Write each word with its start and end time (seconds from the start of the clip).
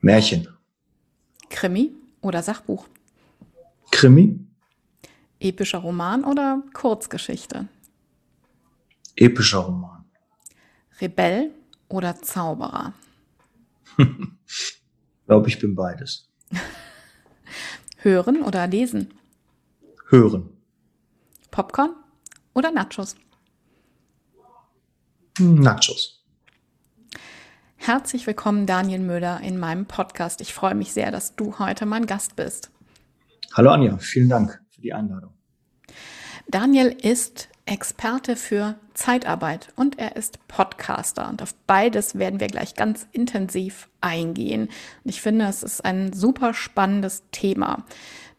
Märchen. 0.00 0.48
Krimi 1.50 1.92
oder 2.20 2.42
Sachbuch? 2.42 2.86
Krimi. 3.90 4.38
Epischer 5.40 5.78
Roman 5.78 6.24
oder 6.24 6.62
Kurzgeschichte? 6.72 7.68
Epischer 9.16 9.58
Roman. 9.58 10.04
Rebell 11.00 11.50
oder 11.88 12.14
Zauberer? 12.16 12.92
ich 13.98 14.82
glaube, 15.26 15.48
ich 15.48 15.58
bin 15.58 15.74
beides. 15.74 16.28
Hören 17.98 18.42
oder 18.42 18.66
lesen? 18.66 19.14
Hören. 20.08 20.50
Popcorn 21.50 21.94
oder 22.54 22.70
Nachos? 22.70 23.16
Nachos. 25.38 26.17
Herzlich 27.80 28.26
willkommen, 28.26 28.66
Daniel 28.66 29.00
Müller, 29.00 29.40
in 29.40 29.58
meinem 29.58 29.86
Podcast. 29.86 30.42
Ich 30.42 30.52
freue 30.52 30.74
mich 30.74 30.92
sehr, 30.92 31.10
dass 31.10 31.36
du 31.36 31.58
heute 31.58 31.86
mein 31.86 32.04
Gast 32.04 32.36
bist. 32.36 32.70
Hallo 33.54 33.70
Anja, 33.70 33.96
vielen 33.98 34.28
Dank 34.28 34.60
für 34.68 34.80
die 34.82 34.92
Einladung. 34.92 35.32
Daniel 36.48 36.94
ist 37.00 37.48
Experte 37.64 38.36
für 38.36 38.74
Zeitarbeit 38.94 39.68
und 39.76 39.98
er 39.98 40.16
ist 40.16 40.46
Podcaster. 40.48 41.28
Und 41.28 41.40
auf 41.40 41.54
beides 41.66 42.18
werden 42.18 42.40
wir 42.40 42.48
gleich 42.48 42.74
ganz 42.74 43.06
intensiv 43.12 43.88
eingehen. 44.00 44.62
Und 45.04 45.10
ich 45.10 45.22
finde, 45.22 45.46
es 45.46 45.62
ist 45.62 45.84
ein 45.84 46.12
super 46.12 46.54
spannendes 46.54 47.22
Thema. 47.30 47.84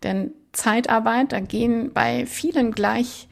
Denn 0.04 0.32
Zeitarbeit, 0.52 1.32
da 1.32 1.40
gehen 1.40 1.92
bei 1.94 2.26
vielen 2.26 2.72
gleich 2.72 3.30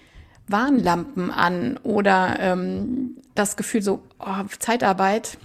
Warnlampen 0.48 1.30
an 1.32 1.78
oder 1.84 2.38
ähm, 2.40 3.18
das 3.36 3.58
Gefühl 3.58 3.82
so, 3.82 4.04
oh, 4.20 4.44
Zeitarbeit, 4.60 5.38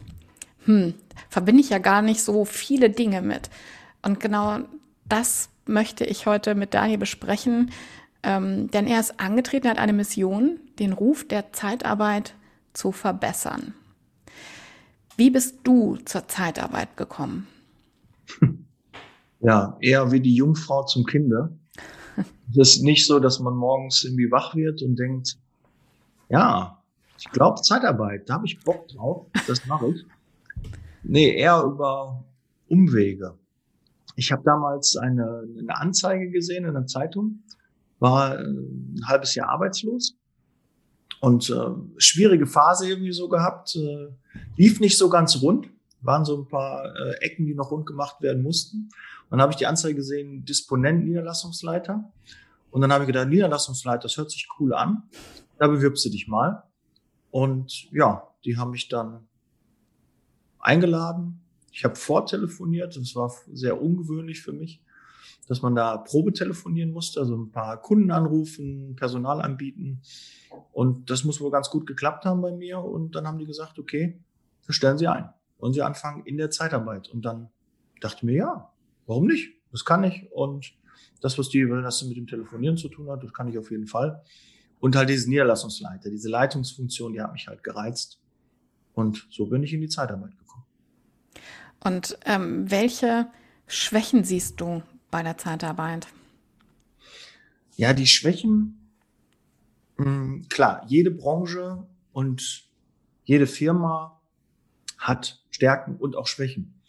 hm, 0.65 0.95
verbinde 1.29 1.61
ich 1.61 1.71
ja 1.71 1.79
gar 1.79 2.03
nicht 2.03 2.23
so 2.23 2.45
viele 2.45 2.91
Dinge 2.91 3.23
mit. 3.23 3.51
Und 4.03 4.21
genau 4.21 4.61
das 5.05 5.49
möchte 5.67 6.05
ich 6.05 6.27
heute 6.27 6.55
mit 6.55 6.75
Daniel 6.75 6.99
besprechen, 6.99 7.71
ähm, 8.23 8.71
denn 8.71 8.87
er 8.87 9.01
ist 9.01 9.19
angetreten, 9.21 9.69
hat 9.69 9.79
eine 9.79 9.93
Mission, 9.93 10.61
den 10.79 10.93
Ruf 10.93 11.27
der 11.27 11.53
Zeitarbeit 11.53 12.35
zu 12.73 12.93
verbessern. 12.93 13.75
Wie 15.17 15.31
bist 15.31 15.59
du 15.65 15.97
zur 16.05 16.29
Zeitarbeit 16.29 16.97
gekommen? 16.97 17.47
Ja, 19.45 19.77
eher 19.81 20.13
wie 20.13 20.21
die 20.21 20.37
Jungfrau 20.37 20.85
zum 20.85 21.05
Kinder. 21.05 21.51
Es 22.57 22.77
ist 22.77 22.83
nicht 22.83 23.07
so, 23.07 23.19
dass 23.19 23.41
man 23.41 23.55
morgens 23.55 24.05
irgendwie 24.05 24.31
wach 24.31 24.55
wird 24.55 24.83
und 24.83 24.97
denkt, 24.97 25.37
ja, 26.29 26.81
ich 27.19 27.29
glaube 27.31 27.61
Zeitarbeit, 27.61 28.29
da 28.29 28.35
habe 28.35 28.47
ich 28.47 28.61
Bock 28.61 28.87
drauf, 28.89 29.27
das 29.49 29.67
mache 29.67 29.89
ich. 29.89 30.07
Nee, 31.03 31.35
eher 31.35 31.63
über 31.63 32.25
Umwege. 32.69 33.39
Ich 34.17 34.31
habe 34.31 34.43
damals 34.45 34.97
eine, 34.97 35.45
eine 35.59 35.77
Anzeige 35.77 36.31
gesehen 36.31 36.65
in 36.65 36.75
der 36.75 36.87
Zeitung, 36.87 37.43
war 37.99 38.39
äh, 38.39 38.43
ein 38.43 39.03
halbes 39.07 39.35
Jahr 39.35 39.49
arbeitslos 39.49 40.17
und 41.21 41.49
äh, 41.51 41.55
schwierige 41.99 42.47
Phase 42.47 42.89
irgendwie 42.89 43.13
so 43.13 43.29
gehabt, 43.29 43.77
äh, 43.77 44.09
lief 44.57 44.81
nicht 44.81 44.99
so 44.99 45.09
ganz 45.09 45.41
rund, 45.41 45.69
waren 46.01 46.25
so 46.25 46.39
ein 46.39 46.49
paar 46.49 46.85
äh, 46.85 47.15
Ecken, 47.21 47.47
die 47.47 47.55
noch 47.55 47.71
rund 47.71 47.87
gemacht 47.87 48.21
werden 48.21 48.43
mussten. 48.43 48.89
Und 49.31 49.39
dann 49.39 49.43
habe 49.43 49.53
ich 49.53 49.57
die 49.57 49.67
Anzeige 49.67 49.95
gesehen, 49.95 50.45
Disponent 50.45 51.05
Niederlassungsleiter. 51.05 52.13
Und 52.71 52.81
dann 52.81 52.93
habe 52.93 53.05
ich 53.05 53.07
gedacht, 53.07 53.29
Niederlassungsleiter, 53.29 54.03
das 54.03 54.17
hört 54.17 54.31
sich 54.31 54.49
cool 54.59 54.75
an. 54.75 55.05
Da 55.59 55.69
bewirbst 55.69 56.05
du 56.05 56.11
dich 56.11 56.27
mal. 56.27 56.65
Und 57.31 57.91
ja, 57.93 58.29
die 58.45 58.57
haben 58.57 58.73
mich 58.73 58.89
dann 58.89 59.29
eingeladen. 60.63 61.41
Ich 61.71 61.85
habe 61.85 61.97
vortelefoniert. 61.97 62.97
Das 62.97 63.15
war 63.15 63.33
sehr 63.53 63.81
ungewöhnlich 63.81 64.41
für 64.41 64.53
mich, 64.53 64.83
dass 65.49 65.61
man 65.61 65.75
da 65.75 65.99
Probe 65.99 66.33
telefonieren 66.33 66.93
musste, 66.93 67.21
also 67.21 67.37
ein 67.37 67.51
paar 67.51 67.81
Kunden 67.81 68.11
anrufen, 68.11 68.97
Personal 68.97 69.43
anbieten. 69.43 70.01
Und 70.73 71.11
das 71.11 71.25
muss 71.25 71.41
wohl 71.41 71.51
ganz 71.51 71.69
gut 71.69 71.87
geklappt 71.87 72.25
haben 72.25 72.41
bei 72.41 72.53
mir. 72.53 72.79
Und 72.79 73.15
dann 73.15 73.27
haben 73.27 73.39
die 73.39 73.47
gesagt, 73.47 73.79
okay, 73.79 74.19
wir 74.65 74.75
stellen 74.75 74.99
Sie 74.99 75.09
ein. 75.09 75.29
Wollen 75.59 75.73
Sie 75.73 75.83
anfangen 75.83 76.25
in 76.25 76.37
der 76.37 76.51
Zeitarbeit? 76.51 77.09
Und 77.09 77.25
dann 77.25 77.49
dachte 78.01 78.19
ich 78.19 78.23
mir, 78.23 78.37
ja, 78.37 78.73
warum 79.07 79.27
nicht? 79.27 79.53
Das 79.71 79.85
kann 79.85 80.05
ich. 80.05 80.31
Und 80.33 80.73
das, 81.21 81.39
was 81.39 81.49
die, 81.49 81.69
was 81.69 82.03
mit 82.05 82.17
dem 82.17 82.27
Telefonieren 82.27 82.77
zu 82.77 82.89
tun 82.89 83.09
hat, 83.11 83.23
das 83.23 83.33
kann 83.33 83.49
ich 83.49 83.59
auf 83.59 83.71
jeden 83.71 83.87
Fall. 83.87 84.23
Und 84.81 84.97
halt 84.97 85.09
diese 85.09 85.29
Niederlassungsleiter, 85.31 86.11
diese 86.11 86.29
Leitungsfunktion, 86.29 87.13
die 87.13 87.21
hat 87.21 87.33
mich 87.33 87.47
halt 87.47 87.63
gereizt. 87.63 88.21
Und 88.95 89.27
so 89.31 89.47
bin 89.47 89.63
ich 89.63 89.73
in 89.73 89.81
die 89.81 89.89
Zeitarbeit 89.89 90.33
gekommen. 90.33 90.42
Und 91.81 92.19
ähm, 92.27 92.71
welche 92.71 93.29
Schwächen 93.67 94.25
siehst 94.25 94.61
du 94.61 94.83
bei 95.11 95.23
der 95.23 95.39
Zeitarbeit? 95.39 96.07
Ja, 97.77 97.93
die 97.93 98.07
Schwächen, 98.07 98.91
mh, 99.97 100.05
hm, 100.05 100.49
klar, 100.49 100.85
jede 100.87 101.11
Branche 101.11 101.87
und 102.13 102.65
jede 103.25 103.47
Firma 103.47 104.21
hat 104.99 105.43
Stärken 105.51 105.97
und 105.97 106.17
auch 106.17 106.27
Schwächen. 106.27 106.81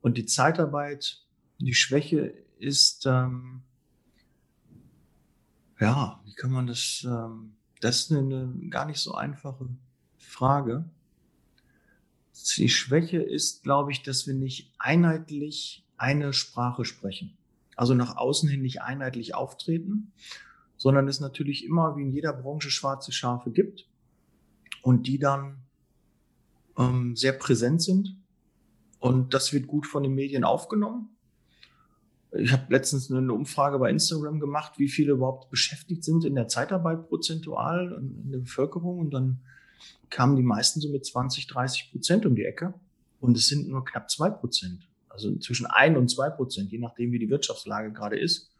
Und 0.00 0.18
die 0.18 0.26
Zeitarbeit, 0.26 1.22
die 1.58 1.74
Schwäche 1.74 2.34
ist, 2.58 3.06
ähm, 3.06 3.62
ja, 5.80 6.20
wie 6.24 6.34
kann 6.34 6.50
man 6.50 6.66
das, 6.66 7.06
ähm, 7.06 7.56
das 7.80 8.00
ist 8.00 8.12
eine, 8.12 8.20
eine 8.20 8.68
gar 8.68 8.86
nicht 8.86 9.00
so 9.00 9.14
einfache 9.14 9.68
Frage. 10.18 10.84
Die 12.56 12.68
Schwäche 12.68 13.22
ist, 13.22 13.62
glaube 13.62 13.92
ich, 13.92 14.02
dass 14.02 14.26
wir 14.26 14.34
nicht 14.34 14.72
einheitlich 14.78 15.86
eine 15.96 16.32
Sprache 16.32 16.84
sprechen. 16.84 17.36
Also 17.76 17.94
nach 17.94 18.16
außen 18.16 18.48
hin 18.48 18.62
nicht 18.62 18.82
einheitlich 18.82 19.34
auftreten, 19.34 20.12
sondern 20.76 21.08
es 21.08 21.20
natürlich 21.20 21.64
immer 21.64 21.96
wie 21.96 22.02
in 22.02 22.12
jeder 22.12 22.32
Branche 22.32 22.70
schwarze 22.70 23.12
Schafe 23.12 23.50
gibt 23.50 23.88
und 24.82 25.06
die 25.06 25.18
dann 25.18 25.58
ähm, 26.76 27.16
sehr 27.16 27.32
präsent 27.32 27.82
sind. 27.82 28.16
Und 28.98 29.34
das 29.34 29.52
wird 29.52 29.66
gut 29.66 29.86
von 29.86 30.02
den 30.02 30.14
Medien 30.14 30.44
aufgenommen. 30.44 31.10
Ich 32.32 32.52
habe 32.52 32.72
letztens 32.72 33.10
eine 33.12 33.32
Umfrage 33.32 33.78
bei 33.78 33.90
Instagram 33.90 34.40
gemacht, 34.40 34.78
wie 34.78 34.88
viele 34.88 35.12
überhaupt 35.12 35.50
beschäftigt 35.50 36.02
sind 36.02 36.24
in 36.24 36.34
der 36.34 36.48
Zeitarbeit 36.48 37.06
prozentual 37.08 37.92
in 37.92 38.32
der 38.32 38.38
Bevölkerung. 38.38 38.98
Und 38.98 39.10
dann 39.12 39.40
kamen 40.10 40.36
die 40.36 40.42
meisten 40.42 40.80
so 40.80 40.88
mit 40.90 41.04
20, 41.04 41.46
30 41.46 41.90
Prozent 41.90 42.26
um 42.26 42.34
die 42.34 42.44
Ecke. 42.44 42.74
Und 43.20 43.36
es 43.36 43.48
sind 43.48 43.68
nur 43.68 43.84
knapp 43.84 44.10
zwei 44.10 44.30
Prozent. 44.30 44.88
Also 45.08 45.34
zwischen 45.36 45.66
ein 45.66 45.96
und 45.96 46.10
zwei 46.10 46.28
Prozent, 46.28 46.72
je 46.72 46.78
nachdem, 46.78 47.12
wie 47.12 47.18
die 47.18 47.30
Wirtschaftslage 47.30 47.92
gerade 47.92 48.18
ist. 48.18 48.50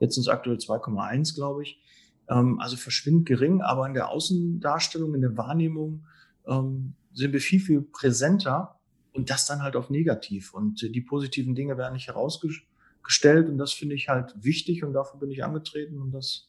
Es 0.00 0.28
aktuell 0.28 0.56
2,1, 0.56 1.34
glaube 1.34 1.62
ich. 1.62 1.80
Ähm, 2.28 2.60
also 2.60 2.76
verschwindend 2.76 3.26
gering, 3.26 3.62
aber 3.62 3.86
in 3.86 3.94
der 3.94 4.08
Außendarstellung, 4.08 5.14
in 5.14 5.20
der 5.20 5.36
Wahrnehmung 5.36 6.04
ähm, 6.46 6.94
sind 7.12 7.32
wir 7.32 7.40
viel, 7.40 7.60
viel 7.60 7.82
präsenter 7.82 8.78
und 9.12 9.30
das 9.30 9.46
dann 9.46 9.62
halt 9.62 9.76
auf 9.76 9.90
negativ. 9.90 10.54
Und 10.54 10.82
die 10.82 11.00
positiven 11.00 11.54
Dinge 11.54 11.76
werden 11.78 11.94
nicht 11.94 12.08
herausgestellt 12.08 13.48
und 13.48 13.58
das 13.58 13.72
finde 13.72 13.94
ich 13.94 14.08
halt 14.08 14.34
wichtig 14.36 14.82
und 14.84 14.92
dafür 14.92 15.20
bin 15.20 15.30
ich 15.30 15.44
angetreten 15.44 16.00
und 16.00 16.12
das 16.12 16.48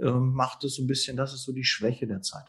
ähm, 0.00 0.32
macht 0.32 0.64
es 0.64 0.76
so 0.76 0.82
ein 0.82 0.86
bisschen, 0.86 1.16
das 1.16 1.32
ist 1.32 1.44
so 1.44 1.52
die 1.52 1.64
Schwäche 1.64 2.06
der 2.06 2.22
sagen. 2.22 2.48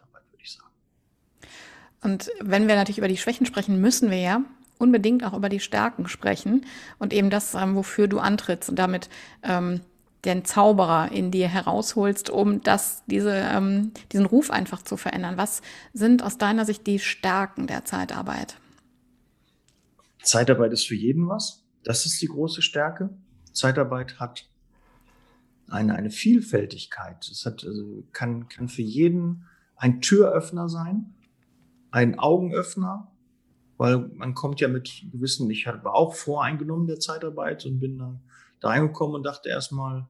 Und 2.03 2.29
wenn 2.41 2.67
wir 2.67 2.75
natürlich 2.75 2.97
über 2.97 3.07
die 3.07 3.17
Schwächen 3.17 3.45
sprechen, 3.45 3.79
müssen 3.79 4.11
wir 4.11 4.19
ja 4.19 4.41
unbedingt 4.77 5.23
auch 5.23 5.33
über 5.33 5.49
die 5.49 5.59
Stärken 5.59 6.07
sprechen 6.07 6.65
und 6.99 7.13
eben 7.13 7.29
das, 7.29 7.53
ähm, 7.53 7.75
wofür 7.75 8.07
du 8.07 8.19
antrittst 8.19 8.69
und 8.69 8.77
damit 8.77 9.09
ähm, 9.43 9.81
den 10.25 10.45
Zauberer 10.45 11.11
in 11.11 11.31
dir 11.31 11.47
herausholst, 11.47 12.29
um 12.29 12.61
das, 12.61 13.03
diese, 13.07 13.33
ähm, 13.33 13.91
diesen 14.11 14.25
Ruf 14.25 14.51
einfach 14.51 14.81
zu 14.81 14.97
verändern. 14.97 15.37
Was 15.37 15.61
sind 15.93 16.23
aus 16.23 16.37
deiner 16.37 16.65
Sicht 16.65 16.87
die 16.87 16.99
Stärken 16.99 17.67
der 17.67 17.85
Zeitarbeit? 17.85 18.57
Zeitarbeit 20.21 20.71
ist 20.71 20.87
für 20.87 20.95
jeden 20.95 21.27
was. 21.27 21.63
Das 21.83 22.05
ist 22.05 22.21
die 22.21 22.27
große 22.27 22.61
Stärke. 22.61 23.09
Zeitarbeit 23.51 24.19
hat 24.19 24.47
eine, 25.69 25.95
eine 25.95 26.09
Vielfältigkeit. 26.09 27.27
Es 27.29 27.45
hat, 27.45 27.65
also 27.65 28.03
kann, 28.13 28.47
kann 28.47 28.69
für 28.69 28.81
jeden 28.81 29.45
ein 29.75 30.01
Türöffner 30.01 30.69
sein, 30.69 31.13
ein 31.93 32.17
Augenöffner, 32.17 33.11
weil 33.77 33.99
man 33.99 34.33
kommt 34.33 34.59
ja 34.59 34.67
mit 34.67 35.05
gewissen, 35.11 35.47
ich 35.51 35.67
habe 35.67 35.93
auch 35.93 36.15
voreingenommen 36.15 36.87
der 36.87 36.99
Zeitarbeit 36.99 37.67
und 37.67 37.79
bin 37.79 37.99
dann 37.99 38.21
da 38.59 38.69
reingekommen 38.69 39.15
und 39.15 39.23
dachte 39.23 39.49
erstmal, 39.49 40.07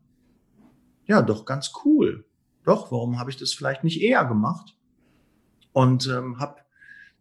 ja, 1.05 1.21
doch 1.21 1.43
ganz 1.43 1.73
cool. 1.83 2.23
Doch, 2.63 2.89
warum 2.93 3.19
habe 3.19 3.31
ich 3.31 3.35
das 3.35 3.51
vielleicht 3.51 3.83
nicht 3.83 4.01
eher 4.01 4.23
gemacht? 4.23 4.77
Und 5.73 6.07
ähm, 6.07 6.39
habe 6.39 6.61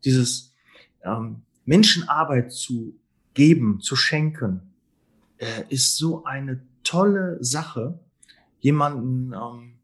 dieses 0.05 0.55
ähm, 1.03 1.43
Menschenarbeit 1.65 2.53
zu 2.53 2.95
geben, 3.35 3.81
zu 3.81 3.97
schenken, 3.97 4.75
äh, 5.39 5.65
ist 5.71 5.97
so 5.97 6.23
eine 6.23 6.65
tolle 6.85 7.43
Sache. 7.43 7.99
Jemanden, 8.61 9.33
ähm, 9.33 9.79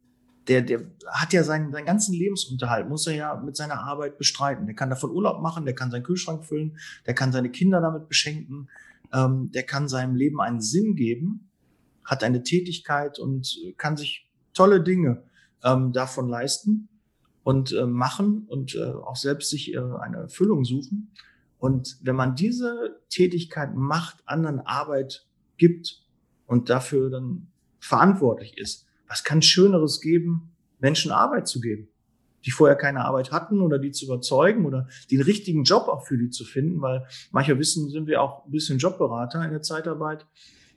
der, 0.49 0.63
der 0.63 0.81
hat 1.07 1.33
ja 1.33 1.45
seinen, 1.45 1.73
seinen 1.73 1.85
ganzen 1.85 2.15
Lebensunterhalt, 2.15 2.89
muss 2.89 3.07
er 3.07 3.15
ja 3.15 3.37
mit 3.37 3.57
seiner 3.57 3.81
Arbeit 3.81 4.19
bestreiten. 4.19 4.67
Der 4.67 4.75
kann 4.75 4.91
davon 4.91 5.11
Urlaub 5.11 5.43
machen, 5.43 5.65
der 5.65 5.75
kann 5.75 5.91
seinen 5.91 6.03
Kühlschrank 6.03 6.45
füllen, 6.45 6.79
der 7.07 7.15
kann 7.15 7.33
seine 7.33 7.51
Kinder 7.51 7.81
damit 7.81 8.09
beschenken, 8.09 8.69
ähm, 9.13 9.51
der 9.53 9.65
kann 9.65 9.89
seinem 9.89 10.17
Leben 10.17 10.41
einen 10.41 10.61
Sinn 10.61 10.97
geben, 10.97 11.51
hat 12.05 12.25
eine 12.25 12.43
Tätigkeit 12.43 13.19
und 13.19 13.59
kann 13.77 13.97
sich 13.97 14.29
tolle 14.55 14.83
Dinge 14.83 15.23
ähm, 15.63 15.93
davon 15.93 16.29
leisten 16.29 16.89
und 17.43 17.73
äh, 17.73 17.87
machen 17.87 18.47
und 18.49 18.75
äh, 18.75 18.93
auch 18.93 19.17
selbst 19.17 19.51
sich 19.51 19.75
äh, 19.75 19.79
eine 19.79 20.17
Erfüllung 20.17 20.65
suchen. 20.65 21.13
Und 21.59 21.99
wenn 22.03 22.17
man 22.17 22.37
diese 22.37 23.01
Tätigkeit 23.11 23.75
macht, 23.75 24.23
anderen 24.27 24.61
Arbeit 24.61 25.27
gibt 25.57 26.03
und 26.47 26.71
dafür 26.71 27.11
dann 27.11 27.49
verantwortlich 27.81 28.57
ist, 28.57 28.88
was 29.09 29.25
kann 29.25 29.43
Schöneres 29.43 30.01
geben, 30.01 30.51
Menschen 30.79 31.11
Arbeit 31.11 31.49
zu 31.49 31.61
geben, 31.61 31.89
die 32.45 32.51
vorher 32.51 32.77
keine 32.77 33.05
Arbeit 33.05 33.33
hatten 33.33 33.61
oder 33.61 33.79
die 33.79 33.91
zu 33.91 34.05
überzeugen 34.05 34.65
oder 34.67 34.87
den 35.11 35.23
richtigen 35.23 35.65
Job 35.65 35.89
auch 35.89 36.07
für 36.07 36.17
die 36.17 36.31
zu 36.31 36.45
finden, 36.45 36.81
weil 36.81 37.07
mancher 37.33 37.59
wissen, 37.59 37.91
sind 37.91 38.07
wir 38.07 38.23
auch 38.23 38.45
ein 38.45 38.51
bisschen 38.51 38.79
Jobberater 38.79 39.45
in 39.45 39.51
der 39.51 39.63
Zeitarbeit, 39.63 40.27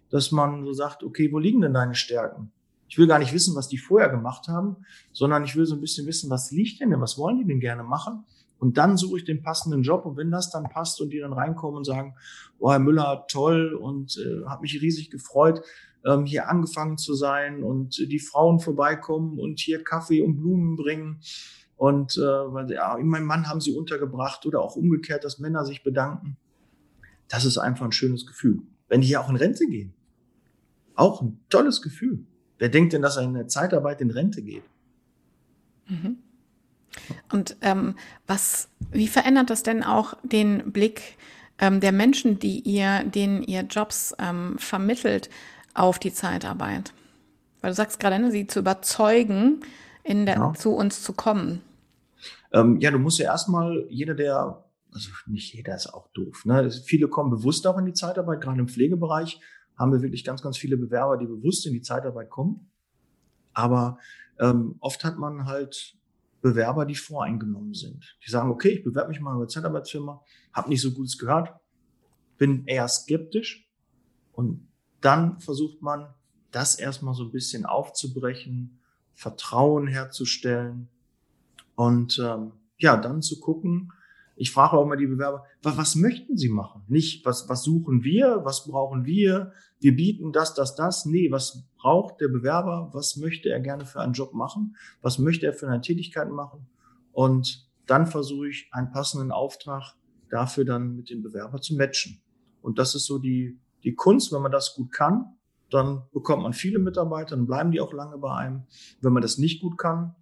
dass 0.09 0.31
man 0.31 0.65
so 0.65 0.73
sagt, 0.73 1.03
okay, 1.03 1.31
wo 1.31 1.39
liegen 1.39 1.61
denn 1.61 1.73
deine 1.73 1.95
Stärken? 1.95 2.51
Ich 2.87 2.97
will 2.97 3.07
gar 3.07 3.19
nicht 3.19 3.31
wissen, 3.31 3.55
was 3.55 3.69
die 3.69 3.77
vorher 3.77 4.09
gemacht 4.09 4.49
haben, 4.49 4.77
sondern 5.13 5.45
ich 5.45 5.55
will 5.55 5.65
so 5.65 5.75
ein 5.75 5.81
bisschen 5.81 6.07
wissen, 6.07 6.29
was 6.29 6.51
liegt 6.51 6.81
denn 6.81 6.89
denn, 6.89 6.99
was 6.99 7.17
wollen 7.17 7.37
die 7.37 7.45
denn 7.45 7.61
gerne 7.61 7.83
machen? 7.83 8.25
Und 8.61 8.77
dann 8.77 8.95
suche 8.95 9.17
ich 9.17 9.25
den 9.25 9.41
passenden 9.41 9.81
Job. 9.81 10.05
Und 10.05 10.17
wenn 10.17 10.29
das 10.29 10.51
dann 10.51 10.69
passt 10.69 11.01
und 11.01 11.09
die 11.09 11.17
dann 11.17 11.33
reinkommen 11.33 11.77
und 11.77 11.83
sagen, 11.83 12.13
oh, 12.59 12.69
Herr 12.69 12.77
Müller, 12.77 13.25
toll 13.27 13.73
und 13.73 14.15
äh, 14.17 14.45
habe 14.45 14.61
mich 14.61 14.79
riesig 14.79 15.09
gefreut, 15.09 15.63
ähm, 16.05 16.25
hier 16.25 16.47
angefangen 16.47 16.99
zu 16.99 17.15
sein 17.15 17.63
und 17.63 17.97
die 17.97 18.19
Frauen 18.19 18.59
vorbeikommen 18.59 19.39
und 19.39 19.59
hier 19.59 19.83
Kaffee 19.83 20.21
und 20.21 20.35
Blumen 20.35 20.75
bringen. 20.75 21.21
Und 21.75 22.15
äh, 22.17 22.21
weil 22.21 22.69
ja, 22.71 22.95
mein 23.01 23.25
Mann 23.25 23.49
haben 23.49 23.61
sie 23.61 23.75
untergebracht 23.75 24.45
oder 24.45 24.61
auch 24.61 24.75
umgekehrt, 24.75 25.23
dass 25.23 25.39
Männer 25.39 25.65
sich 25.65 25.81
bedanken. 25.81 26.37
Das 27.29 27.45
ist 27.45 27.57
einfach 27.57 27.85
ein 27.85 27.91
schönes 27.91 28.27
Gefühl. 28.27 28.61
Wenn 28.87 29.01
die 29.01 29.07
hier 29.07 29.21
auch 29.21 29.29
in 29.29 29.37
Rente 29.37 29.65
gehen. 29.65 29.95
Auch 30.93 31.23
ein 31.23 31.39
tolles 31.49 31.81
Gefühl. 31.81 32.27
Wer 32.59 32.69
denkt 32.69 32.93
denn, 32.93 33.01
dass 33.01 33.17
er 33.17 33.23
in 33.23 33.33
der 33.33 33.47
Zeitarbeit 33.47 34.01
in 34.01 34.11
Rente 34.11 34.43
geht? 34.43 34.65
Mhm. 35.87 36.17
Und 37.31 37.57
ähm, 37.61 37.95
was, 38.27 38.69
wie 38.91 39.07
verändert 39.07 39.49
das 39.49 39.63
denn 39.63 39.83
auch 39.83 40.15
den 40.23 40.71
Blick 40.71 41.17
ähm, 41.59 41.79
der 41.79 41.91
Menschen, 41.91 42.39
die 42.39 42.59
ihr, 42.59 43.03
denen 43.03 43.43
ihr 43.43 43.61
Jobs 43.61 44.15
ähm, 44.19 44.57
vermittelt, 44.57 45.29
auf 45.73 45.99
die 45.99 46.13
Zeitarbeit? 46.13 46.93
Weil 47.61 47.71
du 47.71 47.75
sagst 47.75 47.99
gerade, 47.99 48.19
ne, 48.19 48.31
sie 48.31 48.47
zu 48.47 48.59
überzeugen, 48.59 49.61
in 50.03 50.25
der, 50.25 50.35
ja. 50.35 50.53
zu 50.53 50.71
uns 50.71 51.03
zu 51.03 51.13
kommen. 51.13 51.61
Ähm, 52.51 52.79
ja, 52.79 52.91
du 52.91 52.99
musst 52.99 53.19
ja 53.19 53.25
erstmal, 53.25 53.85
jeder, 53.89 54.15
der, 54.15 54.63
also 54.91 55.09
nicht 55.27 55.53
jeder 55.53 55.75
ist 55.75 55.93
auch 55.93 56.07
doof, 56.13 56.43
ne? 56.45 56.69
Viele 56.71 57.07
kommen 57.07 57.29
bewusst 57.29 57.65
auch 57.67 57.77
in 57.77 57.85
die 57.85 57.93
Zeitarbeit, 57.93 58.41
gerade 58.41 58.59
im 58.59 58.67
Pflegebereich 58.67 59.39
haben 59.77 59.91
wir 59.91 60.01
wirklich 60.01 60.23
ganz, 60.23 60.41
ganz 60.41 60.57
viele 60.57 60.77
Bewerber, 60.77 61.17
die 61.17 61.25
bewusst 61.25 61.65
in 61.65 61.73
die 61.73 61.81
Zeitarbeit 61.81 62.29
kommen. 62.29 62.69
Aber 63.53 63.97
ähm, 64.39 64.75
oft 64.79 65.03
hat 65.03 65.17
man 65.17 65.45
halt 65.45 65.95
Bewerber, 66.41 66.85
die 66.85 66.95
voreingenommen 66.95 67.73
sind. 67.73 68.17
Die 68.25 68.31
sagen, 68.31 68.49
okay, 68.49 68.69
ich 68.69 68.83
bewerbe 68.83 69.09
mich 69.09 69.19
mal 69.19 69.35
eine 69.35 69.47
Zeitarbeitsfirma, 69.47 70.23
habe 70.53 70.69
nicht 70.69 70.81
so 70.81 70.91
Gutes 70.91 71.17
gehört, 71.17 71.53
bin 72.37 72.65
eher 72.65 72.87
skeptisch 72.87 73.69
und 74.33 74.67
dann 75.01 75.39
versucht 75.39 75.81
man, 75.81 76.13
das 76.51 76.75
erstmal 76.75 77.13
so 77.13 77.23
ein 77.23 77.31
bisschen 77.31 77.65
aufzubrechen, 77.65 78.79
Vertrauen 79.13 79.87
herzustellen 79.87 80.89
und 81.75 82.19
ähm, 82.19 82.51
ja, 82.77 82.97
dann 82.97 83.21
zu 83.21 83.39
gucken, 83.39 83.93
ich 84.35 84.51
frage 84.51 84.77
auch 84.77 84.85
mal 84.85 84.97
die 84.97 85.07
Bewerber, 85.07 85.45
was 85.61 85.95
möchten 85.95 86.37
sie 86.37 86.49
machen? 86.49 86.83
Nicht, 86.87 87.25
was, 87.25 87.47
was 87.49 87.63
suchen 87.63 88.03
wir, 88.03 88.41
was 88.43 88.65
brauchen 88.65 89.05
wir, 89.05 89.51
wir 89.79 89.95
bieten 89.95 90.31
das, 90.31 90.53
das, 90.53 90.75
das. 90.75 91.05
Nee, 91.05 91.31
was 91.31 91.63
braucht 91.77 92.21
der 92.21 92.27
Bewerber, 92.27 92.89
was 92.93 93.17
möchte 93.17 93.49
er 93.49 93.59
gerne 93.59 93.85
für 93.85 93.99
einen 93.99 94.13
Job 94.13 94.33
machen, 94.33 94.75
was 95.01 95.19
möchte 95.19 95.45
er 95.45 95.53
für 95.53 95.67
eine 95.67 95.81
Tätigkeit 95.81 96.29
machen 96.29 96.67
und 97.11 97.67
dann 97.87 98.07
versuche 98.07 98.47
ich 98.47 98.69
einen 98.71 98.91
passenden 98.91 99.31
Auftrag 99.31 99.95
dafür 100.29 100.65
dann 100.65 100.95
mit 100.95 101.09
dem 101.09 101.21
Bewerber 101.21 101.59
zu 101.61 101.75
matchen. 101.75 102.21
Und 102.61 102.79
das 102.79 102.95
ist 102.95 103.05
so 103.05 103.19
die, 103.19 103.59
die 103.83 103.95
Kunst, 103.95 104.31
wenn 104.31 104.41
man 104.41 104.51
das 104.51 104.75
gut 104.75 104.91
kann, 104.91 105.35
dann 105.69 106.03
bekommt 106.13 106.43
man 106.43 106.53
viele 106.53 106.79
Mitarbeiter, 106.79 107.35
dann 107.35 107.47
bleiben 107.47 107.71
die 107.71 107.81
auch 107.81 107.93
lange 107.93 108.17
bei 108.17 108.33
einem. 108.33 108.63
Wenn 109.01 109.13
man 109.13 109.21
das 109.21 109.37
nicht 109.37 109.61
gut 109.61 109.77
kann, 109.77 110.15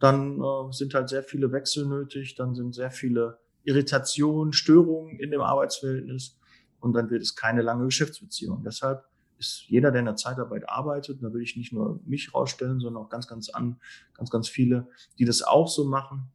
dann 0.00 0.40
äh, 0.40 0.72
sind 0.72 0.94
halt 0.94 1.08
sehr 1.08 1.22
viele 1.22 1.52
Wechsel 1.52 1.86
nötig, 1.86 2.34
dann 2.34 2.54
sind 2.54 2.74
sehr 2.74 2.90
viele 2.90 3.38
Irritation, 3.64 4.52
Störungen 4.52 5.18
in 5.18 5.30
dem 5.30 5.40
Arbeitsverhältnis 5.40 6.38
und 6.80 6.92
dann 6.94 7.10
wird 7.10 7.22
es 7.22 7.34
keine 7.34 7.62
lange 7.62 7.86
Geschäftsbeziehung. 7.86 8.62
Deshalb 8.64 9.04
ist 9.38 9.64
jeder, 9.68 9.90
der 9.90 10.00
in 10.00 10.06
der 10.06 10.16
Zeitarbeit 10.16 10.68
arbeitet, 10.68 11.22
da 11.22 11.32
will 11.32 11.42
ich 11.42 11.56
nicht 11.56 11.72
nur 11.72 12.00
mich 12.04 12.34
rausstellen, 12.34 12.80
sondern 12.80 13.04
auch 13.04 13.08
ganz, 13.08 13.26
ganz 13.26 13.48
an, 13.50 13.80
ganz, 14.14 14.30
ganz 14.30 14.48
viele, 14.48 14.88
die 15.18 15.24
das 15.24 15.42
auch 15.42 15.68
so 15.68 15.84
machen, 15.84 16.28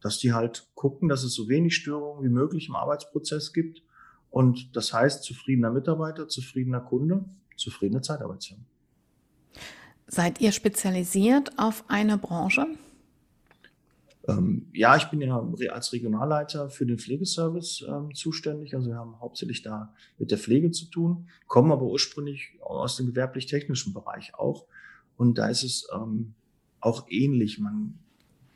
dass 0.00 0.18
die 0.18 0.32
halt 0.32 0.68
gucken, 0.74 1.08
dass 1.08 1.22
es 1.22 1.34
so 1.34 1.48
wenig 1.48 1.76
Störungen 1.76 2.24
wie 2.24 2.32
möglich 2.32 2.68
im 2.68 2.76
Arbeitsprozess 2.76 3.52
gibt. 3.52 3.82
Und 4.30 4.76
das 4.76 4.92
heißt, 4.92 5.22
zufriedener 5.22 5.70
Mitarbeiter, 5.70 6.28
zufriedener 6.28 6.80
Kunde, 6.80 7.24
zufriedene 7.56 8.02
Zeitarbeitsfirma. 8.02 8.64
Seid 10.06 10.40
ihr 10.40 10.52
spezialisiert 10.52 11.58
auf 11.58 11.84
eine 11.88 12.18
Branche? 12.18 12.66
Ähm, 14.26 14.70
ja, 14.72 14.96
ich 14.96 15.04
bin 15.04 15.20
ja 15.20 15.46
als 15.70 15.92
Regionalleiter 15.92 16.70
für 16.70 16.86
den 16.86 16.98
Pflegeservice 16.98 17.84
ähm, 17.88 18.14
zuständig. 18.14 18.74
Also 18.74 18.88
wir 18.88 18.96
haben 18.96 19.20
hauptsächlich 19.20 19.62
da 19.62 19.94
mit 20.18 20.30
der 20.30 20.38
Pflege 20.38 20.70
zu 20.70 20.86
tun, 20.86 21.28
kommen 21.46 21.72
aber 21.72 21.84
ursprünglich 21.84 22.52
aus 22.60 22.96
dem 22.96 23.06
gewerblich-technischen 23.06 23.92
Bereich 23.92 24.34
auch. 24.34 24.66
Und 25.16 25.38
da 25.38 25.48
ist 25.48 25.62
es 25.62 25.88
ähm, 25.94 26.34
auch 26.80 27.06
ähnlich. 27.08 27.58
Man 27.58 27.98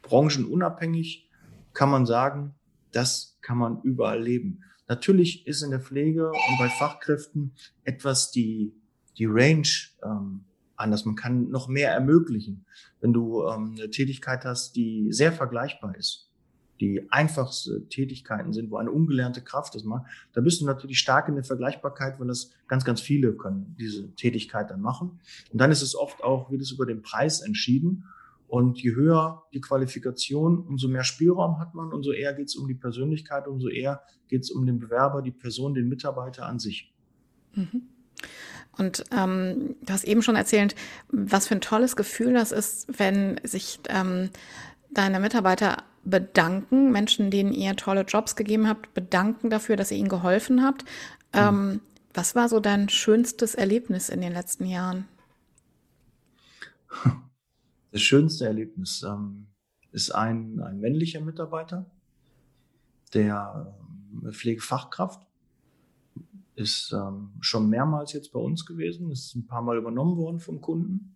branchenunabhängig 0.03 1.29
kann 1.75 1.91
man 1.91 2.07
sagen, 2.07 2.55
das 2.93 3.39
kann 3.43 3.59
man 3.59 3.83
überall 3.83 4.23
leben. 4.23 4.65
Natürlich 4.89 5.47
ist 5.47 5.63
in 5.63 5.71
der 5.71 5.81
Pflege 5.81 6.31
und 6.31 6.59
bei 6.59 6.69
Fachkräften 6.69 7.53
etwas 7.85 8.31
die, 8.31 8.75
die 9.19 9.27
Range 9.27 9.69
ähm, 10.03 10.45
anders. 10.79 11.05
Man 11.05 11.17
kann 11.17 11.51
noch 11.51 11.69
mehr 11.69 11.93
ermöglichen, 11.93 12.65
wenn 13.01 13.13
du 13.13 13.45
ähm, 13.47 13.75
eine 13.77 13.91
Tätigkeit 13.91 14.45
hast, 14.45 14.77
die 14.77 15.13
sehr 15.13 15.33
vergleichbar 15.33 15.97
ist, 15.97 16.31
die 16.81 17.11
einfachste 17.11 17.89
Tätigkeiten 17.89 18.53
sind, 18.53 18.71
wo 18.71 18.77
eine 18.77 18.91
ungelernte 18.91 19.43
Kraft 19.43 19.75
das 19.75 19.85
macht, 19.85 20.07
da 20.33 20.41
bist 20.41 20.61
du 20.61 20.67
natürlich 20.67 20.99
stark 20.99 21.29
in 21.29 21.35
der 21.35 21.45
Vergleichbarkeit, 21.45 22.21
weil 22.21 22.29
das 22.29 22.53
ganz, 22.69 22.85
ganz 22.85 23.01
viele 23.01 23.35
können 23.35 23.75
diese 23.79 24.15
Tätigkeit 24.15 24.71
dann 24.71 24.81
machen. 24.81 25.21
Und 25.51 25.61
dann 25.61 25.71
ist 25.71 25.83
es 25.83 25.97
oft 25.97 26.23
auch, 26.23 26.51
wird 26.51 26.63
es 26.63 26.71
über 26.71 26.87
den 26.87 27.03
Preis 27.03 27.41
entschieden. 27.41 28.05
Und 28.47 28.81
je 28.81 28.95
höher 28.95 29.43
die 29.53 29.61
Qualifikation, 29.61 30.61
umso 30.67 30.89
mehr 30.89 31.05
Spielraum 31.05 31.59
hat 31.59 31.75
man, 31.75 31.93
umso 31.93 32.13
eher 32.13 32.33
geht 32.33 32.47
es 32.47 32.57
um 32.57 32.67
die 32.67 32.75
Persönlichkeit, 32.75 33.47
umso 33.47 33.69
eher 33.69 34.03
geht 34.27 34.43
es 34.43 34.51
um 34.51 34.65
den 34.65 34.79
Bewerber, 34.79 35.21
die 35.21 35.33
Person, 35.33 35.75
den 35.75 35.89
Mitarbeiter 35.89 36.47
an 36.47 36.59
sich. 36.59 36.95
Mhm. 37.55 37.83
Und 38.79 39.05
ähm, 39.11 39.77
du 39.83 39.93
hast 39.93 40.05
eben 40.05 40.23
schon 40.23 40.37
erzählt, 40.37 40.75
was 41.09 41.49
für 41.49 41.57
ein 41.57 41.61
tolles 41.61 41.97
Gefühl 41.97 42.33
das 42.33 42.53
ist, 42.53 42.87
wenn 42.99 43.41
sich 43.43 43.81
ähm, 43.89 44.31
deine 44.91 45.21
Mitarbeiter 45.21 45.79
bedanken, 46.05 46.91
Menschen, 46.91 47.31
denen 47.31 47.53
ihr 47.53 47.77
tolle 47.77 48.03
Jobs 48.03 48.37
gegeben 48.37 48.69
habt, 48.69 48.95
bedanken 48.95 49.51
dafür, 49.51 49.77
dass 49.77 49.91
ihr 49.91 49.99
ihnen 49.99 50.09
geholfen 50.09 50.63
habt. 50.63 50.85
Mhm. 51.35 51.41
Ähm, 51.41 51.81
was 52.15 52.35
war 52.35 52.49
so 52.49 52.61
dein 52.61 52.89
schönstes 52.89 53.55
Erlebnis 53.55 54.09
in 54.09 54.21
den 54.21 54.33
letzten 54.33 54.65
Jahren? 54.65 55.07
Das 57.91 58.03
schönste 58.03 58.47
Erlebnis 58.47 59.03
ähm, 59.03 59.47
ist 59.93 60.15
ein, 60.15 60.61
ein 60.61 60.81
männlicher 60.81 61.21
Mitarbeiter, 61.21 61.87
der 63.15 63.75
äh, 64.25 64.33
Pflegefachkraft 64.33 65.27
ist 66.59 66.93
ähm, 66.93 67.31
schon 67.41 67.69
mehrmals 67.69 68.13
jetzt 68.13 68.33
bei 68.33 68.41
uns 68.41 68.67
gewesen, 68.67 69.11
ist 69.11 69.35
ein 69.37 69.47
paar 69.47 69.63
Mal 69.63 69.79
übernommen 69.79 70.17
worden 70.17 70.41
vom 70.41 70.61
Kunden 70.61 71.15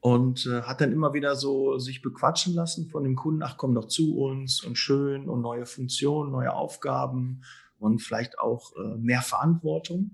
und 0.00 0.46
äh, 0.46 0.62
hat 0.62 0.80
dann 0.80 0.92
immer 0.92 1.14
wieder 1.14 1.36
so 1.36 1.78
sich 1.78 2.02
bequatschen 2.02 2.54
lassen 2.54 2.88
von 2.88 3.04
dem 3.04 3.16
Kunden, 3.16 3.42
ach 3.42 3.56
komm 3.56 3.74
doch 3.74 3.86
zu 3.86 4.18
uns 4.18 4.62
und 4.64 4.76
schön 4.76 5.28
und 5.28 5.40
neue 5.40 5.66
Funktionen, 5.66 6.32
neue 6.32 6.52
Aufgaben 6.52 7.42
und 7.78 8.02
vielleicht 8.02 8.38
auch 8.38 8.74
äh, 8.76 8.96
mehr 8.98 9.22
Verantwortung. 9.22 10.10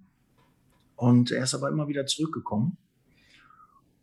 Und 0.97 1.31
er 1.31 1.45
ist 1.45 1.55
aber 1.55 1.69
immer 1.69 1.89
wieder 1.89 2.07
zurückgekommen. 2.07 2.77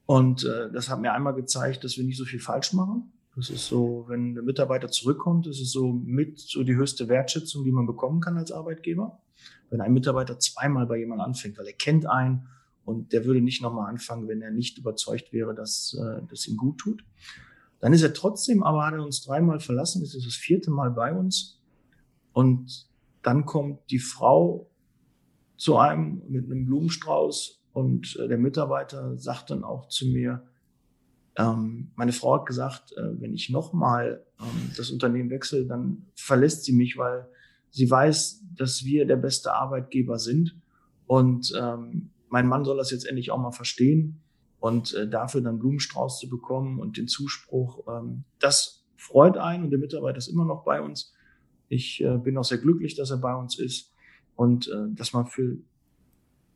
Und 0.05 0.43
äh, 0.43 0.71
das 0.71 0.89
hat 0.89 0.99
mir 0.99 1.13
einmal 1.13 1.35
gezeigt, 1.35 1.83
dass 1.83 1.97
wir 1.97 2.03
nicht 2.03 2.17
so 2.17 2.25
viel 2.25 2.39
falsch 2.39 2.73
machen. 2.73 3.11
Das 3.39 3.49
ist 3.49 3.67
so, 3.67 4.03
wenn 4.09 4.33
der 4.33 4.43
Mitarbeiter 4.43 4.89
zurückkommt, 4.89 5.47
ist 5.47 5.61
es 5.61 5.71
so 5.71 5.93
mit 5.93 6.39
so 6.39 6.61
die 6.61 6.75
höchste 6.75 7.07
Wertschätzung, 7.07 7.63
die 7.63 7.71
man 7.71 7.85
bekommen 7.85 8.19
kann 8.19 8.35
als 8.35 8.51
Arbeitgeber. 8.51 9.21
Wenn 9.69 9.79
ein 9.79 9.93
Mitarbeiter 9.93 10.39
zweimal 10.39 10.85
bei 10.87 10.97
jemandem 10.97 11.25
anfängt, 11.25 11.57
weil 11.57 11.67
er 11.67 11.73
kennt 11.73 12.05
einen 12.05 12.49
und 12.83 13.13
der 13.13 13.23
würde 13.23 13.39
nicht 13.39 13.61
nochmal 13.61 13.89
anfangen, 13.89 14.27
wenn 14.27 14.41
er 14.41 14.51
nicht 14.51 14.77
überzeugt 14.77 15.31
wäre, 15.31 15.55
dass 15.55 15.97
äh, 15.97 16.21
das 16.29 16.47
ihm 16.47 16.57
gut 16.57 16.79
tut. 16.79 17.05
Dann 17.79 17.93
ist 17.93 18.01
er 18.01 18.13
trotzdem, 18.13 18.61
aber 18.61 18.85
hat 18.85 18.95
er 18.95 19.05
uns 19.05 19.23
dreimal 19.23 19.61
verlassen, 19.61 20.03
ist 20.03 20.15
das 20.15 20.35
vierte 20.35 20.69
Mal 20.69 20.91
bei 20.91 21.13
uns. 21.13 21.61
Und 22.33 22.89
dann 23.21 23.45
kommt 23.45 23.89
die 23.89 23.99
Frau 23.99 24.69
zu 25.55 25.77
einem 25.77 26.23
mit 26.27 26.43
einem 26.43 26.65
Blumenstrauß 26.65 27.61
und 27.71 28.17
äh, 28.17 28.27
der 28.27 28.37
Mitarbeiter 28.37 29.17
sagt 29.17 29.51
dann 29.51 29.63
auch 29.63 29.87
zu 29.87 30.07
mir, 30.07 30.43
ähm, 31.39 31.91
meine 31.95 32.11
Frau 32.11 32.35
hat 32.35 32.45
gesagt, 32.45 32.91
äh, 32.97 33.21
wenn 33.21 33.33
ich 33.33 33.49
nochmal 33.49 34.25
ähm, 34.41 34.71
das 34.75 34.91
Unternehmen 34.91 35.29
wechsle, 35.29 35.65
dann 35.65 36.05
verlässt 36.13 36.65
sie 36.65 36.73
mich, 36.73 36.97
weil 36.97 37.29
sie 37.69 37.89
weiß, 37.89 38.43
dass 38.57 38.83
wir 38.83 39.05
der 39.05 39.15
beste 39.15 39.53
Arbeitgeber 39.53 40.19
sind. 40.19 40.57
Und 41.07 41.53
ähm, 41.57 42.09
mein 42.27 42.45
Mann 42.45 42.65
soll 42.65 42.75
das 42.75 42.91
jetzt 42.91 43.05
endlich 43.07 43.31
auch 43.31 43.37
mal 43.37 43.53
verstehen. 43.53 44.21
Und 44.59 44.93
äh, 44.93 45.07
dafür 45.07 45.39
dann 45.39 45.59
Blumenstrauß 45.59 46.19
zu 46.19 46.29
bekommen 46.29 46.77
und 46.77 46.97
den 46.97 47.07
Zuspruch, 47.07 47.87
ähm, 47.87 48.25
das 48.39 48.85
freut 48.97 49.37
einen 49.37 49.63
und 49.63 49.71
der 49.71 49.79
Mitarbeiter 49.79 50.17
ist 50.17 50.27
immer 50.27 50.43
noch 50.43 50.65
bei 50.65 50.81
uns. 50.81 51.13
Ich 51.69 52.03
äh, 52.03 52.17
bin 52.17 52.37
auch 52.37 52.43
sehr 52.43 52.57
glücklich, 52.57 52.95
dass 52.95 53.11
er 53.11 53.17
bei 53.17 53.33
uns 53.33 53.57
ist. 53.57 53.93
Und 54.35 54.67
äh, 54.67 54.93
dass 54.93 55.13
man 55.13 55.25
für 55.25 55.57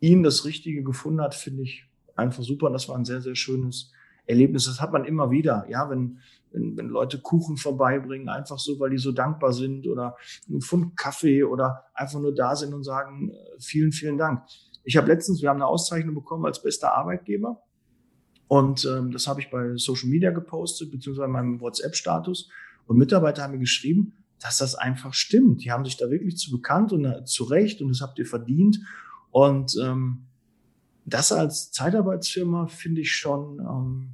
ihn 0.02 0.24
das 0.24 0.44
Richtige 0.44 0.84
gefunden 0.84 1.22
hat, 1.22 1.36
finde 1.36 1.64
ich 1.64 1.86
einfach 2.18 2.44
super. 2.44 2.70
Das 2.70 2.90
war 2.90 2.98
ein 2.98 3.06
sehr, 3.06 3.22
sehr 3.22 3.36
schönes 3.36 3.94
Erlebnis. 4.26 4.66
Das 4.66 4.82
hat 4.82 4.92
man 4.92 5.06
immer 5.06 5.32
wieder. 5.32 5.66
Ja, 5.70 5.90
wenn, 5.90 6.20
wenn, 6.52 6.78
wenn 6.78 6.88
Leute 6.88 7.20
Kuchen 7.20 7.58
vorbeibringen, 7.58 8.30
einfach 8.30 8.60
so, 8.60 8.80
weil 8.80 8.92
die 8.92 8.98
so 8.98 9.12
dankbar 9.12 9.54
sind 9.54 9.88
oder 9.88 10.16
einen 10.48 10.62
Pfund 10.62 10.96
Kaffee 10.98 11.44
oder 11.44 11.86
einfach 11.94 12.20
nur 12.20 12.34
da 12.34 12.56
sind 12.56 12.74
und 12.74 12.84
sagen, 12.84 13.32
äh, 13.32 13.36
vielen, 13.60 13.92
vielen 13.92 14.18
Dank. 14.18 14.44
Ich 14.84 14.98
habe 14.98 15.08
letztens, 15.08 15.42
wir 15.42 15.50
haben 15.50 15.58
eine 15.58 15.68
Auszeichnung 15.68 16.16
bekommen 16.16 16.46
als 16.46 16.62
bester 16.62 16.94
Arbeitgeber. 16.94 17.62
Und 18.48 18.86
ähm, 18.86 19.12
das 19.12 19.28
habe 19.28 19.42
ich 19.42 19.50
bei 19.50 19.76
Social 19.78 20.10
Media 20.10 20.32
gepostet, 20.32 20.92
beziehungsweise 20.92 21.26
in 21.26 21.32
meinem 21.32 21.62
WhatsApp-Status. 21.62 22.50
Und 22.86 22.98
Mitarbeiter 22.98 23.44
haben 23.44 23.54
mir 23.54 23.60
geschrieben, 23.60 24.14
dass 24.40 24.58
das 24.58 24.76
einfach 24.76 25.14
stimmt. 25.14 25.64
Die 25.64 25.72
haben 25.72 25.86
sich 25.86 25.98
da 25.98 26.10
wirklich 26.10 26.38
zu 26.38 26.52
bekannt 26.52 26.92
und 26.92 27.06
äh, 27.06 27.24
zu 27.24 27.46
Recht 27.46 27.82
und 27.82 27.90
das 27.90 28.02
habt 28.02 28.20
ihr 28.20 28.26
verdient. 28.26 28.80
Und 29.32 29.76
ähm, 29.82 30.28
das 31.06 31.32
als 31.32 31.72
Zeitarbeitsfirma 31.72 32.68
finde 32.68 33.02
ich 33.02 33.16
schon 33.16 33.60
ähm, 33.60 34.10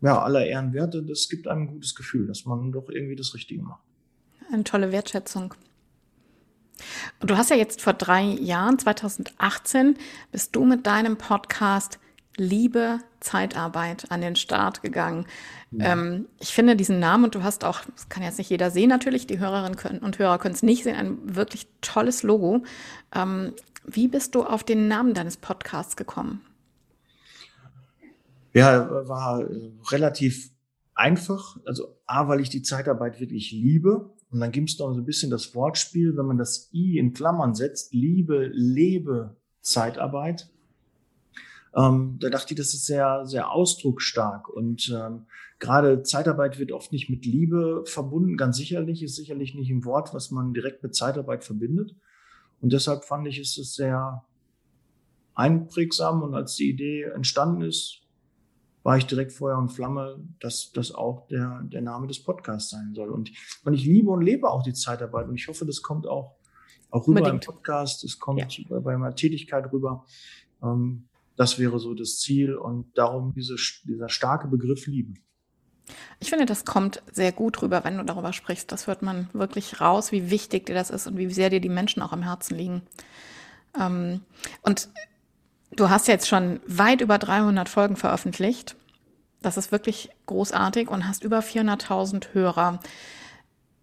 ja, 0.00 0.20
aller 0.20 0.44
Ehren 0.46 0.72
wert. 0.72 0.96
Das 1.08 1.28
gibt 1.28 1.48
einem 1.48 1.62
ein 1.62 1.66
gutes 1.68 1.94
Gefühl, 1.94 2.26
dass 2.26 2.44
man 2.44 2.72
doch 2.72 2.88
irgendwie 2.88 3.16
das 3.16 3.34
Richtige 3.34 3.62
macht. 3.62 3.82
Eine 4.52 4.64
tolle 4.64 4.92
Wertschätzung. 4.92 5.54
Und 7.20 7.30
du 7.30 7.36
hast 7.36 7.50
ja 7.50 7.56
jetzt 7.56 7.80
vor 7.80 7.92
drei 7.92 8.22
Jahren, 8.22 8.78
2018, 8.78 9.96
bist 10.30 10.54
du 10.56 10.64
mit 10.64 10.86
deinem 10.86 11.16
Podcast 11.16 11.98
Liebe 12.38 12.98
Zeitarbeit 13.20 14.10
an 14.10 14.22
den 14.22 14.36
Start 14.36 14.82
gegangen. 14.82 15.26
Ja. 15.70 15.92
Ähm, 15.92 16.28
ich 16.40 16.54
finde 16.54 16.76
diesen 16.76 16.98
Namen 16.98 17.24
und 17.24 17.34
du 17.34 17.42
hast 17.42 17.62
auch, 17.62 17.80
das 17.94 18.08
kann 18.08 18.22
jetzt 18.22 18.38
nicht 18.38 18.50
jeder 18.50 18.70
sehen 18.70 18.88
natürlich, 18.88 19.26
die 19.26 19.38
Hörerinnen 19.38 19.76
können, 19.76 19.98
und 19.98 20.18
Hörer 20.18 20.38
können 20.38 20.54
es 20.54 20.62
nicht 20.62 20.82
sehen, 20.82 20.96
ein 20.96 21.36
wirklich 21.36 21.66
tolles 21.82 22.22
Logo. 22.22 22.64
Ähm, 23.14 23.52
wie 23.84 24.08
bist 24.08 24.34
du 24.34 24.44
auf 24.44 24.64
den 24.64 24.88
Namen 24.88 25.14
deines 25.14 25.36
Podcasts 25.36 25.96
gekommen? 25.96 26.40
Ja, 28.52 29.08
war 29.08 29.44
relativ 29.90 30.50
einfach. 30.94 31.58
Also 31.64 31.96
A, 32.06 32.28
weil 32.28 32.40
ich 32.40 32.50
die 32.50 32.62
Zeitarbeit 32.62 33.20
wirklich 33.20 33.50
liebe. 33.50 34.10
Und 34.30 34.40
dann 34.40 34.52
gibt 34.52 34.70
es 34.70 34.78
noch 34.78 34.92
so 34.92 35.00
ein 35.00 35.04
bisschen 35.04 35.30
das 35.30 35.54
Wortspiel, 35.54 36.16
wenn 36.16 36.26
man 36.26 36.38
das 36.38 36.70
I 36.72 36.98
in 36.98 37.12
Klammern 37.12 37.54
setzt, 37.54 37.92
Liebe, 37.92 38.50
Lebe, 38.52 39.36
Zeitarbeit. 39.60 40.48
Ähm, 41.74 42.18
da 42.20 42.30
dachte 42.30 42.52
ich, 42.52 42.58
das 42.58 42.74
ist 42.74 42.86
sehr, 42.86 43.26
sehr 43.26 43.50
ausdrucksstark. 43.50 44.48
Und 44.48 44.90
ähm, 44.94 45.26
gerade 45.58 46.02
Zeitarbeit 46.02 46.58
wird 46.58 46.72
oft 46.72 46.92
nicht 46.92 47.10
mit 47.10 47.24
Liebe 47.24 47.84
verbunden. 47.86 48.36
Ganz 48.36 48.56
sicherlich 48.56 49.02
ist 49.02 49.16
sicherlich 49.16 49.54
nicht 49.54 49.70
ein 49.70 49.84
Wort, 49.84 50.14
was 50.14 50.30
man 50.30 50.54
direkt 50.54 50.82
mit 50.82 50.94
Zeitarbeit 50.94 51.44
verbindet. 51.44 51.94
Und 52.62 52.72
deshalb 52.72 53.04
fand 53.04 53.26
ich, 53.26 53.38
ist 53.38 53.58
es 53.58 53.74
sehr 53.74 54.24
einprägsam. 55.34 56.22
Und 56.22 56.34
als 56.34 56.54
die 56.54 56.70
Idee 56.70 57.02
entstanden 57.02 57.62
ist, 57.62 58.00
war 58.84 58.96
ich 58.96 59.06
direkt 59.06 59.32
Feuer 59.32 59.58
und 59.58 59.70
Flamme, 59.70 60.24
dass 60.40 60.72
das 60.72 60.92
auch 60.92 61.26
der, 61.26 61.62
der 61.64 61.82
Name 61.82 62.06
des 62.06 62.22
Podcasts 62.22 62.70
sein 62.70 62.94
soll. 62.94 63.10
Und, 63.10 63.30
und 63.64 63.74
ich 63.74 63.84
liebe 63.84 64.10
und 64.10 64.22
lebe 64.22 64.48
auch 64.48 64.62
die 64.62 64.72
Zeitarbeit. 64.72 65.28
Und 65.28 65.34
ich 65.34 65.48
hoffe, 65.48 65.66
das 65.66 65.82
kommt 65.82 66.06
auch, 66.06 66.36
auch 66.90 67.06
rüber 67.06 67.20
Unbedingt. 67.20 67.46
im 67.46 67.52
Podcast. 67.52 68.04
Es 68.04 68.18
kommt 68.18 68.56
ja. 68.58 68.80
bei 68.80 68.96
meiner 68.96 69.14
Tätigkeit 69.14 69.72
rüber. 69.72 70.04
Ähm, 70.62 71.08
das 71.36 71.58
wäre 71.58 71.80
so 71.80 71.94
das 71.94 72.18
Ziel. 72.18 72.54
Und 72.54 72.96
darum 72.96 73.32
diese, 73.34 73.56
dieser 73.84 74.08
starke 74.08 74.46
Begriff 74.46 74.86
Liebe. 74.86 75.14
Ich 76.20 76.30
finde, 76.30 76.46
das 76.46 76.64
kommt 76.64 77.02
sehr 77.12 77.32
gut 77.32 77.62
rüber, 77.62 77.84
wenn 77.84 77.98
du 77.98 78.04
darüber 78.04 78.32
sprichst. 78.32 78.70
Das 78.72 78.86
hört 78.86 79.02
man 79.02 79.28
wirklich 79.32 79.80
raus, 79.80 80.12
wie 80.12 80.30
wichtig 80.30 80.66
dir 80.66 80.74
das 80.74 80.90
ist 80.90 81.06
und 81.06 81.16
wie 81.16 81.32
sehr 81.32 81.50
dir 81.50 81.60
die 81.60 81.68
Menschen 81.68 82.02
auch 82.02 82.12
am 82.12 82.22
Herzen 82.22 82.56
liegen. 82.56 82.82
Ähm, 83.78 84.20
und 84.62 84.88
du 85.74 85.90
hast 85.90 86.08
jetzt 86.08 86.28
schon 86.28 86.60
weit 86.66 87.00
über 87.00 87.18
300 87.18 87.68
Folgen 87.68 87.96
veröffentlicht. 87.96 88.76
Das 89.40 89.56
ist 89.56 89.72
wirklich 89.72 90.10
großartig 90.26 90.88
und 90.88 91.06
hast 91.06 91.24
über 91.24 91.40
400.000 91.40 92.32
Hörer. 92.32 92.80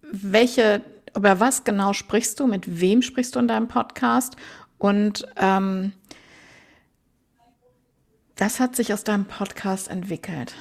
Welche, 0.02 0.82
über 1.14 1.40
was 1.40 1.64
genau 1.64 1.92
sprichst 1.92 2.40
du? 2.40 2.46
Mit 2.46 2.80
wem 2.80 3.02
sprichst 3.02 3.34
du 3.34 3.38
in 3.38 3.48
deinem 3.48 3.68
Podcast? 3.68 4.36
Und 4.78 5.26
ähm, 5.36 5.92
was 8.38 8.58
hat 8.58 8.74
sich 8.74 8.94
aus 8.94 9.04
deinem 9.04 9.26
Podcast 9.26 9.88
entwickelt? 9.88 10.54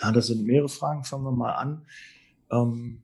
Ja, 0.00 0.12
das 0.12 0.26
sind 0.26 0.44
mehrere 0.44 0.68
Fragen. 0.68 1.04
Fangen 1.04 1.24
wir 1.24 1.32
mal 1.32 1.52
an. 1.52 1.86
Ähm, 2.50 3.02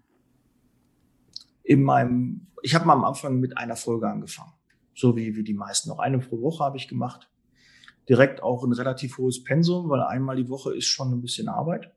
in 1.65 1.83
meinem, 1.83 2.49
ich 2.63 2.75
habe 2.75 2.87
mal 2.87 2.95
am 2.95 3.05
Anfang 3.05 3.41
mit 3.41 3.57
einer 3.57 3.77
Folge 3.77 4.09
angefangen, 4.09 4.53
so 4.95 5.17
wie, 5.17 5.37
wie 5.37 5.45
die 5.45 5.55
meisten. 5.55 5.89
Noch 5.89 5.99
eine 5.99 6.19
pro 6.19 6.41
Woche 6.41 6.65
habe 6.65 6.77
ich 6.77 6.89
gemacht. 6.89 7.31
Direkt 8.09 8.43
auch 8.43 8.65
ein 8.65 8.73
relativ 8.73 9.19
hohes 9.19 9.45
Pensum, 9.45 9.89
weil 9.89 10.03
einmal 10.03 10.37
die 10.37 10.49
Woche 10.49 10.75
ist 10.75 10.87
schon 10.87 11.13
ein 11.13 11.23
bisschen 11.23 11.49
Arbeit. 11.49 11.93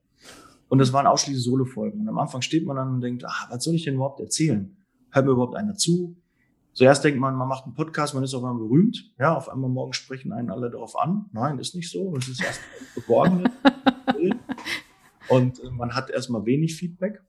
Und 0.67 0.79
das 0.79 0.93
waren 0.93 1.07
ausschließlich 1.07 1.43
Solo-Folgen. 1.43 2.01
Und 2.01 2.09
am 2.09 2.19
Anfang 2.19 2.41
steht 2.41 2.65
man 2.65 2.75
dann 2.75 2.95
und 2.95 3.01
denkt, 3.01 3.25
ah, 3.25 3.47
was 3.49 3.63
soll 3.63 3.75
ich 3.75 3.83
denn 3.83 3.95
überhaupt 3.95 4.19
erzählen? 4.19 4.75
Hört 5.11 5.25
mir 5.25 5.31
überhaupt 5.31 5.55
einer 5.55 5.75
zu? 5.75 6.15
Zuerst 6.73 7.03
denkt 7.03 7.19
man, 7.19 7.35
man 7.35 7.47
macht 7.47 7.63
einen 7.65 7.73
Podcast, 7.73 8.13
man 8.13 8.23
ist 8.23 8.33
auf 8.33 8.43
einmal 8.43 8.59
berühmt. 8.59 9.11
Ja, 9.17 9.35
auf 9.35 9.49
einmal 9.49 9.69
morgen 9.69 9.93
sprechen 9.93 10.33
einen 10.33 10.51
alle 10.51 10.69
darauf 10.69 10.99
an. 10.99 11.25
Nein, 11.31 11.57
ist 11.57 11.73
nicht 11.73 11.89
so. 11.89 12.13
Das 12.13 12.27
ist 12.27 12.43
erst 12.43 12.59
geborgen. 12.95 13.49
Und 15.29 15.61
man 15.71 15.95
hat 15.95 16.09
erstmal 16.09 16.45
wenig 16.45 16.75
Feedback. 16.75 17.21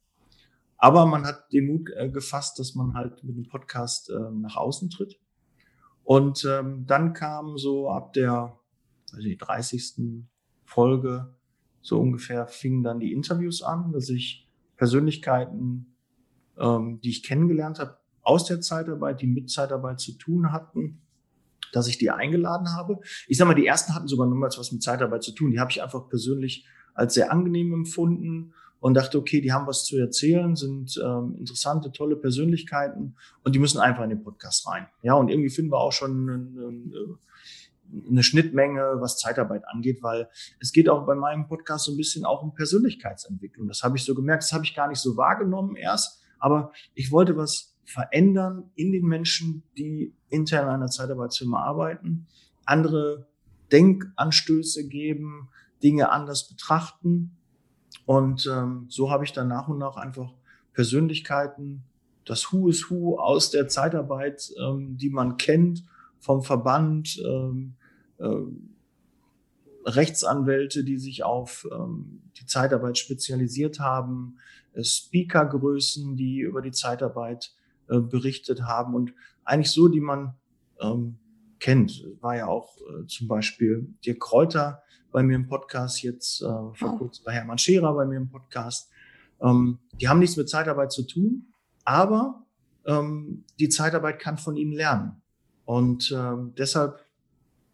Aber 0.79 1.07
man 1.07 1.25
hat 1.25 1.53
den 1.53 1.67
Mut 1.67 1.91
äh, 1.97 2.11
gefasst, 2.11 2.59
dass 2.59 2.75
man 2.75 2.95
halt 2.95 3.25
mit 3.25 3.37
dem 3.37 3.49
Podcast 3.49 4.11
äh, 4.11 4.31
nach 4.33 4.57
außen 4.57 4.91
tritt. 4.91 5.19
Und 6.05 6.45
ähm, 6.45 6.85
dann 6.87 7.15
kam 7.15 7.57
so 7.57 7.91
ab 7.91 8.13
der 8.13 8.59
weiß 9.13 9.25
ich, 9.25 9.39
30. 9.39 10.25
Folge 10.65 11.35
so 11.81 12.01
ungefähr 12.01 12.47
fingen 12.49 12.83
dann 12.83 12.99
die 12.99 13.13
Interviews 13.13 13.63
an, 13.63 13.93
dass 13.93 14.09
ich 14.09 14.49
Persönlichkeiten, 14.77 15.95
ähm, 16.59 17.01
die 17.03 17.11
ich 17.11 17.23
kennengelernt 17.23 17.79
habe, 17.79 17.99
aus 18.23 18.45
der 18.45 18.61
Zeitarbeit, 18.61 19.21
die 19.21 19.29
mit 19.29 19.51
Zeitarbeit 19.51 20.01
zu 20.01 20.13
tun 20.19 20.51
hatten, 20.51 21.01
dass 21.73 21.87
ich 21.87 21.99
die 21.99 22.11
eingeladen 22.11 22.73
habe. 22.75 22.99
Ich 23.29 23.39
sag 23.39 23.47
mal, 23.47 23.55
die 23.55 23.67
ersten 23.67 23.95
hatten 23.95 24.09
sogar 24.09 24.27
niemals 24.27 24.59
was 24.59 24.73
mit 24.73 24.83
Zeitarbeit 24.83 25.23
zu 25.23 25.33
tun. 25.33 25.53
Die 25.53 25.61
habe 25.61 25.71
ich 25.71 25.83
einfach 25.83 26.09
persönlich 26.09 26.67
als 26.97 27.15
sehr 27.15 27.31
angenehm 27.31 27.73
empfunden 27.73 28.53
und 28.81 28.95
dachte, 28.95 29.19
okay, 29.19 29.41
die 29.41 29.53
haben 29.53 29.67
was 29.67 29.85
zu 29.85 29.99
erzählen, 29.99 30.57
sind 30.57 31.01
ähm, 31.03 31.35
interessante, 31.39 31.93
tolle 31.93 32.17
Persönlichkeiten 32.17 33.17
und 33.43 33.55
die 33.55 33.59
müssen 33.59 33.81
einfach 33.81 34.05
in 34.05 34.11
den 34.11 34.23
Podcast 34.23 34.67
rein. 34.69 34.87
Ja, 35.03 35.15
und 35.15 35.29
irgendwie 35.29 35.51
finden 35.51 35.73
wir 35.73 35.79
auch 35.79 35.93
schon 35.93 36.29
eine, 36.29 37.19
eine 38.09 38.23
Schnittmenge, 38.23 38.97
was 38.99 39.19
Zeitarbeit 39.19 39.67
angeht, 39.67 40.03
weil 40.03 40.29
es 40.61 40.73
geht 40.73 40.89
auch 40.89 41.07
bei 41.07 41.15
meinem 41.15 41.47
Podcast 41.49 41.87
so 41.87 41.93
ein 41.93 41.97
bisschen 41.97 42.25
auch 42.25 42.43
um 42.43 42.55
Persönlichkeitsentwicklung. 42.55 43.69
Das 43.69 43.83
habe 43.83 43.97
ich 43.97 44.05
so 44.05 44.15
gemerkt, 44.15 44.43
das 44.43 44.53
habe 44.53 44.65
ich 44.65 44.75
gar 44.75 44.89
nicht 44.89 45.01
so 45.01 45.17
wahrgenommen 45.17 45.77
erst, 45.77 46.23
aber 46.39 46.73
ich 46.95 47.13
wollte 47.13 47.37
was 47.37 47.75
verändern 47.85 48.71
in 48.75 48.93
den 48.93 49.07
Menschen, 49.07 49.63
die 49.77 50.13
intern 50.29 50.65
in 50.65 50.75
einer 50.75 50.89
Zeitarbeitsfirma 50.89 51.63
arbeiten, 51.63 52.27
andere 52.65 53.27
Denkanstöße 53.73 54.89
geben, 54.89 55.49
Dinge 55.87 56.11
anders 56.11 56.49
betrachten. 56.49 57.37
Und 58.07 58.51
ähm, 58.53 58.87
so 58.89 59.09
habe 59.09 59.25
ich 59.25 59.33
dann 59.33 59.47
nach 59.47 59.69
und 59.69 59.79
nach 59.79 59.97
einfach 59.97 60.35
Persönlichkeiten, 60.73 61.85
das 62.25 62.53
Who 62.53 62.69
is 62.69 62.91
Who 62.91 63.21
aus 63.21 63.51
der 63.53 63.69
Zeitarbeit, 63.69 64.53
ähm, 64.61 64.97
die 64.97 65.11
man 65.11 65.37
kennt, 65.37 65.85
vom 66.19 66.43
Verband, 66.43 67.23
ähm, 67.25 67.77
äh, 68.19 68.27
Rechtsanwälte, 69.85 70.83
die 70.83 70.99
sich 70.99 71.23
auf 71.23 71.69
ähm, 71.73 72.23
die 72.37 72.47
Zeitarbeit 72.47 72.99
spezialisiert 72.99 73.79
haben, 73.79 74.39
äh, 74.73 74.83
Speakergrößen, 74.83 76.17
die 76.17 76.41
über 76.41 76.63
die 76.63 76.73
Zeitarbeit 76.73 77.55
äh, 77.89 78.01
berichtet 78.01 78.63
haben 78.63 78.97
und 78.97 79.15
eigentlich 79.45 79.71
so, 79.71 79.87
die 79.87 80.01
man 80.01 80.35
ähm, 80.81 81.19
kennt. 81.61 82.05
War 82.21 82.37
ja 82.37 82.47
auch 82.49 82.77
äh, 82.79 83.07
zum 83.07 83.29
Beispiel 83.29 83.87
Dirk 84.05 84.19
Kräuter 84.19 84.83
bei 85.17 85.23
mir 85.23 85.37
im 85.37 85.47
Podcast, 85.47 86.03
jetzt 86.03 86.43
äh, 86.43 86.45
vor 86.45 86.75
oh. 86.83 86.99
kurzem 86.99 87.25
bei 87.25 87.33
Hermann 87.33 87.57
Scherer 87.57 87.95
bei 87.95 88.05
mir 88.05 88.19
im 88.19 88.29
Podcast. 88.29 88.91
Ähm, 89.41 89.79
die 89.95 90.09
haben 90.09 90.19
nichts 90.19 90.37
mit 90.37 90.51
Zeitarbeit 90.51 90.93
zu 90.93 91.05
tun, 91.07 91.55
aber 91.87 92.45
ähm, 92.85 93.43
die 93.59 93.71
Zeitarbeit 93.71 94.19
kann 94.19 94.37
von 94.37 94.59
ihnen 94.59 94.73
lernen. 94.73 95.23
Und 95.65 96.13
ähm, 96.15 96.53
deshalb 96.59 97.03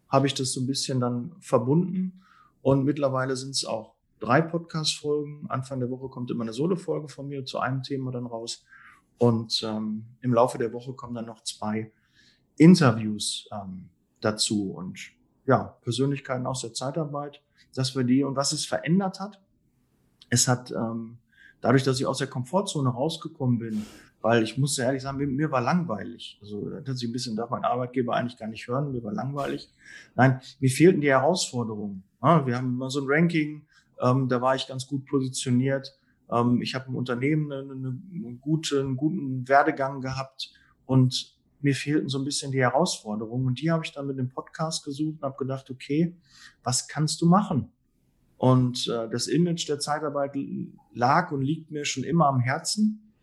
habe 0.07 0.25
ich 0.25 0.33
das 0.33 0.53
so 0.53 0.61
ein 0.61 0.67
bisschen 0.67 1.01
dann 1.01 1.35
verbunden. 1.41 2.23
Und 2.61 2.85
mittlerweile 2.85 3.35
sind 3.35 3.49
es 3.49 3.65
auch 3.65 3.95
drei 4.21 4.41
Podcast-Folgen. 4.41 5.47
Anfang 5.49 5.81
der 5.81 5.89
Woche 5.89 6.07
kommt 6.07 6.31
immer 6.31 6.43
eine 6.43 6.53
Solo-Folge 6.53 7.09
von 7.09 7.27
mir 7.27 7.43
zu 7.43 7.59
einem 7.59 7.83
Thema 7.83 8.13
dann 8.13 8.25
raus. 8.25 8.63
Und 9.17 9.61
ähm, 9.67 10.05
im 10.21 10.33
Laufe 10.33 10.57
der 10.57 10.71
Woche 10.71 10.93
kommen 10.93 11.15
dann 11.15 11.25
noch 11.25 11.43
zwei 11.43 11.91
Interviews 12.55 13.49
ähm, 13.51 13.89
dazu 14.21 14.71
und 14.71 14.97
ja, 15.45 15.77
Persönlichkeiten 15.81 16.45
aus 16.45 16.61
der 16.61 16.73
Zeitarbeit, 16.73 17.41
dass 17.75 17.95
wir 17.95 18.03
die 18.03 18.23
und 18.23 18.35
was 18.35 18.51
es 18.51 18.65
verändert 18.65 19.19
hat. 19.19 19.41
Es 20.29 20.47
hat 20.47 20.71
ähm, 20.71 21.17
dadurch, 21.61 21.83
dass 21.83 21.99
ich 21.99 22.05
aus 22.05 22.17
der 22.17 22.27
Komfortzone 22.27 22.89
rausgekommen 22.89 23.59
bin, 23.59 23.85
weil 24.21 24.43
ich 24.43 24.57
muss 24.57 24.77
ehrlich 24.77 25.03
sagen, 25.03 25.17
mir, 25.17 25.27
mir 25.27 25.51
war 25.51 25.61
langweilig. 25.61 26.39
Also 26.41 26.69
das 26.79 26.99
sich 26.99 27.09
ein 27.09 27.13
bisschen 27.13 27.35
darf 27.35 27.49
mein 27.49 27.65
Arbeitgeber 27.65 28.15
eigentlich 28.15 28.37
gar 28.37 28.47
nicht 28.47 28.67
hören, 28.67 28.91
mir 28.91 29.03
war 29.03 29.13
langweilig. 29.13 29.69
Nein, 30.15 30.39
mir 30.59 30.69
fehlten 30.69 31.01
die 31.01 31.09
Herausforderungen. 31.09 32.03
Ja, 32.21 32.45
wir 32.47 32.55
haben 32.55 32.75
immer 32.75 32.89
so 32.89 33.01
ein 33.01 33.07
Ranking, 33.07 33.65
ähm, 34.01 34.29
da 34.29 34.41
war 34.41 34.55
ich 34.55 34.67
ganz 34.67 34.87
gut 34.87 35.05
positioniert. 35.05 35.97
Ähm, 36.31 36.61
ich 36.61 36.73
habe 36.73 36.87
im 36.87 36.95
Unternehmen 36.95 37.51
eine, 37.51 37.73
eine 37.73 38.35
gute, 38.39 38.79
einen 38.79 38.95
guten 38.95 39.47
Werdegang 39.47 40.01
gehabt 40.01 40.53
und 40.85 41.32
mir 41.63 41.75
fehlten 41.75 42.09
so 42.09 42.19
ein 42.19 42.25
bisschen 42.25 42.51
die 42.51 42.59
Herausforderungen. 42.59 43.47
Und 43.47 43.61
die 43.61 43.71
habe 43.71 43.85
ich 43.85 43.91
dann 43.91 44.07
mit 44.07 44.17
dem 44.17 44.29
Podcast 44.29 44.83
gesucht 44.83 45.21
und 45.21 45.23
habe 45.23 45.37
gedacht, 45.37 45.69
okay, 45.69 46.15
was 46.63 46.87
kannst 46.87 47.21
du 47.21 47.25
machen? 47.25 47.71
Und 48.37 48.87
äh, 48.89 49.09
das 49.09 49.27
Image 49.27 49.67
der 49.69 49.79
Zeitarbeit 49.79 50.35
lag 50.93 51.31
und 51.31 51.41
liegt 51.41 51.71
mir 51.71 51.85
schon 51.85 52.03
immer 52.03 52.27
am 52.27 52.39
Herzen. 52.39 53.13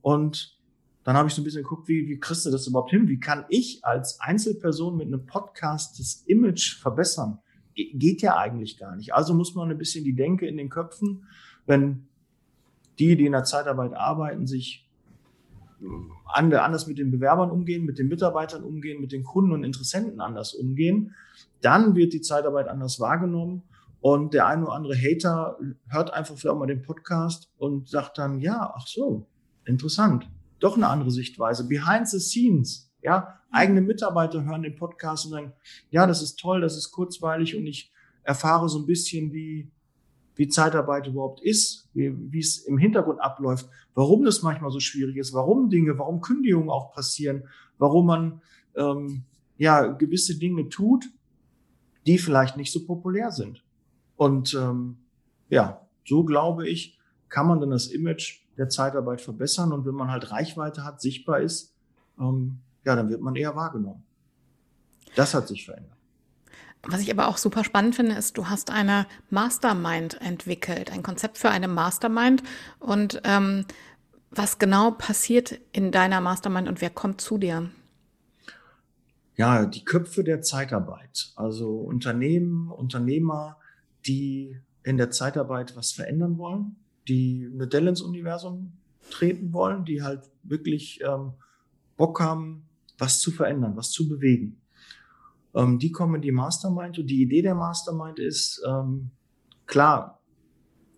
Und 0.00 0.58
dann 1.04 1.16
habe 1.16 1.28
ich 1.28 1.34
so 1.34 1.42
ein 1.42 1.44
bisschen 1.44 1.62
geguckt, 1.62 1.88
wie, 1.88 2.08
wie 2.08 2.18
kriegst 2.18 2.46
du 2.46 2.50
das 2.50 2.66
überhaupt 2.66 2.90
hin? 2.90 3.08
Wie 3.08 3.20
kann 3.20 3.44
ich 3.50 3.84
als 3.84 4.20
Einzelperson 4.20 4.96
mit 4.96 5.08
einem 5.08 5.26
Podcast 5.26 5.98
das 5.98 6.24
Image 6.26 6.80
verbessern? 6.80 7.38
Ge 7.74 7.92
geht 7.94 8.22
ja 8.22 8.36
eigentlich 8.36 8.78
gar 8.78 8.96
nicht. 8.96 9.14
Also 9.14 9.34
muss 9.34 9.54
man 9.54 9.70
ein 9.70 9.78
bisschen 9.78 10.04
die 10.04 10.14
Denke 10.14 10.46
in 10.46 10.56
den 10.56 10.70
Köpfen, 10.70 11.24
wenn 11.66 12.08
die, 12.98 13.16
die 13.16 13.26
in 13.26 13.32
der 13.32 13.44
Zeitarbeit 13.44 13.92
arbeiten, 13.94 14.46
sich 14.46 14.89
anders 16.32 16.86
mit 16.86 16.98
den 16.98 17.10
Bewerbern 17.10 17.50
umgehen, 17.50 17.84
mit 17.84 17.98
den 17.98 18.08
Mitarbeitern 18.08 18.64
umgehen, 18.64 19.00
mit 19.00 19.12
den 19.12 19.24
Kunden 19.24 19.52
und 19.52 19.64
Interessenten 19.64 20.20
anders 20.20 20.54
umgehen, 20.54 21.14
dann 21.60 21.94
wird 21.94 22.12
die 22.12 22.20
Zeitarbeit 22.20 22.68
anders 22.68 23.00
wahrgenommen. 23.00 23.62
Und 24.00 24.32
der 24.32 24.46
eine 24.46 24.64
oder 24.64 24.72
andere 24.72 24.96
Hater 24.96 25.58
hört 25.88 26.12
einfach 26.12 26.36
vielleicht 26.36 26.58
mal 26.58 26.66
den 26.66 26.82
Podcast 26.82 27.50
und 27.58 27.88
sagt 27.88 28.16
dann, 28.16 28.40
ja, 28.40 28.72
ach 28.74 28.86
so, 28.86 29.26
interessant, 29.66 30.30
doch 30.58 30.76
eine 30.76 30.88
andere 30.88 31.10
Sichtweise, 31.10 31.68
behind 31.68 32.08
the 32.08 32.18
scenes, 32.18 32.90
ja, 33.02 33.40
eigene 33.50 33.80
Mitarbeiter 33.80 34.44
hören 34.44 34.62
den 34.62 34.76
Podcast 34.76 35.26
und 35.26 35.32
sagen, 35.32 35.52
ja, 35.90 36.06
das 36.06 36.22
ist 36.22 36.38
toll, 36.38 36.60
das 36.60 36.76
ist 36.76 36.92
kurzweilig 36.92 37.56
und 37.56 37.66
ich 37.66 37.92
erfahre 38.22 38.68
so 38.68 38.78
ein 38.78 38.86
bisschen, 38.86 39.32
wie 39.32 39.70
wie 40.40 40.48
Zeitarbeit 40.48 41.06
überhaupt 41.06 41.42
ist, 41.42 41.90
wie, 41.92 42.38
es 42.38 42.60
im 42.60 42.78
Hintergrund 42.78 43.20
abläuft, 43.20 43.68
warum 43.92 44.24
das 44.24 44.40
manchmal 44.40 44.70
so 44.70 44.80
schwierig 44.80 45.18
ist, 45.18 45.34
warum 45.34 45.68
Dinge, 45.68 45.98
warum 45.98 46.22
Kündigungen 46.22 46.70
auch 46.70 46.94
passieren, 46.94 47.44
warum 47.76 48.06
man 48.06 48.40
ähm, 48.74 49.24
ja 49.58 49.84
gewisse 49.88 50.38
Dinge 50.38 50.70
tut, 50.70 51.04
die 52.06 52.16
vielleicht 52.16 52.56
nicht 52.56 52.72
so 52.72 52.86
populär 52.86 53.32
sind. 53.32 53.62
Und 54.16 54.54
ähm, 54.54 54.96
ja, 55.50 55.86
so 56.06 56.24
glaube 56.24 56.66
ich, 56.66 56.98
kann 57.28 57.46
man 57.46 57.60
dann 57.60 57.72
das 57.72 57.88
Image 57.88 58.40
der 58.56 58.70
Zeitarbeit 58.70 59.20
verbessern 59.20 59.74
und 59.74 59.84
wenn 59.84 59.94
man 59.94 60.10
halt 60.10 60.30
Reichweite 60.30 60.84
hat, 60.84 61.02
sichtbar 61.02 61.40
ist, 61.40 61.76
ähm, 62.18 62.60
ja, 62.86 62.96
dann 62.96 63.10
wird 63.10 63.20
man 63.20 63.36
eher 63.36 63.56
wahrgenommen. 63.56 64.04
Das 65.16 65.34
hat 65.34 65.48
sich 65.48 65.66
verändert. 65.66 65.99
Was 66.82 67.02
ich 67.02 67.10
aber 67.10 67.28
auch 67.28 67.36
super 67.36 67.62
spannend 67.62 67.94
finde, 67.94 68.14
ist, 68.14 68.38
du 68.38 68.48
hast 68.48 68.70
eine 68.70 69.06
Mastermind 69.28 70.20
entwickelt, 70.22 70.90
ein 70.90 71.02
Konzept 71.02 71.36
für 71.36 71.50
eine 71.50 71.68
Mastermind. 71.68 72.42
Und 72.78 73.20
ähm, 73.24 73.66
was 74.30 74.58
genau 74.58 74.92
passiert 74.92 75.60
in 75.72 75.92
deiner 75.92 76.20
Mastermind 76.20 76.68
und 76.68 76.80
wer 76.80 76.90
kommt 76.90 77.20
zu 77.20 77.36
dir? 77.36 77.70
Ja, 79.36 79.66
die 79.66 79.84
Köpfe 79.84 80.24
der 80.24 80.42
Zeitarbeit. 80.42 81.32
Also 81.36 81.70
Unternehmen, 81.80 82.70
Unternehmer, 82.70 83.58
die 84.06 84.56
in 84.82 84.96
der 84.96 85.10
Zeitarbeit 85.10 85.76
was 85.76 85.92
verändern 85.92 86.38
wollen, 86.38 86.76
die 87.08 87.50
eine 87.52 87.66
Dell 87.66 87.88
ins 87.88 88.00
Universum 88.00 88.72
treten 89.10 89.52
wollen, 89.52 89.84
die 89.84 90.02
halt 90.02 90.22
wirklich 90.42 91.00
ähm, 91.02 91.32
Bock 91.96 92.20
haben, 92.20 92.68
was 92.98 93.20
zu 93.20 93.30
verändern, 93.30 93.76
was 93.76 93.90
zu 93.90 94.08
bewegen. 94.08 94.59
Ähm, 95.54 95.78
die 95.78 95.92
kommen 95.92 96.16
in 96.16 96.22
die 96.22 96.32
Mastermind 96.32 96.98
und 96.98 97.06
die 97.06 97.22
Idee 97.22 97.42
der 97.42 97.54
Mastermind 97.54 98.18
ist, 98.18 98.62
ähm, 98.66 99.10
klar, 99.66 100.20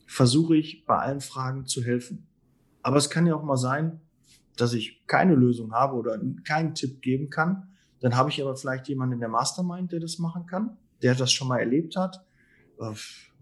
versuche 0.06 0.56
ich 0.56 0.84
bei 0.84 0.98
allen 0.98 1.20
Fragen 1.20 1.66
zu 1.66 1.82
helfen. 1.82 2.26
Aber 2.82 2.96
es 2.96 3.08
kann 3.08 3.26
ja 3.26 3.34
auch 3.34 3.44
mal 3.44 3.56
sein, 3.56 4.00
dass 4.56 4.74
ich 4.74 5.06
keine 5.06 5.34
Lösung 5.34 5.72
habe 5.72 5.96
oder 5.96 6.20
keinen 6.44 6.74
Tipp 6.74 7.00
geben 7.00 7.30
kann. 7.30 7.68
Dann 8.00 8.16
habe 8.16 8.28
ich 8.28 8.42
aber 8.42 8.56
vielleicht 8.56 8.88
jemanden 8.88 9.14
in 9.14 9.20
der 9.20 9.28
Mastermind, 9.28 9.92
der 9.92 10.00
das 10.00 10.18
machen 10.18 10.46
kann, 10.46 10.76
der 11.02 11.14
das 11.14 11.32
schon 11.32 11.48
mal 11.48 11.58
erlebt 11.58 11.96
hat. 11.96 12.24
Äh, 12.78 12.92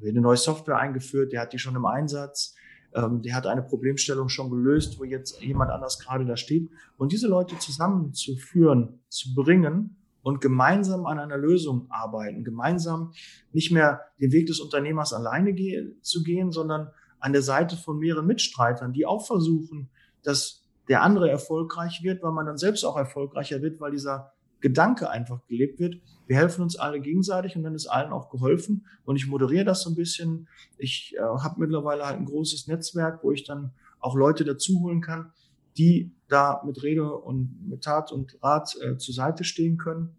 eine 0.08 0.20
neue 0.20 0.36
Software 0.36 0.78
eingeführt, 0.78 1.32
der 1.32 1.42
hat 1.42 1.52
die 1.52 1.58
schon 1.58 1.76
im 1.76 1.86
Einsatz, 1.86 2.54
ähm, 2.94 3.22
der 3.22 3.34
hat 3.34 3.46
eine 3.46 3.62
Problemstellung 3.62 4.28
schon 4.28 4.50
gelöst, 4.50 4.98
wo 4.98 5.04
jetzt 5.04 5.40
jemand 5.42 5.70
anders 5.70 5.98
gerade 5.98 6.24
da 6.24 6.36
steht. 6.36 6.70
Und 6.96 7.12
diese 7.12 7.28
Leute 7.28 7.58
zusammenzuführen, 7.58 9.00
zu 9.08 9.34
bringen, 9.34 9.96
und 10.22 10.40
gemeinsam 10.40 11.06
an 11.06 11.18
einer 11.18 11.38
Lösung 11.38 11.86
arbeiten, 11.90 12.44
gemeinsam 12.44 13.12
nicht 13.52 13.70
mehr 13.72 14.00
den 14.20 14.32
Weg 14.32 14.46
des 14.46 14.60
Unternehmers 14.60 15.12
alleine 15.12 15.52
ge 15.52 15.94
zu 16.02 16.22
gehen, 16.22 16.52
sondern 16.52 16.90
an 17.18 17.32
der 17.32 17.42
Seite 17.42 17.76
von 17.76 17.98
mehreren 17.98 18.26
Mitstreitern, 18.26 18.92
die 18.92 19.06
auch 19.06 19.26
versuchen, 19.26 19.90
dass 20.22 20.64
der 20.88 21.02
andere 21.02 21.30
erfolgreich 21.30 22.00
wird, 22.02 22.22
weil 22.22 22.32
man 22.32 22.46
dann 22.46 22.58
selbst 22.58 22.84
auch 22.84 22.96
erfolgreicher 22.96 23.62
wird, 23.62 23.80
weil 23.80 23.92
dieser 23.92 24.32
Gedanke 24.60 25.08
einfach 25.08 25.46
gelebt 25.46 25.78
wird. 25.78 25.96
Wir 26.26 26.36
helfen 26.36 26.62
uns 26.62 26.76
alle 26.76 27.00
gegenseitig 27.00 27.56
und 27.56 27.62
dann 27.62 27.74
ist 27.74 27.86
allen 27.86 28.12
auch 28.12 28.30
geholfen. 28.30 28.86
Und 29.04 29.16
ich 29.16 29.26
moderiere 29.26 29.64
das 29.64 29.82
so 29.82 29.90
ein 29.90 29.96
bisschen. 29.96 30.48
Ich 30.78 31.14
äh, 31.16 31.20
habe 31.20 31.60
mittlerweile 31.60 32.06
halt 32.06 32.18
ein 32.18 32.26
großes 32.26 32.66
Netzwerk, 32.66 33.22
wo 33.22 33.32
ich 33.32 33.44
dann 33.44 33.72
auch 34.00 34.14
Leute 34.14 34.44
dazu 34.44 34.80
holen 34.80 35.00
kann, 35.00 35.32
die 35.78 36.12
da 36.30 36.62
mit 36.64 36.82
Rede 36.82 37.14
und 37.14 37.68
mit 37.68 37.84
Tat 37.84 38.12
und 38.12 38.38
Rat 38.42 38.76
äh, 38.80 38.96
zur 38.96 39.14
Seite 39.14 39.44
stehen 39.44 39.76
können 39.76 40.16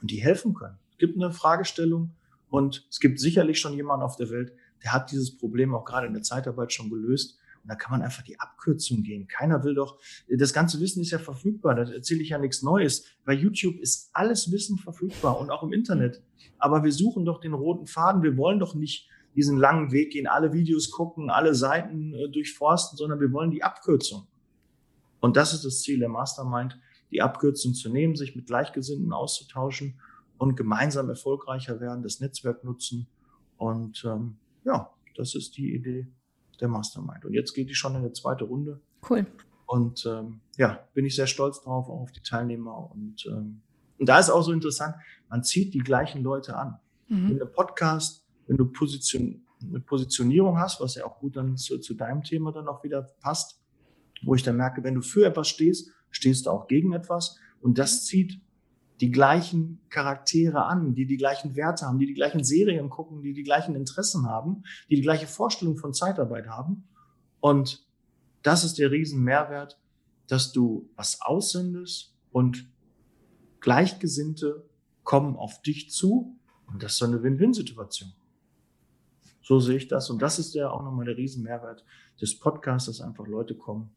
und 0.00 0.10
die 0.10 0.22
helfen 0.22 0.54
können. 0.54 0.78
Es 0.92 0.98
gibt 0.98 1.16
eine 1.16 1.32
Fragestellung 1.32 2.14
und 2.50 2.86
es 2.90 3.00
gibt 3.00 3.20
sicherlich 3.20 3.60
schon 3.60 3.74
jemanden 3.74 4.04
auf 4.04 4.16
der 4.16 4.30
Welt, 4.30 4.52
der 4.82 4.92
hat 4.92 5.10
dieses 5.10 5.36
Problem 5.36 5.74
auch 5.74 5.84
gerade 5.84 6.06
in 6.06 6.12
der 6.12 6.22
Zeitarbeit 6.22 6.72
schon 6.72 6.90
gelöst. 6.90 7.38
Und 7.62 7.68
da 7.68 7.74
kann 7.74 7.90
man 7.90 8.02
einfach 8.02 8.22
die 8.22 8.38
Abkürzung 8.38 9.02
gehen. 9.02 9.26
Keiner 9.26 9.64
will 9.64 9.74
doch, 9.74 9.98
das 10.28 10.52
ganze 10.52 10.80
Wissen 10.80 11.02
ist 11.02 11.10
ja 11.10 11.18
verfügbar, 11.18 11.74
da 11.74 11.82
erzähle 11.90 12.22
ich 12.22 12.28
ja 12.28 12.38
nichts 12.38 12.62
Neues. 12.62 13.04
Bei 13.24 13.32
YouTube 13.32 13.80
ist 13.80 14.10
alles 14.12 14.52
Wissen 14.52 14.78
verfügbar 14.78 15.40
und 15.40 15.50
auch 15.50 15.64
im 15.64 15.72
Internet. 15.72 16.22
Aber 16.58 16.84
wir 16.84 16.92
suchen 16.92 17.24
doch 17.24 17.40
den 17.40 17.54
roten 17.54 17.86
Faden. 17.86 18.22
Wir 18.22 18.36
wollen 18.36 18.60
doch 18.60 18.74
nicht 18.74 19.08
diesen 19.34 19.58
langen 19.58 19.92
Weg 19.92 20.12
gehen, 20.12 20.26
alle 20.26 20.52
Videos 20.52 20.90
gucken, 20.90 21.30
alle 21.30 21.54
Seiten 21.54 22.14
äh, 22.14 22.28
durchforsten, 22.28 22.96
sondern 22.96 23.20
wir 23.20 23.32
wollen 23.32 23.50
die 23.50 23.62
Abkürzung. 23.62 24.26
Und 25.20 25.36
das 25.36 25.52
ist 25.52 25.64
das 25.64 25.82
Ziel 25.82 25.98
der 25.98 26.08
Mastermind, 26.08 26.78
die 27.10 27.22
Abkürzung 27.22 27.74
zu 27.74 27.90
nehmen, 27.90 28.16
sich 28.16 28.36
mit 28.36 28.46
Gleichgesinnten 28.46 29.12
auszutauschen 29.12 30.00
und 30.38 30.56
gemeinsam 30.56 31.08
erfolgreicher 31.08 31.80
werden, 31.80 32.02
das 32.02 32.20
Netzwerk 32.20 32.64
nutzen. 32.64 33.08
Und 33.56 34.04
ähm, 34.04 34.36
ja, 34.64 34.92
das 35.16 35.34
ist 35.34 35.56
die 35.56 35.74
Idee 35.74 36.06
der 36.60 36.68
Mastermind. 36.68 37.24
Und 37.24 37.34
jetzt 37.34 37.54
geht 37.54 37.68
die 37.68 37.74
schon 37.74 37.92
in 37.92 37.98
eine 37.98 38.12
zweite 38.12 38.44
Runde. 38.44 38.80
Cool. 39.08 39.26
Und 39.66 40.06
ähm, 40.06 40.40
ja, 40.56 40.86
bin 40.94 41.04
ich 41.04 41.14
sehr 41.14 41.26
stolz 41.26 41.60
drauf, 41.60 41.88
auch 41.88 42.00
auf 42.00 42.12
die 42.12 42.22
Teilnehmer. 42.22 42.90
Und, 42.90 43.26
ähm, 43.26 43.60
und 43.98 44.08
da 44.08 44.18
ist 44.18 44.30
auch 44.30 44.42
so 44.42 44.52
interessant, 44.52 44.94
man 45.28 45.44
zieht 45.44 45.74
die 45.74 45.80
gleichen 45.80 46.22
Leute 46.22 46.56
an. 46.56 46.78
Mhm. 47.08 47.32
In 47.32 47.42
einem 47.42 47.52
Podcast, 47.52 48.24
wenn 48.46 48.56
du 48.56 48.66
Position, 48.66 49.42
eine 49.62 49.80
Positionierung 49.80 50.58
hast, 50.58 50.80
was 50.80 50.94
ja 50.94 51.04
auch 51.04 51.18
gut 51.18 51.36
dann 51.36 51.56
zu, 51.56 51.78
zu 51.78 51.94
deinem 51.94 52.22
Thema 52.22 52.52
dann 52.52 52.68
auch 52.68 52.82
wieder 52.82 53.02
passt, 53.20 53.57
wo 54.22 54.34
ich 54.34 54.42
dann 54.42 54.56
merke, 54.56 54.82
wenn 54.84 54.94
du 54.94 55.02
für 55.02 55.26
etwas 55.26 55.48
stehst, 55.48 55.90
stehst 56.10 56.46
du 56.46 56.50
auch 56.50 56.66
gegen 56.66 56.92
etwas. 56.92 57.36
Und 57.60 57.78
das 57.78 58.04
zieht 58.04 58.40
die 59.00 59.10
gleichen 59.10 59.80
Charaktere 59.90 60.64
an, 60.64 60.94
die 60.94 61.06
die 61.06 61.16
gleichen 61.16 61.54
Werte 61.54 61.86
haben, 61.86 61.98
die 61.98 62.06
die 62.06 62.14
gleichen 62.14 62.42
Serien 62.42 62.90
gucken, 62.90 63.22
die 63.22 63.32
die 63.32 63.44
gleichen 63.44 63.74
Interessen 63.74 64.26
haben, 64.26 64.64
die 64.90 64.96
die 64.96 65.02
gleiche 65.02 65.26
Vorstellung 65.26 65.76
von 65.76 65.94
Zeitarbeit 65.94 66.48
haben. 66.48 66.88
Und 67.40 67.86
das 68.42 68.64
ist 68.64 68.78
der 68.78 68.90
Riesenmehrwert, 68.90 69.78
dass 70.26 70.52
du 70.52 70.90
was 70.96 71.20
aussendest 71.20 72.14
und 72.30 72.68
Gleichgesinnte 73.60 74.68
kommen 75.04 75.36
auf 75.36 75.62
dich 75.62 75.90
zu. 75.90 76.36
Und 76.66 76.82
das 76.82 76.92
ist 76.92 76.98
so 76.98 77.06
eine 77.06 77.22
Win-Win-Situation. 77.22 78.12
So 79.42 79.58
sehe 79.60 79.76
ich 79.76 79.88
das. 79.88 80.10
Und 80.10 80.20
das 80.20 80.38
ist 80.38 80.54
ja 80.54 80.70
auch 80.70 80.82
nochmal 80.82 81.06
der 81.06 81.16
Riesenmehrwert 81.16 81.84
des 82.20 82.38
Podcasts, 82.38 82.86
dass 82.86 83.00
einfach 83.00 83.26
Leute 83.26 83.54
kommen, 83.54 83.90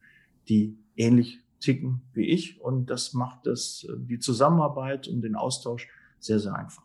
die 0.51 0.77
ähnlich 0.97 1.39
ticken 1.61 2.01
wie 2.13 2.27
ich. 2.27 2.59
Und 2.59 2.87
das 2.87 3.13
macht 3.13 3.47
das, 3.47 3.87
äh, 3.89 3.93
die 3.97 4.19
Zusammenarbeit 4.19 5.07
und 5.07 5.21
den 5.21 5.35
Austausch 5.35 5.87
sehr, 6.19 6.39
sehr 6.39 6.53
einfach. 6.53 6.83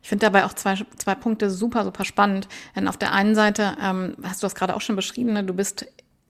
Ich 0.00 0.08
finde 0.08 0.26
dabei 0.26 0.44
auch 0.44 0.52
zwei, 0.52 0.76
zwei 0.96 1.14
Punkte 1.14 1.50
super, 1.50 1.84
super 1.84 2.04
spannend. 2.04 2.46
Denn 2.76 2.88
auf 2.88 2.96
der 2.96 3.12
einen 3.12 3.34
Seite 3.34 3.76
ähm, 3.82 4.16
hast 4.22 4.42
du 4.42 4.44
das 4.44 4.54
gerade 4.54 4.76
auch 4.76 4.80
schon 4.80 4.96
beschrieben, 4.96 5.32
ne? 5.32 5.44
du 5.44 5.54
bist 5.54 5.86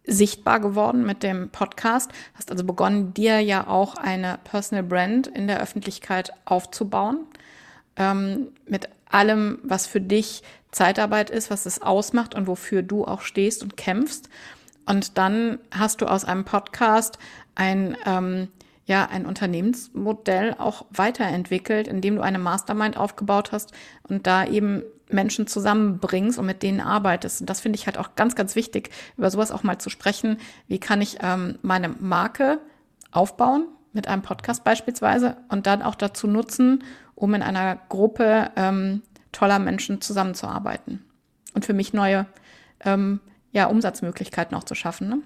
sichtbar 0.07 0.61
geworden 0.61 1.05
mit 1.05 1.23
dem 1.23 1.49
Podcast, 1.51 2.11
hast 2.35 2.51
also 2.51 2.65
begonnen, 2.65 3.15
dir 3.15 3.41
ja 3.41 3.67
auch 3.67 3.97
eine 3.97 4.39
Personal 4.45 4.85
Brand 4.85 5.27
in 5.27 5.47
der 5.47 5.61
Öffentlichkeit 5.61 6.33
aufzubauen, 6.45 7.27
ähm, 7.97 8.49
mit 8.67 8.89
allem, 9.11 9.59
was 9.63 9.87
für 9.87 10.01
dich 10.01 10.43
Zeitarbeit 10.73 11.31
ist, 11.31 11.51
was 11.51 11.67
es 11.67 11.81
ausmacht 11.81 12.35
und 12.35 12.47
wofür 12.47 12.83
du 12.83 13.05
auch 13.07 13.23
stehst 13.23 13.63
und 13.63 13.77
kämpfst. 13.77 14.29
Und 14.87 15.19
dann 15.19 15.59
hast 15.71 16.01
du 16.01 16.07
aus 16.07 16.25
einem 16.25 16.45
Podcast 16.45 17.19
ein, 17.55 17.97
ähm, 18.07 18.49
ja, 18.87 19.07
ein 19.07 19.27
Unternehmensmodell 19.27 20.55
auch 20.59 20.85
weiterentwickelt, 20.91 21.89
indem 21.89 22.17
du 22.17 22.23
eine 22.23 22.39
Mastermind 22.39 22.97
aufgebaut 22.97 23.53
hast 23.53 23.73
und 24.09 24.27
da 24.27 24.45
eben 24.45 24.83
Menschen 25.11 25.47
zusammenbringst 25.47 26.39
und 26.39 26.47
mit 26.47 26.63
denen 26.63 26.81
arbeitest. 26.81 27.41
Und 27.41 27.51
das 27.51 27.61
finde 27.61 27.79
ich 27.79 27.87
halt 27.87 27.99
auch 27.99 28.15
ganz, 28.15 28.35
ganz 28.35 28.57
wichtig, 28.57 28.91
über 29.17 29.31
sowas 29.31 29.51
auch 29.51 29.63
mal 29.63 29.79
zu 29.79 29.91
sprechen. 29.91 30.39
Wie 30.67 30.79
kann 30.79 31.01
ich 31.01 31.19
ähm, 31.23 31.59
meine 31.63 31.89
Marke 31.89 32.61
aufbauen, 33.11 33.69
mit 33.93 34.09
einem 34.09 34.23
Podcast 34.23 34.65
beispielsweise, 34.65 35.37
und 35.49 35.67
dann 35.67 35.83
auch 35.83 35.95
dazu 35.95 36.27
nutzen, 36.27 36.83
um 37.15 37.33
in 37.35 37.43
einer 37.43 37.77
Gruppe 37.89 38.51
ähm, 38.57 39.03
toller 39.31 39.59
Menschen 39.59 40.01
zusammenzuarbeiten. 40.01 41.05
Und 41.55 41.65
für 41.65 41.75
mich 41.75 41.93
neue 41.93 42.27
ähm, 42.81 43.21
ja, 43.55 43.67
Umsatzmöglichkeiten 43.69 44.57
auch 44.57 44.65
zu 44.65 44.75
schaffen. 44.75 45.09
Ne? 45.09 45.23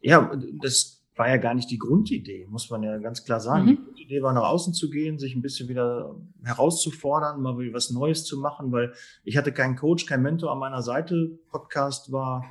Ja, 0.00 0.30
das 0.62 1.02
war 1.16 1.28
ja 1.28 1.38
gar 1.38 1.54
nicht 1.54 1.70
die 1.70 1.78
Grundidee, 1.78 2.46
muss 2.48 2.70
man 2.70 2.82
ja 2.84 2.98
ganz 2.98 3.24
klar 3.24 3.40
sagen. 3.40 3.64
Mhm. 3.64 3.68
Die 3.68 3.76
Grundidee 3.76 4.22
war 4.22 4.32
nach 4.32 4.48
außen 4.48 4.74
zu 4.74 4.90
gehen, 4.90 5.18
sich 5.18 5.34
ein 5.34 5.42
bisschen 5.42 5.68
wieder 5.68 6.14
herauszufordern, 6.44 7.42
mal 7.42 7.58
wieder 7.58 7.74
was 7.74 7.90
Neues 7.90 8.24
zu 8.24 8.38
machen, 8.38 8.70
weil 8.70 8.92
ich 9.24 9.36
hatte 9.36 9.50
keinen 9.50 9.74
Coach, 9.74 10.06
keinen 10.06 10.22
Mentor 10.22 10.52
an 10.52 10.58
meiner 10.58 10.82
Seite. 10.82 11.38
Podcast 11.50 12.12
war 12.12 12.44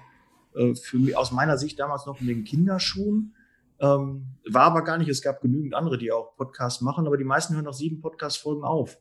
äh, 0.56 0.76
für 0.76 0.98
mich 0.98 1.16
aus 1.16 1.32
meiner 1.32 1.58
Sicht 1.58 1.80
damals 1.80 2.06
noch 2.06 2.20
in 2.20 2.28
den 2.28 2.44
Kinderschuhen. 2.44 3.36
Ähm, 3.80 4.26
war 4.50 4.64
aber 4.64 4.84
gar 4.84 4.98
nicht. 4.98 5.08
Es 5.08 5.22
gab 5.22 5.42
genügend 5.42 5.76
andere, 5.76 5.98
die 5.98 6.12
auch 6.12 6.36
Podcasts 6.36 6.82
machen, 6.82 7.06
aber 7.06 7.18
die 7.18 7.24
meisten 7.24 7.54
hören 7.54 7.66
nach 7.66 7.74
sieben 7.74 8.02
Podcast-Folgen 8.02 8.64
auf. 8.64 8.98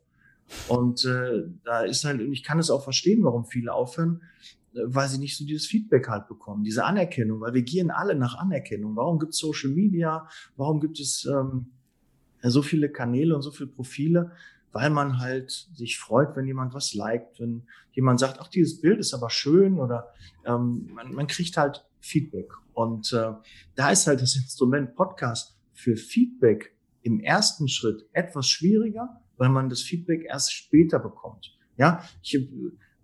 Und 0.69 1.05
äh, 1.05 1.45
da 1.65 1.81
ist 1.81 2.05
halt, 2.05 2.21
und 2.21 2.33
ich 2.33 2.45
kann 2.45 2.59
es 2.59 2.71
auch 2.71 2.85
verstehen, 2.85 3.25
warum 3.25 3.47
viele 3.47 3.73
aufhören, 3.73 4.23
weil 4.85 5.09
sie 5.09 5.19
nicht 5.19 5.37
so 5.37 5.45
dieses 5.45 5.67
Feedback 5.67 6.09
halt 6.09 6.29
bekommen, 6.29 6.65
diese 6.65 6.85
Anerkennung, 6.85 7.41
weil 7.41 7.55
wir 7.55 7.63
gieren 7.63 7.91
alle 7.91 8.15
nach 8.15 8.37
Anerkennung. 8.37 8.97
Warum 8.97 9.19
gibt 9.19 9.33
es 9.33 9.39
Social 9.39 9.71
Media? 9.71 10.29
Warum 10.57 10.81
gibt 10.81 11.01
es 11.01 11.25
ähm, 11.25 11.67
so 12.43 12.63
viele 12.63 12.91
Kanäle 12.91 13.35
und 13.35 13.43
so 13.43 13.51
viele 13.51 13.71
Profile? 13.71 14.33
Weil 14.73 14.91
man 14.91 15.21
halt 15.21 15.51
sich 15.51 15.99
freut, 15.99 16.37
wenn 16.37 16.47
jemand 16.47 16.75
was 16.75 16.93
liked, 16.95 17.41
wenn 17.41 17.63
jemand 17.93 18.21
sagt, 18.21 18.39
ach, 18.41 18.49
dieses 18.49 18.81
Bild 18.81 18.99
ist 18.99 19.15
aber 19.15 19.31
schön 19.31 19.79
oder 19.79 20.09
ähm, 20.45 20.91
man, 20.93 21.15
man 21.15 21.27
kriegt 21.27 21.57
halt 21.57 21.85
Feedback. 22.01 22.53
Und 22.75 23.13
äh, 23.13 23.33
da 23.75 23.91
ist 23.91 24.07
halt 24.07 24.21
das 24.21 24.37
Instrument 24.37 24.95
Podcast 24.95 25.57
für 25.73 25.97
Feedback 25.97 26.77
im 27.03 27.21
ersten 27.21 27.69
Schritt 27.69 28.07
etwas 28.13 28.49
schwieriger, 28.49 29.21
weil 29.39 29.49
man 29.49 29.69
das 29.69 29.81
Feedback 29.81 30.25
erst 30.29 30.53
später 30.53 30.99
bekommt. 30.99 31.57
Ja, 31.79 32.03
ich 32.23 32.39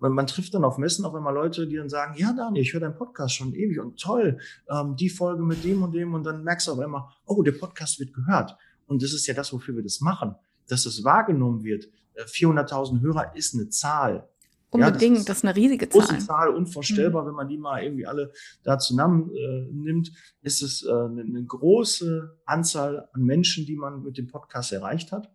man, 0.02 0.12
man 0.12 0.26
trifft 0.26 0.52
dann 0.52 0.64
auf 0.64 0.78
Messen 0.78 1.04
auf 1.04 1.14
einmal 1.14 1.32
Leute, 1.32 1.66
die 1.66 1.76
dann 1.76 1.88
sagen, 1.88 2.14
ja, 2.16 2.32
Daniel, 2.32 2.62
ich 2.62 2.72
höre 2.72 2.80
deinen 2.80 2.96
Podcast 2.96 3.34
schon 3.36 3.54
ewig 3.54 3.78
und 3.78 4.00
toll, 4.00 4.38
ähm, 4.68 4.96
die 4.96 5.08
Folge 5.08 5.44
mit 5.44 5.64
dem 5.64 5.82
und 5.82 5.94
dem 5.94 6.12
und 6.12 6.24
dann 6.24 6.42
merkst 6.42 6.66
du 6.66 6.72
auf 6.72 6.80
einmal, 6.80 7.04
oh, 7.24 7.42
der 7.42 7.52
Podcast 7.52 8.00
wird 8.00 8.12
gehört. 8.12 8.56
Und 8.86 9.02
das 9.02 9.12
ist 9.12 9.26
ja 9.26 9.34
das, 9.34 9.52
wofür 9.52 9.76
wir 9.76 9.82
das 9.82 10.00
machen, 10.00 10.34
dass 10.68 10.86
es 10.86 11.04
wahrgenommen 11.04 11.62
wird. 11.62 11.88
400.000 12.16 12.98
äh, 12.98 13.00
Hörer 13.00 13.36
ist 13.36 13.54
eine 13.54 13.68
Zahl. 13.68 14.28
Unbedingt, 14.70 15.02
ja, 15.02 15.18
das, 15.18 15.24
das, 15.26 15.36
ist 15.38 15.44
eine 15.44 15.54
riesige 15.54 15.88
Zahl. 15.88 16.00
Große 16.00 16.18
Zahl, 16.18 16.48
unvorstellbar, 16.48 17.22
mhm. 17.22 17.28
wenn 17.28 17.34
man 17.34 17.48
die 17.48 17.58
mal 17.58 17.82
irgendwie 17.82 18.06
alle 18.06 18.32
da 18.64 18.78
zusammen 18.78 19.30
äh, 19.30 19.68
nimmt, 19.70 20.10
ist 20.40 20.62
es 20.62 20.82
äh, 20.84 20.90
eine, 20.90 21.22
eine 21.22 21.44
große 21.44 22.38
Anzahl 22.44 23.08
an 23.12 23.22
Menschen, 23.22 23.66
die 23.66 23.76
man 23.76 24.02
mit 24.02 24.18
dem 24.18 24.26
Podcast 24.26 24.72
erreicht 24.72 25.12
hat. 25.12 25.30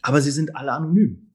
Aber 0.00 0.20
sie 0.20 0.30
sind 0.30 0.54
alle 0.54 0.72
anonym. 0.72 1.33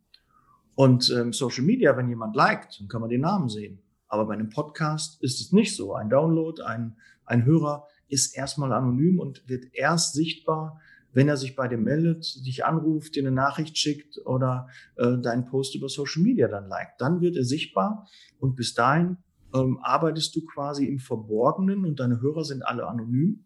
Und 0.80 1.10
ähm, 1.10 1.34
Social 1.34 1.66
Media, 1.66 1.98
wenn 1.98 2.08
jemand 2.08 2.38
liked, 2.38 2.80
dann 2.80 2.88
kann 2.88 3.02
man 3.02 3.10
den 3.10 3.20
Namen 3.20 3.50
sehen. 3.50 3.82
Aber 4.08 4.28
bei 4.28 4.34
einem 4.34 4.48
Podcast 4.48 5.22
ist 5.22 5.42
es 5.42 5.52
nicht 5.52 5.76
so. 5.76 5.94
Ein 5.94 6.10
Download, 6.10 6.62
ein, 6.62 6.96
ein 7.26 7.44
Hörer 7.44 7.86
ist 8.08 8.34
erstmal 8.34 8.72
anonym 8.72 9.20
und 9.20 9.44
wird 9.50 9.66
erst 9.74 10.14
sichtbar, 10.14 10.80
wenn 11.12 11.28
er 11.28 11.36
sich 11.36 11.58
bei 11.58 11.68
dir 11.68 11.78
meldet, 11.78 12.46
dich 12.46 12.64
anruft, 12.64 13.18
dir 13.18 13.24
eine 13.24 13.32
Nachricht 13.32 13.78
schickt 13.78 14.26
oder 14.26 14.70
äh, 14.96 15.18
deinen 15.18 15.44
Post 15.48 15.76
über 15.76 15.90
Social 15.90 16.24
Media 16.24 16.48
dann 16.48 16.70
liked. 16.70 17.02
Dann 17.02 17.20
wird 17.20 17.36
er 17.36 17.44
sichtbar 17.44 18.08
und 18.40 18.56
bis 18.56 18.74
dahin 18.74 19.18
ähm, 19.54 19.80
arbeitest 19.82 20.34
du 20.38 20.46
quasi 20.46 20.86
im 20.86 21.00
Verborgenen 21.00 21.84
und 21.84 22.00
deine 22.00 22.22
Hörer 22.22 22.46
sind 22.46 22.66
alle 22.66 22.88
anonym. 22.88 23.44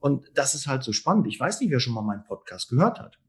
Und 0.00 0.28
das 0.34 0.56
ist 0.56 0.66
halt 0.66 0.82
so 0.82 0.90
spannend. 0.90 1.28
Ich 1.28 1.38
weiß 1.38 1.60
nicht, 1.60 1.70
wer 1.70 1.78
schon 1.78 1.94
mal 1.94 2.02
meinen 2.02 2.24
Podcast 2.24 2.68
gehört 2.68 2.98
hat. 2.98 3.20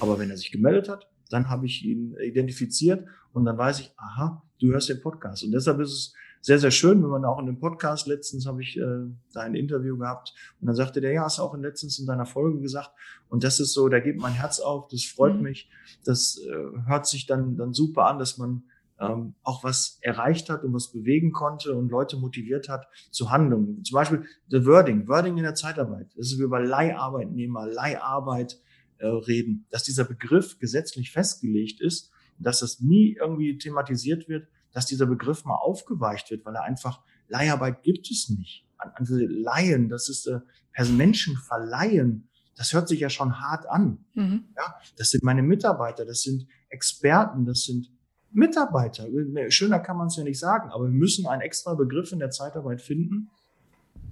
Aber 0.00 0.18
wenn 0.18 0.28
er 0.28 0.36
sich 0.36 0.52
gemeldet 0.52 0.90
hat, 0.90 1.10
dann 1.30 1.48
habe 1.48 1.66
ich 1.66 1.84
ihn 1.84 2.14
identifiziert 2.22 3.06
und 3.32 3.44
dann 3.44 3.56
weiß 3.56 3.80
ich, 3.80 3.92
aha, 3.96 4.42
du 4.60 4.68
hörst 4.68 4.88
den 4.88 5.00
Podcast. 5.00 5.44
Und 5.44 5.52
deshalb 5.52 5.80
ist 5.80 5.92
es 5.92 6.14
sehr, 6.42 6.58
sehr 6.58 6.70
schön, 6.70 7.02
wenn 7.02 7.10
man 7.10 7.24
auch 7.24 7.38
in 7.38 7.46
dem 7.46 7.58
Podcast, 7.58 8.06
letztens 8.06 8.46
habe 8.46 8.62
ich 8.62 8.78
äh, 8.78 9.06
da 9.32 9.40
ein 9.40 9.54
Interview 9.54 9.98
gehabt 9.98 10.34
und 10.60 10.66
dann 10.66 10.76
sagte 10.76 11.00
der, 11.00 11.12
ja, 11.12 11.24
hast 11.24 11.38
du 11.38 11.42
auch 11.42 11.54
in 11.54 11.60
letztens 11.60 11.98
in 11.98 12.06
deiner 12.06 12.24
Folge 12.26 12.60
gesagt. 12.60 12.90
Und 13.28 13.44
das 13.44 13.60
ist 13.60 13.74
so, 13.74 13.88
da 13.88 14.00
geht 14.00 14.18
mein 14.18 14.32
Herz 14.32 14.58
auf, 14.58 14.88
das 14.88 15.04
freut 15.04 15.36
mhm. 15.36 15.42
mich. 15.42 15.70
Das 16.04 16.38
äh, 16.38 16.86
hört 16.86 17.06
sich 17.06 17.26
dann, 17.26 17.56
dann 17.56 17.74
super 17.74 18.06
an, 18.06 18.18
dass 18.18 18.38
man 18.38 18.62
ähm, 18.98 19.34
auch 19.42 19.64
was 19.64 19.98
erreicht 20.00 20.50
hat 20.50 20.64
und 20.64 20.72
was 20.72 20.92
bewegen 20.92 21.32
konnte 21.32 21.74
und 21.74 21.90
Leute 21.90 22.16
motiviert 22.16 22.68
hat 22.68 22.86
zu 23.10 23.30
Handlungen. 23.30 23.84
Zum 23.84 23.94
Beispiel 23.94 24.24
the 24.48 24.64
Wording, 24.64 25.08
Wording 25.08 25.36
in 25.36 25.42
der 25.42 25.54
Zeitarbeit. 25.54 26.08
Das 26.16 26.32
ist 26.32 26.38
über 26.38 26.60
Leiharbeitnehmer, 26.60 27.66
Leiharbeit, 27.66 28.58
äh, 29.00 29.06
reden, 29.06 29.66
dass 29.70 29.82
dieser 29.82 30.04
Begriff 30.04 30.58
gesetzlich 30.58 31.10
festgelegt 31.10 31.80
ist, 31.80 32.10
dass 32.38 32.60
das 32.60 32.80
nie 32.80 33.16
irgendwie 33.20 33.58
thematisiert 33.58 34.28
wird, 34.28 34.48
dass 34.72 34.86
dieser 34.86 35.06
Begriff 35.06 35.44
mal 35.44 35.56
aufgeweicht 35.56 36.30
wird, 36.30 36.44
weil 36.44 36.54
er 36.54 36.62
einfach 36.62 37.02
Leiharbeit 37.28 37.82
gibt 37.82 38.10
es 38.10 38.28
nicht. 38.28 38.66
Also 38.78 39.16
Laien, 39.16 39.88
das 39.88 40.08
ist 40.08 40.26
äh, 40.26 40.40
Menschen 40.84 41.36
verleihen, 41.36 42.28
das 42.56 42.72
hört 42.72 42.88
sich 42.88 43.00
ja 43.00 43.08
schon 43.08 43.40
hart 43.40 43.68
an. 43.68 44.04
Mhm. 44.14 44.44
Ja, 44.56 44.74
das 44.96 45.10
sind 45.10 45.24
meine 45.24 45.42
Mitarbeiter, 45.42 46.04
das 46.04 46.22
sind 46.22 46.46
Experten, 46.68 47.46
das 47.46 47.64
sind 47.64 47.90
Mitarbeiter. 48.32 49.06
Schöner 49.48 49.80
kann 49.80 49.96
man 49.96 50.08
es 50.08 50.16
ja 50.16 50.24
nicht 50.24 50.38
sagen, 50.38 50.70
aber 50.70 50.84
wir 50.84 50.92
müssen 50.92 51.26
einen 51.26 51.42
extra 51.42 51.74
Begriff 51.74 52.12
in 52.12 52.18
der 52.18 52.30
Zeitarbeit 52.30 52.80
finden 52.80 53.30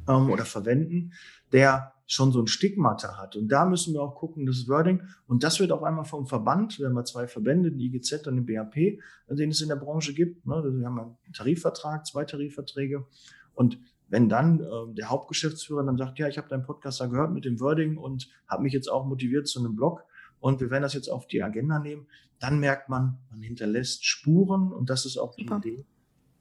ähm, 0.09 0.31
oder 0.31 0.45
verwenden, 0.45 1.13
der 1.53 1.93
schon 2.09 2.33
so 2.33 2.41
ein 2.41 2.47
Stigmata 2.47 3.19
hat. 3.19 3.37
Und 3.37 3.49
da 3.49 3.67
müssen 3.67 3.93
wir 3.93 4.01
auch 4.01 4.15
gucken, 4.15 4.47
das 4.47 4.67
Wording. 4.67 5.03
Und 5.27 5.45
das 5.45 5.61
wird 5.61 5.71
auch 5.71 5.83
einmal 5.83 6.07
vom 6.07 6.27
Verband, 6.27 6.79
wir 6.79 6.87
haben 6.87 6.95
wir 6.95 7.05
zwei 7.05 7.29
Verbände, 7.29 7.71
den 7.71 7.79
IGZ 7.79 8.27
und 8.27 8.37
den 8.37 8.47
BAP, 8.47 8.99
den 9.29 9.51
es 9.51 9.61
in 9.61 9.69
der 9.69 9.77
Branche 9.77 10.15
gibt. 10.15 10.47
Ne? 10.47 10.65
Wir 10.65 10.87
haben 10.87 10.99
einen 10.99 11.33
Tarifvertrag, 11.35 12.07
zwei 12.07 12.25
Tarifverträge. 12.25 13.07
Und 13.55 13.79
wenn 14.09 14.31
dann 14.31 14.61
äh, 14.61 14.95
der 14.95 15.11
Hauptgeschäftsführer 15.11 15.85
dann 15.85 15.99
sagt, 15.99 16.19
ja, 16.19 16.29
ich 16.29 16.39
habe 16.39 16.49
deinen 16.49 16.65
Podcast 16.65 16.99
da 17.01 17.07
gehört 17.07 17.31
mit 17.31 17.45
dem 17.45 17.61
Wording 17.61 17.99
und 17.99 18.31
habe 18.49 18.63
mich 18.63 18.73
jetzt 18.73 18.89
auch 18.89 19.05
motiviert 19.05 19.47
zu 19.47 19.61
einem 19.61 19.77
Blog 19.77 20.03
und 20.41 20.61
wir 20.61 20.71
werden 20.71 20.83
das 20.83 20.95
jetzt 20.95 21.09
auf 21.09 21.27
die 21.27 21.43
Agenda 21.43 21.79
nehmen, 21.79 22.07
dann 22.39 22.59
merkt 22.59 22.89
man, 22.89 23.19
man 23.31 23.43
hinterlässt 23.43 24.07
Spuren 24.07 24.73
und 24.73 24.89
das 24.89 25.05
ist 25.05 25.19
auch 25.19 25.35
die. 25.35 25.45
Idee, 25.45 25.85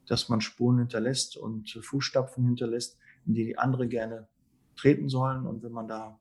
dass 0.06 0.30
man 0.30 0.40
Spuren 0.40 0.78
hinterlässt 0.78 1.36
und 1.36 1.70
Fußstapfen 1.70 2.46
hinterlässt, 2.46 2.96
in 3.26 3.34
die 3.34 3.58
andere 3.58 3.86
gerne 3.86 4.28
treten 4.78 5.08
sollen. 5.08 5.46
Und 5.46 5.62
wenn 5.62 5.72
man 5.72 5.88
da 5.88 6.18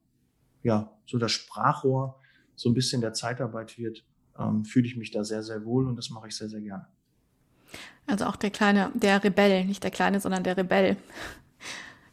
ja 0.63 0.91
so 1.06 1.17
das 1.17 1.32
Sprachrohr 1.32 2.20
so 2.56 2.70
ein 2.70 2.74
bisschen 2.74 3.02
der 3.02 3.13
Zeitarbeit 3.13 3.78
wird, 3.78 4.04
ähm, 4.38 4.65
fühle 4.65 4.88
ich 4.88 4.98
mich 4.98 5.12
da 5.12 5.24
sehr, 5.24 5.43
sehr 5.43 5.63
wohl 5.65 5.88
und 5.88 5.96
das 5.96 6.10
mache 6.10 6.28
ich 6.28 6.36
sehr, 6.36 6.50
sehr 6.50 6.62
gerne. 6.62 6.88
Also 8.06 8.26
auch 8.26 8.36
der 8.36 8.52
kleine, 8.52 8.91
der 8.93 9.24
Rebell, 9.24 9.65
nicht 9.65 9.84
der 9.84 9.91
kleine, 9.91 10.20
sondern 10.20 10.43
der 10.43 10.58
Rebell. 10.58 10.98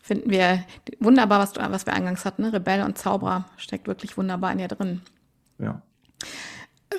Finden 0.01 0.31
wir 0.31 0.65
wunderbar, 0.99 1.39
was, 1.39 1.53
du, 1.53 1.61
was 1.61 1.87
wir 1.87 1.95
eingangs 1.95 2.25
hatten. 2.25 2.43
Ne? 2.43 2.53
Rebell 2.53 2.83
und 2.83 2.99
Zauberer 2.99 3.47
steckt 3.57 3.87
wirklich 3.87 4.17
wunderbar 4.19 4.53
in 4.53 4.59
dir 4.59 4.69
drin. 4.69 5.01
Ja. 5.59 5.81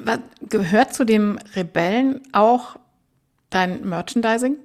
Was, 0.03 0.19
gehört 0.49 0.93
zu 0.93 1.05
dem 1.05 1.37
Rebellen 1.55 2.21
auch 2.31 2.77
dein 3.49 3.87
Merchandising? 3.87 4.57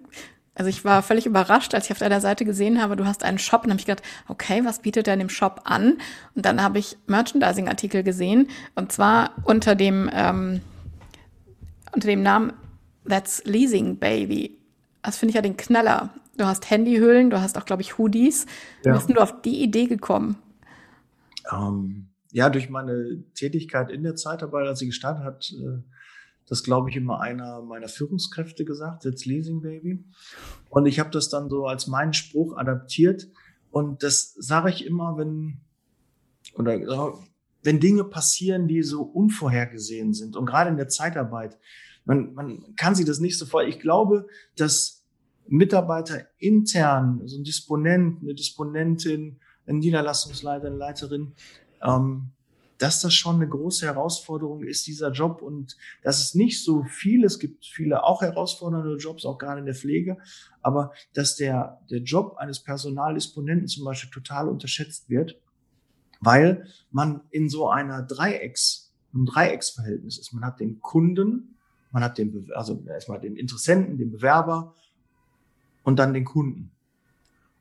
Also 0.61 0.68
ich 0.68 0.85
war 0.85 1.03
völlig 1.03 1.25
überrascht, 1.25 1.75
als 1.75 1.87
ich 1.87 1.92
auf 1.92 2.01
deiner 2.01 2.20
Seite 2.20 2.44
gesehen 2.44 2.83
habe, 2.83 2.94
du 2.94 3.07
hast 3.07 3.25
einen 3.25 3.38
Shop 3.38 3.64
und 3.64 3.70
habe 3.70 3.81
ich 3.81 3.87
gedacht, 3.87 4.07
okay, 4.29 4.61
was 4.62 4.83
bietet 4.83 5.09
er 5.09 5.14
in 5.14 5.20
dem 5.20 5.31
Shop 5.31 5.62
an? 5.64 5.96
Und 6.35 6.44
dann 6.44 6.62
habe 6.62 6.79
ich 6.79 6.99
Merchandising-Artikel 7.07 8.03
gesehen 8.03 8.46
und 8.75 8.92
zwar 8.92 9.31
unter 9.44 9.75
dem 9.75 10.11
ähm, 10.12 10.61
unter 11.94 12.09
dem 12.09 12.23
Namen 12.23 12.53
That's 13.09 13.42
Leasing 13.46 13.96
Baby. 13.96 14.59
Das 15.01 15.16
finde 15.16 15.31
ich 15.31 15.37
ja 15.37 15.40
den 15.40 15.57
Knaller. 15.57 16.11
Du 16.37 16.44
hast 16.44 16.68
Handyhüllen, 16.68 17.31
du 17.31 17.40
hast 17.40 17.57
auch, 17.57 17.64
glaube 17.64 17.81
ich, 17.81 17.96
Hoodies. 17.96 18.44
Ja. 18.85 18.92
Wie 18.92 18.96
bist 18.99 19.09
du 19.09 19.14
auf 19.14 19.40
die 19.40 19.62
Idee 19.62 19.87
gekommen? 19.87 20.37
Ähm, 21.51 22.11
ja, 22.33 22.51
durch 22.51 22.68
meine 22.68 23.25
Tätigkeit 23.35 23.90
in 23.90 24.03
der 24.03 24.14
Zeitarbeit, 24.14 24.66
als 24.66 24.81
sie 24.81 24.87
gestartet 24.88 25.25
hat, 25.25 25.51
äh, 25.53 25.79
das, 26.51 26.65
glaube 26.65 26.91
ich, 26.91 26.97
immer 26.97 27.21
einer 27.21 27.63
meiner 27.63 27.87
Führungskräfte 27.87 28.65
gesagt, 28.65 29.05
That's 29.05 29.25
Leasing 29.25 29.63
Baby. 29.63 30.05
Und 30.69 30.87
ich 30.87 30.99
habe 30.99 31.11
das 31.11 31.29
dann 31.29 31.49
so 31.49 31.67
als 31.67 31.87
meinen 31.87 32.13
Spruch 32.13 32.57
adaptiert. 32.57 33.29
Und 33.71 34.03
das 34.03 34.35
sage 34.35 34.71
ich 34.71 34.85
immer, 34.85 35.17
wenn, 35.17 35.61
oder 36.55 37.15
wenn 37.63 37.79
Dinge 37.79 38.03
passieren, 38.03 38.67
die 38.67 38.83
so 38.83 39.03
unvorhergesehen 39.03 40.13
sind. 40.13 40.37
Und 40.37 40.47
gerade 40.47 40.71
in 40.71 40.77
der 40.77 40.89
Zeitarbeit, 40.89 41.57
man, 42.05 42.35
man 42.35 42.75
kann 42.75 42.97
sich 42.97 43.07
das 43.07 43.21
nicht 43.21 43.39
so 43.39 43.47
vor. 43.47 43.63
Ich 43.63 43.79
glaube, 43.79 44.27
dass 44.57 45.07
Mitarbeiter 45.47 46.27
intern, 46.39 47.23
so 47.27 47.39
ein 47.39 47.45
Disponent, 47.45 48.23
eine 48.23 48.35
Disponentin, 48.35 49.39
ein 49.69 49.79
Niederlassungsleiter, 49.79 50.67
eine 50.67 50.77
Leiterin, 50.77 51.33
ähm, 51.81 52.33
dass 52.81 53.03
das 53.03 53.12
schon 53.12 53.37
eine 53.37 53.49
große 53.49 53.85
Herausforderung 53.85 54.64
ist, 54.64 54.87
dieser 54.87 55.12
Job 55.12 55.43
und 55.43 55.77
dass 56.03 56.19
es 56.19 56.35
nicht 56.35 56.64
so 56.64 56.83
viel, 56.85 57.25
es 57.25 57.38
gibt 57.38 57.66
viele 57.66 58.05
auch 58.05 58.23
herausfordernde 58.23 58.97
Jobs, 58.97 59.27
auch 59.27 59.37
gerade 59.37 59.61
in 59.61 59.66
der 59.66 59.75
Pflege, 59.75 60.16
aber 60.62 60.93
dass 61.12 61.37
der, 61.37 61.83
der 61.90 61.99
Job 61.99 62.37
eines 62.38 62.61
Personaldisponenten 62.61 63.69
zum 63.69 63.85
Beispiel 63.85 64.11
total 64.11 64.49
unterschätzt 64.49 65.11
wird, 65.11 65.38
weil 66.21 66.66
man 66.90 67.21
in 67.31 67.51
so 67.51 67.69
einer 67.69 68.03
Dreiecks, 68.03 68.95
einem 69.12 69.27
Dreiecksverhältnis 69.27 70.19
ist. 70.19 70.33
Man 70.33 70.45
hat 70.45 70.59
den 70.59 70.81
Kunden, 70.81 71.59
man 71.93 72.03
hat 72.03 72.16
den, 72.16 72.51
also 72.55 72.83
erstmal 72.88 73.21
den 73.21 73.37
Interessenten, 73.37 73.99
den 73.99 74.11
Bewerber 74.11 74.75
und 75.83 75.99
dann 75.99 76.14
den 76.14 76.25
Kunden. 76.25 76.71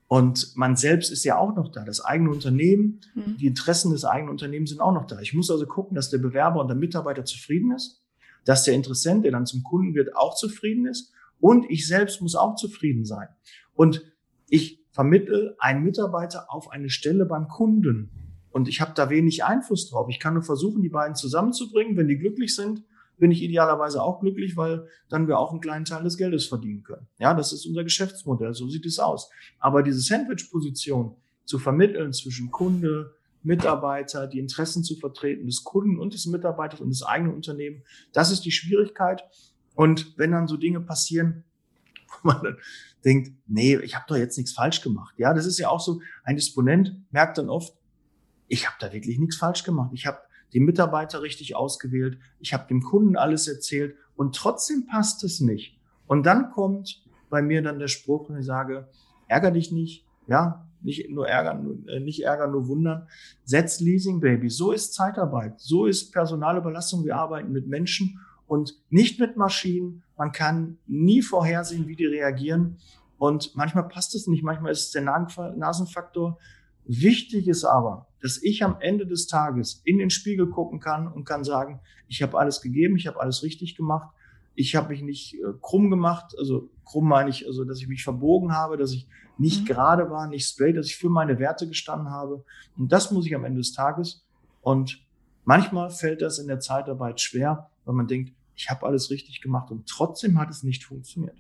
Und 0.10 0.58
man 0.58 0.76
selbst 0.76 1.12
ist 1.12 1.24
ja 1.24 1.38
auch 1.38 1.56
noch 1.56 1.72
da. 1.72 1.86
Das 1.86 2.04
eigene 2.04 2.32
Unternehmen, 2.32 3.00
mhm. 3.14 3.38
die 3.38 3.46
Interessen 3.46 3.92
des 3.92 4.06
eigenen 4.06 4.32
Unternehmens 4.32 4.72
sind 4.72 4.82
auch 4.82 4.92
noch 4.92 5.06
da. 5.06 5.20
Ich 5.20 5.36
muss 5.36 5.52
also 5.52 5.68
gucken, 5.68 5.94
dass 5.94 6.10
der 6.10 6.18
Bewerber 6.18 6.60
und 6.60 6.68
der 6.68 6.76
Mitarbeiter 6.76 7.26
zufrieden 7.26 7.72
ist, 7.74 8.02
dass 8.44 8.64
der 8.64 8.74
Interessent, 8.74 9.24
der 9.24 9.32
dann 9.32 9.46
zum 9.46 9.62
Kunden 9.62 9.94
wird, 9.94 10.16
auch 10.16 10.36
zufrieden 10.36 10.88
ist 10.88 11.14
und 11.40 11.70
ich 11.70 11.88
selbst 11.88 12.24
muss 12.24 12.34
auch 12.34 12.56
zufrieden 12.56 13.06
sein. 13.06 13.28
Und 13.76 14.04
ich 14.50 14.84
vermittle 14.90 15.56
einen 15.60 15.84
Mitarbeiter 15.84 16.52
auf 16.52 16.72
eine 16.72 16.90
Stelle 16.90 17.28
beim 17.28 17.48
Kunden. 17.48 18.10
Und 18.50 18.68
ich 18.68 18.82
habe 18.82 18.94
da 18.96 19.12
wenig 19.12 19.44
Einfluss 19.44 19.92
drauf. 19.92 20.08
Ich 20.10 20.20
kann 20.20 20.34
nur 20.34 20.42
versuchen, 20.42 20.82
die 20.82 20.90
beiden 20.90 21.16
zusammenzubringen. 21.16 21.96
Wenn 21.98 22.08
die 22.08 22.18
glücklich 22.18 22.56
sind, 22.56 22.84
bin 23.20 23.32
ich 23.32 23.44
idealerweise 23.44 24.02
auch 24.02 24.20
glücklich, 24.22 24.58
weil 24.58 24.88
dann 25.10 25.28
wir 25.28 25.38
auch 25.38 25.52
einen 25.52 25.62
kleinen 25.62 25.86
Teil 25.86 26.04
des 26.04 26.18
Geldes 26.18 26.46
verdienen 26.46 26.84
können. 26.84 27.08
Ja, 27.20 27.34
das 27.34 27.54
ist 27.54 27.66
unser 27.66 27.84
Geschäftsmodell, 27.84 28.54
so 28.54 28.68
sieht 28.70 28.86
es 28.86 29.00
aus. 29.00 29.30
Aber 29.60 29.84
diese 29.84 30.00
Sandwich-Position 30.00 31.16
zu 31.46 31.60
vermitteln 31.60 32.14
zwischen 32.14 32.52
Kunde, 32.52 33.14
Mitarbeiter, 33.44 34.28
die 34.28 34.40
Interessen 34.40 34.84
zu 34.84 34.96
vertreten 34.96 35.46
des 35.46 35.64
Kunden 35.64 36.00
und 36.00 36.14
des 36.14 36.26
Mitarbeiters 36.26 36.82
und 36.82 36.90
des 36.90 37.04
eigenen 37.04 37.34
Unternehmens, 37.34 37.84
das 38.12 38.32
ist 38.32 38.42
die 38.42 38.52
Schwierigkeit. 38.52 39.24
Und 39.76 40.18
wenn 40.18 40.32
dann 40.32 40.48
so 40.48 40.58
Dinge 40.58 40.82
passieren, 40.82 41.44
wo 42.10 42.30
man 42.30 42.44
dann 42.44 42.58
denkt, 43.06 43.32
nee, 43.48 43.78
ich 43.78 43.96
habe 43.96 44.06
doch 44.08 44.18
jetzt 44.18 44.38
nichts 44.38 44.52
falsch 44.52 44.82
gemacht. 44.82 45.16
Ja, 45.18 45.34
das 45.34 45.46
ist 45.46 45.58
ja 45.58 45.70
auch 45.70 45.80
so, 45.80 46.02
ein 46.24 46.36
Disponent 46.36 46.98
merkt 47.12 47.38
dann 47.38 47.50
oft, 47.50 47.74
ich 48.48 48.68
habe 48.68 48.76
da 48.80 48.92
wirklich 48.92 49.20
nichts 49.20 49.38
falsch 49.38 49.64
gemacht. 49.64 49.92
Ich 49.94 50.06
habe 50.06 50.20
die 50.54 50.60
Mitarbeiter 50.60 51.22
richtig 51.22 51.56
ausgewählt, 51.56 52.18
ich 52.40 52.54
habe 52.54 52.68
dem 52.68 52.82
Kunden 52.82 53.16
alles 53.16 53.48
erzählt 53.48 53.96
und 54.16 54.36
trotzdem 54.36 54.86
passt 54.88 55.24
es 55.24 55.40
nicht. 55.40 55.78
Und 56.08 56.26
dann 56.26 56.52
kommt 56.52 57.04
bei 57.30 57.42
mir 57.42 57.62
dann 57.62 57.80
der 57.80 57.88
Spruch, 57.88 58.30
und 58.30 58.40
ich 58.40 58.46
sage, 58.46 58.88
ärger 59.28 59.52
dich 59.52 59.72
nicht, 59.72 60.06
ja, 60.28 60.66
nicht 60.82 61.10
nur 61.10 61.28
ärgern, 61.28 61.86
äh, 61.88 62.00
nicht 62.00 62.24
ärgern, 62.24 62.52
nur 62.52 62.68
wundern. 62.68 63.08
Setz 63.44 63.80
Leasing 63.80 64.20
Baby. 64.20 64.50
So 64.50 64.72
ist 64.72 64.94
Zeitarbeit. 64.94 65.60
So 65.60 65.86
ist 65.86 66.12
Personalüberlastung. 66.12 67.04
Wir 67.04 67.16
arbeiten 67.16 67.52
mit 67.52 67.68
Menschen 67.68 68.20
und 68.48 68.76
nicht 68.90 69.20
mit 69.20 69.38
Maschinen. 69.38 70.04
Man 70.18 70.32
kann 70.32 70.78
nie 70.88 71.22
vorhersehen, 71.22 71.88
wie 71.88 71.96
die 71.96 72.06
reagieren. 72.06 72.78
Und 73.18 73.56
manchmal 73.56 73.88
passt 73.88 74.16
es 74.16 74.28
nicht. 74.28 74.44
Manchmal 74.44 74.72
ist 74.72 74.86
es 74.86 74.92
der 74.92 75.02
Nasenfaktor. 75.04 76.38
Wichtig 76.92 77.48
ist 77.48 77.66
aber, 77.66 78.08
dass 78.20 78.42
ich 78.42 78.64
am 78.64 78.78
Ende 78.80 79.06
des 79.06 79.28
Tages 79.28 79.84
in 79.86 80.00
den 80.00 80.10
Spiegel 80.10 80.50
gucken 80.50 80.80
kann 80.80 81.08
und 81.08 81.24
kann 81.24 81.44
sagen, 81.44 81.82
ich 82.08 82.24
habe 82.24 82.40
alles 82.40 82.62
gegeben, 82.62 82.96
ich 82.96 83.06
habe 83.06 83.20
alles 83.20 83.44
richtig 83.44 83.76
gemacht, 83.76 84.10
ich 84.56 84.76
habe 84.76 84.90
mich 84.90 85.04
nicht 85.04 85.36
äh, 85.36 85.54
krumm 85.62 85.92
gemacht, 85.92 86.34
also 86.40 86.72
krumm 86.86 87.08
meine 87.08 87.30
ich, 87.30 87.46
also 87.46 87.64
dass 87.64 87.80
ich 87.80 87.88
mich 87.88 88.04
verbogen 88.04 88.54
habe, 88.54 88.76
dass 88.76 88.92
ich 88.92 89.08
nicht 89.38 89.62
mhm. 89.62 89.66
gerade 89.66 90.10
war, 90.10 90.26
nicht 90.26 90.48
straight, 90.48 90.78
dass 90.78 90.88
ich 90.88 90.96
für 90.96 91.10
meine 91.10 91.38
Werte 91.38 91.68
gestanden 91.68 92.10
habe. 92.10 92.44
Und 92.76 92.92
das 92.92 93.12
muss 93.12 93.28
ich 93.28 93.36
am 93.36 93.46
Ende 93.46 93.60
des 93.60 93.72
Tages. 93.72 94.26
Und 94.62 95.06
manchmal 95.46 95.92
fällt 95.92 96.24
das 96.24 96.40
in 96.40 96.48
der 96.48 96.60
Zeitarbeit 96.60 97.22
schwer, 97.22 97.70
weil 97.86 97.94
man 97.94 98.08
denkt, 98.08 98.34
ich 98.56 98.68
habe 98.68 98.88
alles 98.88 99.12
richtig 99.12 99.42
gemacht 99.42 99.70
und 99.70 99.88
trotzdem 99.88 100.40
hat 100.40 100.50
es 100.50 100.64
nicht 100.64 100.86
funktioniert. 100.86 101.38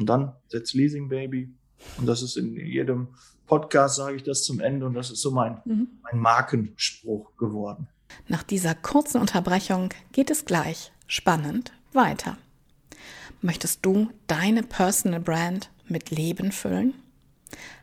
Und 0.00 0.08
dann 0.08 0.32
setzt 0.48 0.74
Leasing 0.74 1.08
Baby. 1.08 1.54
Und 1.96 2.06
das 2.06 2.22
ist 2.22 2.36
in 2.36 2.56
jedem 2.56 3.08
Podcast 3.46 3.96
sage 3.96 4.16
ich 4.16 4.22
das 4.22 4.44
zum 4.44 4.60
Ende 4.60 4.86
und 4.86 4.94
das 4.94 5.10
ist 5.10 5.22
so 5.22 5.30
mein, 5.30 5.60
mhm. 5.64 5.88
mein 6.02 6.20
Markenspruch 6.20 7.36
geworden. 7.36 7.88
Nach 8.28 8.42
dieser 8.42 8.74
kurzen 8.74 9.20
Unterbrechung 9.20 9.90
geht 10.12 10.30
es 10.30 10.44
gleich 10.44 10.92
spannend 11.06 11.72
weiter. 11.92 12.36
Möchtest 13.40 13.84
du 13.84 14.10
deine 14.26 14.62
Personal 14.62 15.20
Brand 15.20 15.70
mit 15.86 16.10
Leben 16.10 16.52
füllen? 16.52 16.94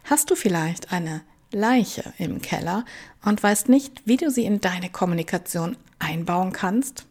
Hast 0.04 0.30
du 0.30 0.36
vielleicht 0.36 0.92
eine 0.92 1.22
Leiche 1.52 2.14
im 2.18 2.42
Keller 2.42 2.86
und 3.24 3.42
weißt 3.42 3.70
nicht, 3.70 4.04
wie 4.06 4.18
du 4.18 4.30
sie 4.30 4.46
in 4.46 4.62
deine 4.62 4.90
Kommunikation 4.90 5.78
einbauen 5.98 6.52
kannst? 6.52 7.08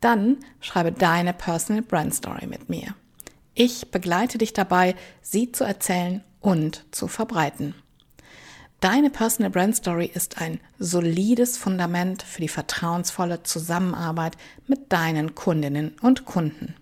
Dann 0.00 0.38
schreibe 0.60 0.92
deine 0.92 1.34
Personal 1.34 1.82
Brand 1.82 2.14
Story 2.14 2.46
mit 2.46 2.70
mir. 2.70 2.94
Ich 3.62 3.90
begleite 3.90 4.38
dich 4.38 4.54
dabei, 4.54 4.94
sie 5.20 5.52
zu 5.52 5.64
erzählen 5.64 6.24
und 6.40 6.86
zu 6.92 7.08
verbreiten. 7.08 7.74
Deine 8.80 9.10
Personal 9.10 9.50
Brand 9.50 9.76
Story 9.76 10.10
ist 10.14 10.40
ein 10.40 10.60
solides 10.78 11.58
Fundament 11.58 12.22
für 12.22 12.40
die 12.40 12.48
vertrauensvolle 12.48 13.42
Zusammenarbeit 13.42 14.38
mit 14.66 14.90
deinen 14.90 15.34
Kundinnen 15.34 15.94
und 16.00 16.24
Kunden. 16.24 16.74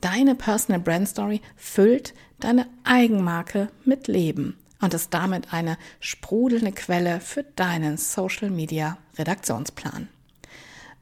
Deine 0.00 0.36
Personal 0.36 0.80
Brand 0.80 1.08
Story 1.08 1.40
füllt 1.56 2.14
deine 2.38 2.68
Eigenmarke 2.84 3.68
mit 3.84 4.06
Leben 4.06 4.56
und 4.80 4.94
ist 4.94 5.12
damit 5.12 5.52
eine 5.52 5.78
sprudelnde 5.98 6.70
Quelle 6.70 7.18
für 7.18 7.42
deinen 7.42 7.96
Social 7.96 8.50
Media 8.50 8.98
Redaktionsplan. 9.18 10.08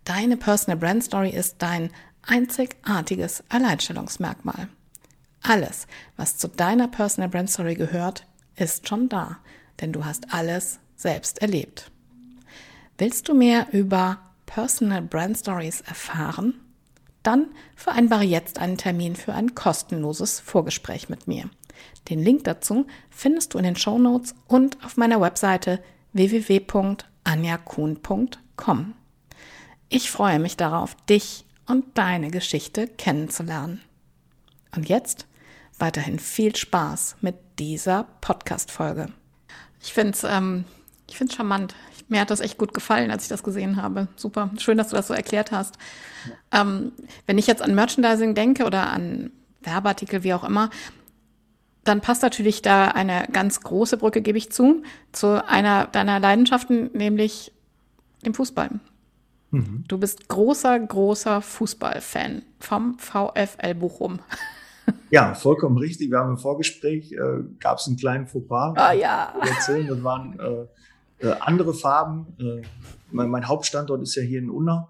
Deine 0.04 0.38
Personal 0.38 0.78
Brand 0.78 1.04
Story 1.04 1.36
ist 1.36 1.56
dein 1.58 1.90
einzigartiges 2.22 3.44
Alleinstellungsmerkmal. 3.50 4.70
Alles, 5.48 5.86
was 6.16 6.36
zu 6.36 6.48
deiner 6.48 6.88
Personal 6.88 7.28
Brand 7.28 7.48
Story 7.48 7.76
gehört, 7.76 8.26
ist 8.56 8.88
schon 8.88 9.08
da, 9.08 9.38
denn 9.80 9.92
du 9.92 10.04
hast 10.04 10.34
alles 10.34 10.80
selbst 10.96 11.40
erlebt. 11.40 11.92
Willst 12.98 13.28
du 13.28 13.34
mehr 13.34 13.68
über 13.72 14.18
Personal 14.46 15.02
Brand 15.02 15.38
Stories 15.38 15.82
erfahren? 15.82 16.54
Dann 17.22 17.46
vereinbare 17.76 18.24
jetzt 18.24 18.58
einen 18.58 18.76
Termin 18.76 19.14
für 19.14 19.34
ein 19.34 19.54
kostenloses 19.54 20.40
Vorgespräch 20.40 21.08
mit 21.08 21.28
mir. 21.28 21.48
Den 22.08 22.20
Link 22.22 22.44
dazu 22.44 22.86
findest 23.10 23.52
du 23.54 23.58
in 23.58 23.64
den 23.64 23.76
Show 23.76 23.98
Notes 23.98 24.34
und 24.48 24.84
auf 24.84 24.96
meiner 24.96 25.20
Webseite 25.20 25.80
www.anjakuhn.com. 26.12 28.94
Ich 29.88 30.10
freue 30.10 30.40
mich 30.40 30.56
darauf, 30.56 30.96
dich 31.08 31.44
und 31.66 31.96
deine 31.96 32.32
Geschichte 32.32 32.88
kennenzulernen. 32.88 33.80
Und 34.74 34.88
jetzt 34.88 35.28
weiterhin 35.78 36.18
viel 36.18 36.54
Spaß 36.54 37.16
mit 37.20 37.36
dieser 37.58 38.06
Podcast-Folge. 38.20 39.08
Ich 39.82 39.92
finde 39.92 40.12
es 40.12 40.24
ähm, 40.24 40.64
charmant. 41.30 41.74
Mir 42.08 42.20
hat 42.20 42.30
das 42.30 42.40
echt 42.40 42.58
gut 42.58 42.72
gefallen, 42.72 43.10
als 43.10 43.24
ich 43.24 43.28
das 43.28 43.42
gesehen 43.42 43.80
habe. 43.80 44.08
Super. 44.16 44.50
Schön, 44.58 44.78
dass 44.78 44.90
du 44.90 44.96
das 44.96 45.08
so 45.08 45.14
erklärt 45.14 45.50
hast. 45.50 45.76
Ähm, 46.52 46.92
wenn 47.26 47.38
ich 47.38 47.46
jetzt 47.46 47.62
an 47.62 47.74
Merchandising 47.74 48.34
denke 48.34 48.64
oder 48.64 48.88
an 48.88 49.32
Werbeartikel, 49.62 50.22
wie 50.22 50.34
auch 50.34 50.44
immer, 50.44 50.70
dann 51.84 52.00
passt 52.00 52.22
natürlich 52.22 52.62
da 52.62 52.88
eine 52.88 53.26
ganz 53.32 53.60
große 53.60 53.96
Brücke, 53.96 54.22
gebe 54.22 54.38
ich 54.38 54.50
zu, 54.50 54.82
zu 55.12 55.44
einer 55.46 55.86
deiner 55.86 56.20
Leidenschaften, 56.20 56.90
nämlich 56.92 57.52
dem 58.24 58.34
Fußball. 58.34 58.70
Mhm. 59.50 59.84
Du 59.86 59.98
bist 59.98 60.28
großer, 60.28 60.78
großer 60.78 61.42
Fußballfan 61.42 62.42
vom 62.58 62.98
VfL 62.98 63.74
Bochum. 63.74 64.20
Ja, 65.10 65.34
vollkommen 65.34 65.78
richtig. 65.78 66.10
Wir 66.10 66.18
haben 66.18 66.30
im 66.30 66.38
Vorgespräch, 66.38 67.12
äh, 67.12 67.44
gab 67.60 67.78
es 67.78 67.86
einen 67.86 67.96
kleinen 67.96 68.26
Fauxpas. 68.26 68.74
Ah 68.76 68.92
ja. 68.92 69.34
Erzählen. 69.40 69.86
Das 69.86 70.02
waren 70.02 70.38
äh, 70.38 71.26
äh, 71.26 71.34
andere 71.40 71.74
Farben. 71.74 72.26
Äh, 72.38 72.62
mein, 73.10 73.30
mein, 73.30 73.48
Hauptstandort 73.48 74.02
ist 74.02 74.14
ja 74.16 74.22
hier 74.22 74.40
in 74.40 74.50
Unna. 74.50 74.88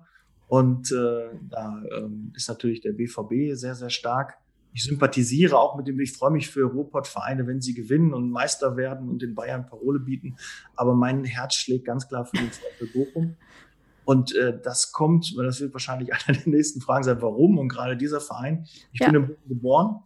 Und 0.48 0.92
äh, 0.92 1.28
da 1.50 1.82
ähm, 1.96 2.32
ist 2.35 2.48
natürlich 2.48 2.80
der 2.80 2.92
BVB 2.92 3.54
sehr, 3.54 3.74
sehr 3.74 3.90
stark. 3.90 4.38
Ich 4.72 4.85
sympathisiere 4.85 5.59
auch 5.59 5.76
mit 5.76 5.88
dem, 5.88 5.98
ich 6.00 6.12
freue 6.12 6.30
mich 6.30 6.50
für 6.50 6.64
Ruhrpott-Vereine, 6.64 7.46
wenn 7.46 7.61
sie 7.61 7.74
gewinnen 7.74 8.12
und 8.12 8.30
Meister 8.30 8.76
werden 8.76 9.09
und 9.09 9.22
den 9.22 9.35
Bayern 9.35 9.66
Parole 9.66 9.98
bieten. 9.98 10.37
Aber 10.76 10.94
mein 10.94 11.24
Herz 11.24 11.54
schlägt 11.54 11.87
ganz 11.87 12.09
klar 12.09 12.26
für 12.26 12.37
den 12.37 12.50
VfL 12.50 12.87
Bochum. 12.92 13.37
Und 14.07 14.37
äh, 14.37 14.57
das 14.62 14.92
kommt, 14.92 15.35
weil 15.37 15.45
das 15.45 15.61
wird 15.61 15.75
wahrscheinlich 15.75 16.12
einer 16.27 16.38
der 16.38 16.49
nächsten 16.49 16.81
Fragen 16.81 17.03
sein, 17.03 17.21
warum 17.21 17.59
und 17.59 17.69
gerade 17.69 17.97
dieser 17.97 18.21
Verein. 18.21 18.66
Ich 18.92 19.01
ja. 19.01 19.11
bin 19.11 19.16
in 19.16 19.27
Bochum 19.27 19.49
geboren. 19.49 20.01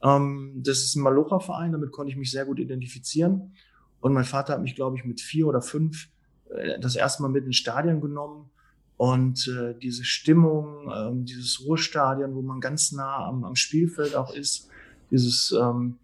Ähm, 0.00 0.52
das 0.64 0.78
ist 0.78 0.94
ein 0.94 1.02
Malocha-Verein, 1.02 1.72
damit 1.72 1.90
konnte 1.90 2.12
ich 2.12 2.16
mich 2.16 2.30
sehr 2.30 2.44
gut 2.44 2.60
identifizieren. 2.60 3.52
Und 4.00 4.12
mein 4.12 4.24
Vater 4.24 4.54
hat 4.54 4.62
mich, 4.62 4.76
glaube 4.76 4.96
ich, 4.96 5.04
mit 5.04 5.20
vier 5.20 5.48
oder 5.48 5.60
fünf 5.60 6.08
äh, 6.50 6.78
das 6.78 6.94
erste 6.94 7.22
Mal 7.22 7.30
mit 7.30 7.44
ins 7.44 7.56
Stadion 7.56 8.00
genommen. 8.00 8.48
Und 8.96 9.48
äh, 9.48 9.74
diese 9.76 10.04
Stimmung, 10.04 10.88
ähm, 10.94 11.24
dieses 11.24 11.64
Ruhestadion, 11.66 12.36
wo 12.36 12.42
man 12.42 12.60
ganz 12.60 12.92
nah 12.92 13.26
am, 13.26 13.42
am 13.42 13.56
Spielfeld 13.56 14.14
auch 14.14 14.32
ist, 14.32 14.68
dieses 15.10 15.50
ähm, 15.50 15.96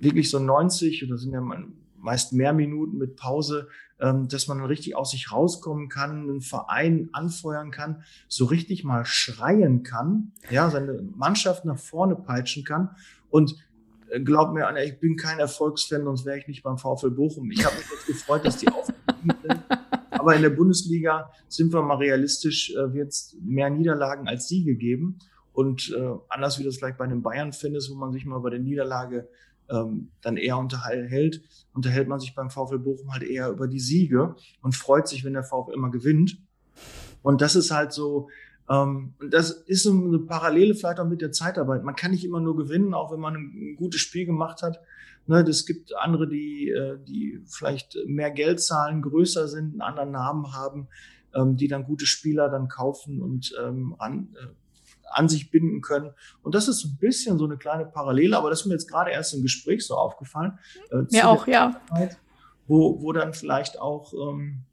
wirklich 0.00 0.30
so 0.30 0.40
90 0.40 1.06
oder 1.06 1.16
sind 1.16 1.32
ja 1.32 1.40
meist 1.96 2.32
mehr 2.32 2.52
Minuten 2.52 2.98
mit 2.98 3.14
Pause, 3.14 3.68
dass 4.02 4.48
man 4.48 4.64
richtig 4.64 4.96
aus 4.96 5.12
sich 5.12 5.30
rauskommen 5.30 5.88
kann, 5.88 6.22
einen 6.22 6.40
Verein 6.40 7.08
anfeuern 7.12 7.70
kann, 7.70 8.02
so 8.26 8.46
richtig 8.46 8.82
mal 8.82 9.04
schreien 9.04 9.84
kann, 9.84 10.32
ja, 10.50 10.70
seine 10.70 11.02
Mannschaft 11.14 11.64
nach 11.64 11.78
vorne 11.78 12.16
peitschen 12.16 12.64
kann 12.64 12.96
und 13.30 13.56
äh, 14.12 14.20
glaub 14.20 14.52
mir, 14.52 14.66
Anna, 14.66 14.82
ich 14.82 15.00
bin 15.00 15.16
kein 15.16 15.38
Erfolgsfan, 15.38 16.04
sonst 16.04 16.24
wäre 16.24 16.38
ich 16.38 16.46
nicht 16.46 16.62
beim 16.62 16.78
VfL 16.78 17.10
Bochum. 17.10 17.50
Ich 17.50 17.64
habe 17.64 17.76
mich 17.76 17.86
jetzt 17.90 18.06
gefreut, 18.06 18.44
dass 18.44 18.58
die 18.58 18.68
aufgestiegen 18.68 19.34
sind. 19.42 19.60
Aber 20.10 20.36
in 20.36 20.42
der 20.42 20.50
Bundesliga 20.50 21.30
sind 21.48 21.72
wir 21.72 21.82
mal 21.82 21.96
realistisch, 21.96 22.74
äh, 22.74 22.92
wird 22.92 23.08
es 23.08 23.36
mehr 23.40 23.70
Niederlagen 23.70 24.28
als 24.28 24.48
Siege 24.48 24.76
geben. 24.76 25.18
Und 25.52 25.92
äh, 25.96 26.10
anders 26.28 26.58
wie 26.58 26.64
das 26.64 26.76
vielleicht 26.76 26.98
bei 26.98 27.04
einem 27.04 27.22
Bayern-Fan 27.22 27.74
ist, 27.74 27.90
wo 27.90 27.94
man 27.94 28.12
sich 28.12 28.24
mal 28.24 28.38
bei 28.38 28.50
der 28.50 28.60
Niederlage 28.60 29.28
ähm, 29.72 30.10
dann 30.20 30.36
eher 30.36 30.58
unterhält, 30.58 31.42
unterhält 31.72 32.08
man 32.08 32.20
sich 32.20 32.34
beim 32.34 32.50
VfL 32.50 32.78
Bochum 32.78 33.12
halt 33.12 33.22
eher 33.22 33.48
über 33.48 33.66
die 33.66 33.80
Siege 33.80 34.36
und 34.60 34.76
freut 34.76 35.08
sich, 35.08 35.24
wenn 35.24 35.32
der 35.32 35.44
VfL 35.44 35.72
immer 35.72 35.90
gewinnt. 35.90 36.38
Und 37.22 37.40
das 37.40 37.56
ist 37.56 37.70
halt 37.70 37.92
so, 37.92 38.28
ähm, 38.68 39.14
das 39.30 39.50
ist 39.50 39.86
eine 39.86 40.18
Parallele 40.18 40.74
vielleicht 40.74 41.00
auch 41.00 41.08
mit 41.08 41.22
der 41.22 41.32
Zeitarbeit. 41.32 41.84
Man 41.84 41.96
kann 41.96 42.10
nicht 42.10 42.24
immer 42.24 42.40
nur 42.40 42.56
gewinnen, 42.56 42.94
auch 42.94 43.12
wenn 43.12 43.20
man 43.20 43.34
ein, 43.34 43.76
gutes 43.76 44.00
Spiel 44.00 44.26
gemacht 44.26 44.62
hat. 44.62 44.80
Ne, 45.26 45.40
es 45.48 45.66
gibt 45.66 45.96
andere, 45.96 46.28
die, 46.28 46.68
äh, 46.68 46.98
die 47.06 47.40
vielleicht 47.46 47.96
mehr 48.06 48.32
Geld 48.32 48.60
zahlen, 48.60 49.02
größer 49.02 49.46
sind, 49.46 49.72
einen 49.72 49.80
anderen 49.80 50.10
Namen 50.10 50.52
haben, 50.52 50.88
ähm, 51.34 51.56
die 51.56 51.68
dann 51.68 51.84
gute 51.84 52.06
Spieler 52.06 52.48
dann 52.48 52.68
kaufen 52.68 53.22
und 53.22 53.54
ähm, 53.62 53.94
an, 53.98 54.34
äh, 54.34 54.48
an 55.10 55.28
sich 55.28 55.50
binden 55.50 55.80
können. 55.80 56.10
Und 56.42 56.54
das 56.54 56.68
ist 56.68 56.80
so 56.80 56.88
ein 56.88 56.96
bisschen 56.98 57.38
so 57.38 57.44
eine 57.44 57.56
kleine 57.56 57.86
Parallele, 57.86 58.36
aber 58.36 58.50
das 58.50 58.60
ist 58.60 58.66
mir 58.66 58.74
jetzt 58.74 58.88
gerade 58.88 59.10
erst 59.10 59.34
im 59.34 59.42
Gespräch 59.42 59.86
so 59.86 59.96
aufgefallen. 59.96 60.58
Äh, 60.90 61.02
mir 61.10 61.28
auch, 61.28 61.46
ja. 61.46 61.80
Zeit, 61.88 62.18
wo, 62.66 63.00
wo 63.02 63.12
dann 63.12 63.34
vielleicht 63.34 63.80
auch 63.80 64.12
ähm, 64.14 64.64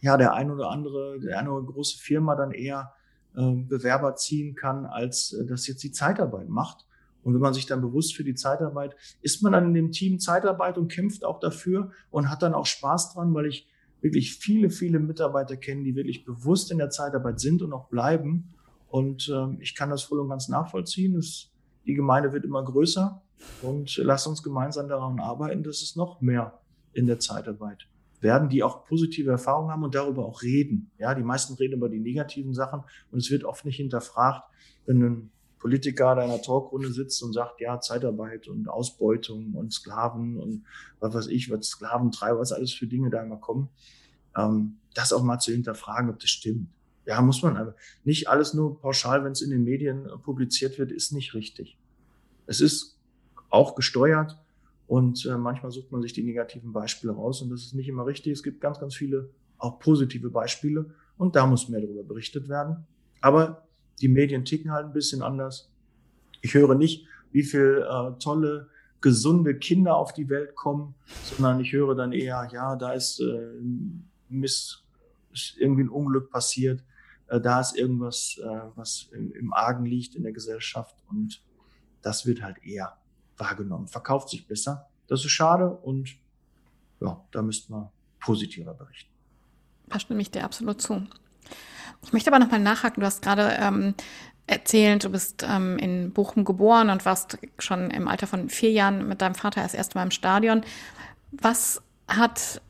ja 0.00 0.16
der 0.16 0.34
ein 0.34 0.50
oder 0.50 0.70
andere, 0.70 1.18
der 1.20 1.38
eine 1.38 1.52
oder 1.52 1.66
große 1.66 1.98
Firma 1.98 2.36
dann 2.36 2.52
eher 2.52 2.92
ähm, 3.36 3.68
Bewerber 3.68 4.14
ziehen 4.16 4.54
kann, 4.54 4.86
als 4.86 5.32
äh, 5.32 5.46
das 5.46 5.66
jetzt 5.66 5.82
die 5.82 5.92
Zeitarbeit 5.92 6.48
macht. 6.48 6.86
Und 7.22 7.32
wenn 7.32 7.40
man 7.40 7.54
sich 7.54 7.64
dann 7.64 7.80
bewusst 7.80 8.14
für 8.14 8.22
die 8.22 8.34
Zeitarbeit, 8.34 8.94
ist 9.22 9.42
man 9.42 9.52
dann 9.52 9.64
in 9.64 9.74
dem 9.74 9.92
Team 9.92 10.20
Zeitarbeit 10.20 10.76
und 10.76 10.92
kämpft 10.92 11.24
auch 11.24 11.40
dafür 11.40 11.90
und 12.10 12.30
hat 12.30 12.42
dann 12.42 12.52
auch 12.52 12.66
Spaß 12.66 13.14
dran, 13.14 13.32
weil 13.32 13.46
ich 13.46 13.66
wirklich 14.02 14.34
viele, 14.34 14.68
viele 14.68 14.98
Mitarbeiter 14.98 15.56
kenne, 15.56 15.82
die 15.82 15.96
wirklich 15.96 16.26
bewusst 16.26 16.70
in 16.70 16.76
der 16.76 16.90
Zeitarbeit 16.90 17.40
sind 17.40 17.62
und 17.62 17.72
auch 17.72 17.88
bleiben 17.88 18.54
und 18.94 19.28
ähm, 19.28 19.58
ich 19.60 19.74
kann 19.74 19.90
das 19.90 20.04
voll 20.04 20.20
und 20.20 20.28
ganz 20.28 20.46
nachvollziehen. 20.46 21.16
Es, 21.16 21.50
die 21.84 21.94
Gemeinde 21.94 22.32
wird 22.32 22.44
immer 22.44 22.62
größer 22.62 23.20
und 23.62 23.96
lass 23.96 24.24
uns 24.28 24.40
gemeinsam 24.40 24.88
daran 24.88 25.18
arbeiten, 25.18 25.64
dass 25.64 25.82
es 25.82 25.96
noch 25.96 26.20
mehr 26.20 26.60
in 26.92 27.08
der 27.08 27.18
Zeitarbeit 27.18 27.88
werden, 28.20 28.48
die 28.48 28.62
auch 28.62 28.84
positive 28.84 29.32
Erfahrungen 29.32 29.72
haben 29.72 29.82
und 29.82 29.96
darüber 29.96 30.24
auch 30.24 30.42
reden. 30.42 30.92
Ja, 30.96 31.12
die 31.16 31.24
meisten 31.24 31.54
reden 31.54 31.74
über 31.74 31.88
die 31.88 31.98
negativen 31.98 32.54
Sachen 32.54 32.84
und 33.10 33.18
es 33.18 33.32
wird 33.32 33.42
oft 33.42 33.64
nicht 33.64 33.78
hinterfragt, 33.78 34.44
wenn 34.86 35.02
ein 35.02 35.30
Politiker 35.58 36.12
in 36.12 36.20
einer 36.20 36.40
Talkrunde 36.40 36.92
sitzt 36.92 37.20
und 37.24 37.32
sagt, 37.32 37.60
ja, 37.60 37.80
Zeitarbeit 37.80 38.46
und 38.46 38.68
Ausbeutung 38.68 39.54
und 39.54 39.72
Sklaven 39.72 40.38
und 40.38 40.66
was 41.00 41.14
weiß 41.14 41.26
ich, 41.26 41.50
was 41.50 41.66
Sklaventreiber, 41.66 42.38
was 42.38 42.52
alles 42.52 42.72
für 42.72 42.86
Dinge 42.86 43.10
da 43.10 43.24
immer 43.24 43.38
kommen, 43.38 43.70
ähm, 44.36 44.76
das 44.94 45.12
auch 45.12 45.24
mal 45.24 45.40
zu 45.40 45.50
hinterfragen, 45.50 46.10
ob 46.10 46.20
das 46.20 46.30
stimmt 46.30 46.68
ja, 47.06 47.20
muss 47.20 47.42
man 47.42 47.56
aber. 47.56 47.74
Nicht 48.04 48.28
alles 48.28 48.54
nur 48.54 48.80
pauschal, 48.80 49.24
wenn 49.24 49.32
es 49.32 49.42
in 49.42 49.50
den 49.50 49.64
Medien 49.64 50.06
äh, 50.06 50.16
publiziert 50.16 50.78
wird, 50.78 50.90
ist 50.92 51.12
nicht 51.12 51.34
richtig. 51.34 51.76
Es 52.46 52.60
ist 52.60 52.98
auch 53.50 53.74
gesteuert 53.74 54.38
und 54.86 55.24
äh, 55.26 55.36
manchmal 55.36 55.70
sucht 55.70 55.92
man 55.92 56.02
sich 56.02 56.12
die 56.12 56.22
negativen 56.22 56.72
Beispiele 56.72 57.12
raus 57.12 57.42
und 57.42 57.50
das 57.50 57.62
ist 57.62 57.74
nicht 57.74 57.88
immer 57.88 58.06
richtig. 58.06 58.32
Es 58.32 58.42
gibt 58.42 58.60
ganz, 58.60 58.80
ganz 58.80 58.94
viele 58.94 59.30
auch 59.58 59.78
positive 59.78 60.30
Beispiele 60.30 60.90
und 61.16 61.36
da 61.36 61.46
muss 61.46 61.68
mehr 61.68 61.80
darüber 61.80 62.02
berichtet 62.02 62.48
werden. 62.48 62.86
Aber 63.20 63.66
die 64.00 64.08
Medien 64.08 64.44
ticken 64.44 64.72
halt 64.72 64.86
ein 64.86 64.92
bisschen 64.92 65.22
anders. 65.22 65.70
Ich 66.42 66.54
höre 66.54 66.74
nicht, 66.74 67.06
wie 67.32 67.42
viel 67.42 67.86
äh, 67.88 68.18
tolle, 68.18 68.68
gesunde 69.00 69.58
Kinder 69.58 69.96
auf 69.96 70.14
die 70.14 70.30
Welt 70.30 70.54
kommen, 70.54 70.94
sondern 71.24 71.60
ich 71.60 71.72
höre 71.72 71.94
dann 71.94 72.12
eher, 72.12 72.48
ja, 72.52 72.74
da 72.76 72.92
ist 72.92 73.20
äh, 73.20 73.50
Miss, 74.30 74.82
ist 75.32 75.56
irgendwie 75.58 75.82
ein 75.82 75.90
Unglück 75.90 76.30
passiert 76.30 76.82
da 77.40 77.60
ist 77.60 77.76
irgendwas, 77.76 78.38
äh, 78.42 78.60
was 78.74 79.08
im, 79.12 79.52
Argen 79.52 79.84
liegt 79.84 80.14
in 80.14 80.22
der 80.22 80.32
Gesellschaft 80.32 80.96
und 81.08 81.42
das 82.02 82.26
wird 82.26 82.42
halt 82.42 82.62
eher 82.64 82.96
wahrgenommen, 83.36 83.88
verkauft 83.88 84.28
sich 84.28 84.46
besser. 84.46 84.88
Das 85.08 85.24
ist 85.24 85.30
schade 85.30 85.70
und 85.70 86.16
ja, 87.00 87.22
da 87.30 87.42
müssten 87.42 87.72
wir 87.72 87.92
positiver 88.20 88.74
berichten. 88.74 89.10
Da 89.86 89.98
stimme 89.98 90.22
ich 90.22 90.30
dir 90.30 90.44
absolut 90.44 90.80
zu. 90.80 91.06
Ich 92.02 92.12
möchte 92.12 92.30
aber 92.30 92.38
nochmal 92.38 92.60
nachhaken. 92.60 93.00
Du 93.00 93.06
hast 93.06 93.22
gerade 93.22 93.56
ähm, 93.58 93.94
erzählt, 94.46 95.04
du 95.04 95.10
bist 95.10 95.44
ähm, 95.48 95.78
in 95.78 96.12
Bochum 96.12 96.44
geboren 96.44 96.90
und 96.90 97.04
warst 97.04 97.38
schon 97.58 97.90
im 97.90 98.08
Alter 98.08 98.26
von 98.26 98.48
vier 98.48 98.70
Jahren 98.70 99.08
mit 99.08 99.20
deinem 99.22 99.34
Vater 99.34 99.62
das 99.62 99.74
erste 99.74 99.96
Mal 99.96 100.04
im 100.04 100.10
Stadion. 100.10 100.62
Was 101.32 101.82
hat 102.08 102.60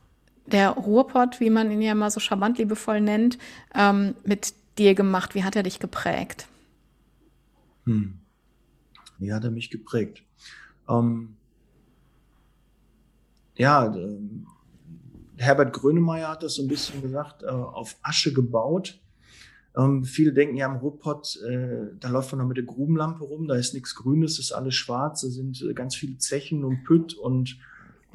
der 0.47 0.71
Ruhrpott, 0.71 1.39
wie 1.39 1.49
man 1.49 1.71
ihn 1.71 1.81
ja 1.81 1.95
mal 1.95 2.11
so 2.11 2.19
charmant 2.19 2.57
liebevoll 2.57 3.01
nennt, 3.01 3.37
ähm, 3.73 4.15
mit 4.23 4.53
dir 4.77 4.95
gemacht? 4.95 5.35
Wie 5.35 5.43
hat 5.43 5.55
er 5.55 5.63
dich 5.63 5.79
geprägt? 5.79 6.47
Hm. 7.85 8.19
Wie 9.17 9.33
hat 9.33 9.43
er 9.43 9.51
mich 9.51 9.69
geprägt? 9.69 10.23
Ähm, 10.89 11.35
ja, 13.55 13.95
äh, 13.95 14.17
Herbert 15.37 15.73
Grönemeyer 15.73 16.29
hat 16.29 16.43
das 16.43 16.55
so 16.55 16.63
ein 16.63 16.67
bisschen 16.67 17.01
gesagt, 17.01 17.43
äh, 17.43 17.47
auf 17.47 17.97
Asche 18.01 18.33
gebaut. 18.33 18.99
Ähm, 19.77 20.05
viele 20.05 20.33
denken 20.33 20.55
ja 20.55 20.67
am 20.67 20.77
Ruhrpott, 20.77 21.37
äh, 21.43 21.87
da 21.99 22.09
läuft 22.09 22.31
man 22.31 22.39
noch 22.39 22.47
mit 22.47 22.57
der 22.57 22.63
Grubenlampe 22.63 23.23
rum, 23.25 23.47
da 23.47 23.55
ist 23.55 23.73
nichts 23.73 23.95
Grünes, 23.95 24.39
ist 24.39 24.53
alles 24.53 24.75
schwarz, 24.75 25.21
da 25.21 25.27
sind 25.27 25.61
äh, 25.61 25.73
ganz 25.73 25.95
viele 25.95 26.17
Zechen 26.17 26.63
und 26.63 26.83
Pütt 26.85 27.13
und 27.13 27.57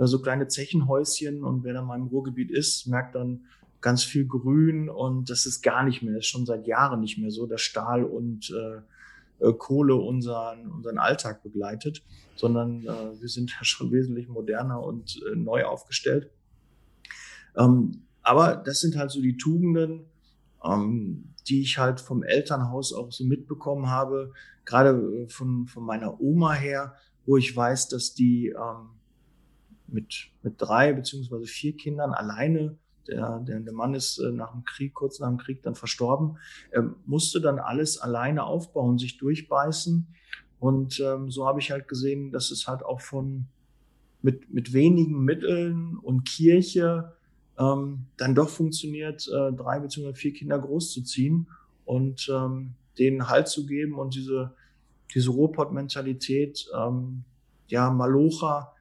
so 0.07 0.21
kleine 0.21 0.49
Zechenhäuschen 0.49 1.45
und 1.45 1.65
wer 1.65 1.75
da 1.75 1.83
mal 1.83 1.99
im 1.99 2.07
Ruhrgebiet 2.07 2.51
ist, 2.51 2.87
merkt 2.87 3.15
dann 3.15 3.45
ganz 3.81 4.03
viel 4.05 4.27
Grün 4.27 4.89
und 4.89 5.31
das 5.31 5.47
ist 5.47 5.63
gar 5.63 5.85
nicht 5.85 6.03
mehr, 6.03 6.15
das 6.15 6.25
ist 6.25 6.31
schon 6.31 6.47
seit 6.47 6.67
Jahren 6.67 7.01
nicht 7.01 7.19
mehr 7.19 7.31
so, 7.31 7.47
dass 7.47 7.61
Stahl 7.61 8.05
und 8.05 8.51
äh, 8.51 9.47
äh, 9.47 9.53
Kohle 9.55 9.95
unseren, 9.95 10.71
unseren 10.71 10.99
Alltag 10.99 11.43
begleitet, 11.43 12.03
sondern 12.37 12.83
äh, 12.85 13.21
wir 13.21 13.29
sind 13.29 13.51
ja 13.59 13.65
schon 13.65 13.91
wesentlich 13.91 14.29
moderner 14.29 14.83
und 14.83 15.21
äh, 15.31 15.37
neu 15.37 15.65
aufgestellt. 15.65 16.31
Ähm, 17.57 18.03
aber 18.23 18.57
das 18.57 18.81
sind 18.81 18.97
halt 18.97 19.11
so 19.11 19.21
die 19.21 19.37
Tugenden, 19.37 20.05
ähm, 20.63 21.35
die 21.49 21.63
ich 21.63 21.79
halt 21.79 22.01
vom 22.01 22.23
Elternhaus 22.23 22.93
auch 22.93 23.11
so 23.11 23.25
mitbekommen 23.25 23.89
habe, 23.89 24.33
gerade 24.65 24.91
äh, 24.91 25.29
von, 25.29 25.67
von 25.67 25.85
meiner 25.85 26.21
Oma 26.21 26.53
her, 26.53 26.95
wo 27.27 27.37
ich 27.37 27.55
weiß, 27.55 27.89
dass 27.89 28.15
die 28.15 28.49
ähm, 28.49 29.00
mit, 29.93 30.31
mit 30.43 30.55
drei 30.59 30.93
beziehungsweise 30.93 31.47
vier 31.47 31.77
Kindern 31.77 32.13
alleine 32.13 32.77
der, 33.11 33.41
der, 33.41 33.61
der 33.61 33.73
Mann 33.73 33.95
ist 33.95 34.19
äh, 34.19 34.31
nach 34.31 34.53
dem 34.53 34.65
Krieg, 34.65 34.95
kurz 34.95 35.21
nach 35.21 35.29
dem 35.29 35.39
Krieg 35.39 35.63
dann 35.63 35.75
verstorben, 35.75 36.39
er 36.71 36.95
musste 37.07 37.41
dann 37.41 37.59
alles 37.59 37.99
alleine 37.99 38.45
aufbauen, 38.45 38.99
sich 38.99 39.19
durchbeißen. 39.19 40.07
Und 40.59 41.01
ähm, 41.01 41.31
so 41.31 41.47
habe 41.47 41.61
ich 41.61 41.71
halt 41.71 41.89
gesehen, 41.89 42.33
dass 42.33 42.51
es 42.51 42.69
halt 42.69 42.85
auch 42.85 43.01
von 43.01 43.47
mit, 44.23 44.53
mit 44.53 44.73
wenigen 44.73 45.25
Mitteln 45.25 45.97
und 45.97 46.25
Kirche 46.25 47.15
ähm, 47.59 48.07
dann 48.19 48.35
doch 48.35 48.51
funktioniert, 48.51 49.27
äh, 49.29 49.53
drei 49.53 49.81
beziehungsweise 49.81 50.21
vier 50.21 50.35
Kinder 50.35 50.59
großzuziehen 50.59 51.49
und 51.87 52.31
ähm, 52.33 52.75
denen 52.99 53.29
Halt 53.29 53.49
zu 53.49 53.67
geben 53.67 53.95
und 53.95 54.15
diese, 54.15 54.55
diese 55.15 55.31
Ruhrpott-Mentalität, 55.31 56.69
ähm, 56.77 57.25
ja, 57.69 57.91
Malocha, 57.91 58.75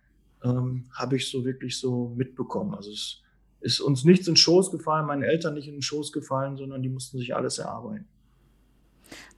ähm, 0.44 0.86
habe 0.94 1.18
ich 1.18 1.30
so 1.30 1.46
wirklich 1.46 1.78
so 1.78 2.14
mitbekommen. 2.16 2.74
Also 2.74 2.92
es 2.92 3.22
ist 3.62 3.80
uns 3.82 4.06
nichts 4.06 4.28
in 4.28 4.34
den 4.34 4.38
Schoß 4.38 4.72
gefallen, 4.72 5.06
meinen 5.06 5.24
Eltern 5.24 5.54
nicht 5.54 5.68
in 5.68 5.76
den 5.76 5.82
Schoß 5.82 6.12
gefallen, 6.12 6.58
sondern 6.58 6.82
die 6.82 6.90
mussten 6.90 7.18
sich 7.18 7.36
alles 7.36 7.58
erarbeiten. 7.58 8.08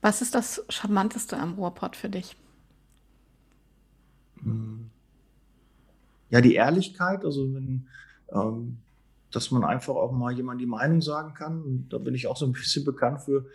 Was 0.02 0.22
ist 0.22 0.36
das 0.36 0.64
Charmanteste 0.70 1.38
am 1.38 1.54
Ruhrpott 1.54 1.95
für 1.95 2.10
dich? 2.10 2.36
Hm. 4.43 4.89
Ja, 6.30 6.41
die 6.41 6.56
Ehrlichkeit, 6.56 7.26
also 7.26 7.54
wenn, 7.54 7.88
ähm, 8.32 8.78
dass 9.32 9.52
man 9.52 9.64
einfach 9.64 9.95
auch 9.95 10.12
mal 10.12 10.34
jemand 10.34 10.62
die 10.62 10.66
Meinung 10.66 11.02
sagen 11.02 11.34
kann. 11.34 11.62
Und 11.62 11.89
da 11.89 11.97
bin 11.97 12.16
ich 12.16 12.28
auch 12.28 12.38
so 12.38 12.45
ein 12.45 12.52
bisschen 12.52 12.86
bekannt 12.86 13.22
für, 13.22 13.45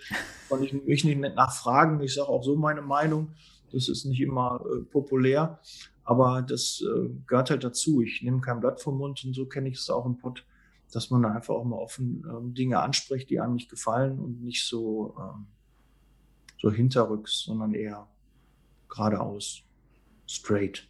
wenn 0.49 0.63
ich 0.63 0.73
mich 0.73 1.05
nicht 1.05 1.19
nachfragen. 1.19 2.01
Ich 2.01 2.15
sage 2.15 2.29
auch 2.29 2.43
so 2.43 2.57
meine 2.57 2.83
Meinung. 2.83 3.29
Das 3.73 3.89
ist 3.89 4.05
nicht 4.05 4.21
immer 4.21 4.61
äh, 4.65 4.81
populär, 4.85 5.59
aber 6.07 6.41
das 6.43 6.83
äh, 6.83 7.11
gehört 7.27 7.51
halt 7.51 7.63
dazu. 7.63 8.01
Ich 8.01 8.23
nehme 8.23 8.41
kein 8.41 8.61
Blatt 8.61 8.81
vom 8.81 8.97
Mund 8.97 9.23
und 9.25 9.35
so 9.35 9.45
kenne 9.45 9.69
ich 9.69 9.77
es 9.77 9.91
auch 9.91 10.07
im 10.07 10.17
Pott 10.17 10.45
dass 10.93 11.11
man 11.11 11.25
einfach 11.25 11.55
auch 11.55 11.65
mal 11.65 11.77
offen 11.77 12.25
ähm, 12.29 12.55
Dinge 12.55 12.81
anspricht, 12.81 13.29
die 13.31 13.41
einem 13.41 13.55
nicht 13.55 13.71
gefallen 13.71 14.19
und 14.19 14.43
nicht 14.43 14.67
so, 14.67 15.17
ähm, 15.19 15.47
so 16.61 16.71
hinterrücks, 16.71 17.45
sondern 17.45 17.75
eher 17.75 18.07
geradeaus, 18.89 19.63
straight, 20.27 20.89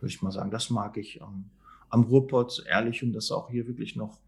würde 0.00 0.12
ich 0.12 0.22
mal 0.22 0.30
sagen. 0.30 0.50
Das 0.50 0.70
mag 0.70 0.96
ich 0.96 1.22
am, 1.22 1.50
am 1.88 2.04
Ruhrpott, 2.04 2.64
ehrlich, 2.68 3.02
und 3.02 3.12
das 3.12 3.30
auch 3.30 3.50
hier 3.50 3.66
wirklich 3.66 3.96
noch. 3.96 4.18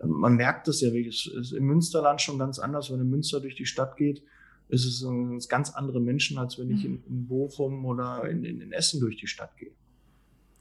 Ähm, 0.00 0.10
man 0.10 0.34
merkt 0.34 0.68
das 0.68 0.80
ja 0.80 0.92
wirklich, 0.92 1.26
es 1.26 1.32
ist 1.32 1.52
im 1.52 1.64
Münsterland 1.64 2.20
schon 2.20 2.38
ganz 2.38 2.58
anders, 2.58 2.90
wenn 2.90 3.00
in 3.00 3.10
Münster 3.10 3.40
durch 3.40 3.54
die 3.54 3.66
Stadt 3.66 3.96
geht, 3.96 4.22
ist 4.68 4.84
es 4.84 5.02
ein, 5.02 5.38
ganz 5.48 5.70
andere 5.70 6.00
Menschen, 6.00 6.38
als 6.38 6.58
wenn 6.58 6.70
ich 6.70 6.84
mhm. 6.84 7.02
in, 7.06 7.18
in 7.18 7.26
Bochum 7.28 7.84
oder 7.84 8.28
in, 8.28 8.44
in, 8.44 8.60
in 8.60 8.72
Essen 8.72 9.00
durch 9.00 9.16
die 9.16 9.26
Stadt 9.26 9.56
gehe. 9.56 9.70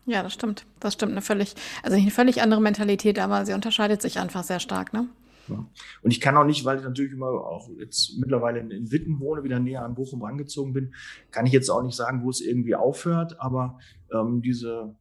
Ja, 0.05 0.21
das 0.21 0.33
stimmt. 0.33 0.65
Das 0.79 0.93
stimmt 0.93 1.13
eine 1.13 1.21
völlig, 1.21 1.55
also 1.81 1.97
eine 1.97 2.11
völlig 2.11 2.41
andere 2.41 2.61
Mentalität, 2.61 3.17
aber 3.17 3.45
sie 3.45 3.53
unterscheidet 3.53 4.01
sich 4.01 4.19
einfach 4.19 4.43
sehr 4.43 4.59
stark, 4.59 4.93
ne? 4.93 5.07
Ja. 5.47 5.65
Und 6.01 6.11
ich 6.11 6.21
kann 6.21 6.37
auch 6.37 6.43
nicht, 6.43 6.65
weil 6.65 6.77
ich 6.77 6.83
natürlich 6.83 7.11
immer 7.11 7.27
auch 7.27 7.69
jetzt 7.77 8.17
mittlerweile 8.17 8.59
in, 8.59 8.71
in 8.71 8.91
Witten 8.91 9.19
wohne, 9.19 9.43
wieder 9.43 9.59
näher 9.59 9.83
an 9.83 9.95
Bochum 9.95 10.23
rangezogen 10.23 10.73
bin, 10.73 10.93
kann 11.31 11.45
ich 11.45 11.53
jetzt 11.53 11.69
auch 11.69 11.83
nicht 11.83 11.95
sagen, 11.95 12.23
wo 12.23 12.29
es 12.29 12.41
irgendwie 12.41 12.75
aufhört, 12.75 13.39
aber 13.39 13.77
ähm, 14.11 14.41
diese, 14.41 14.95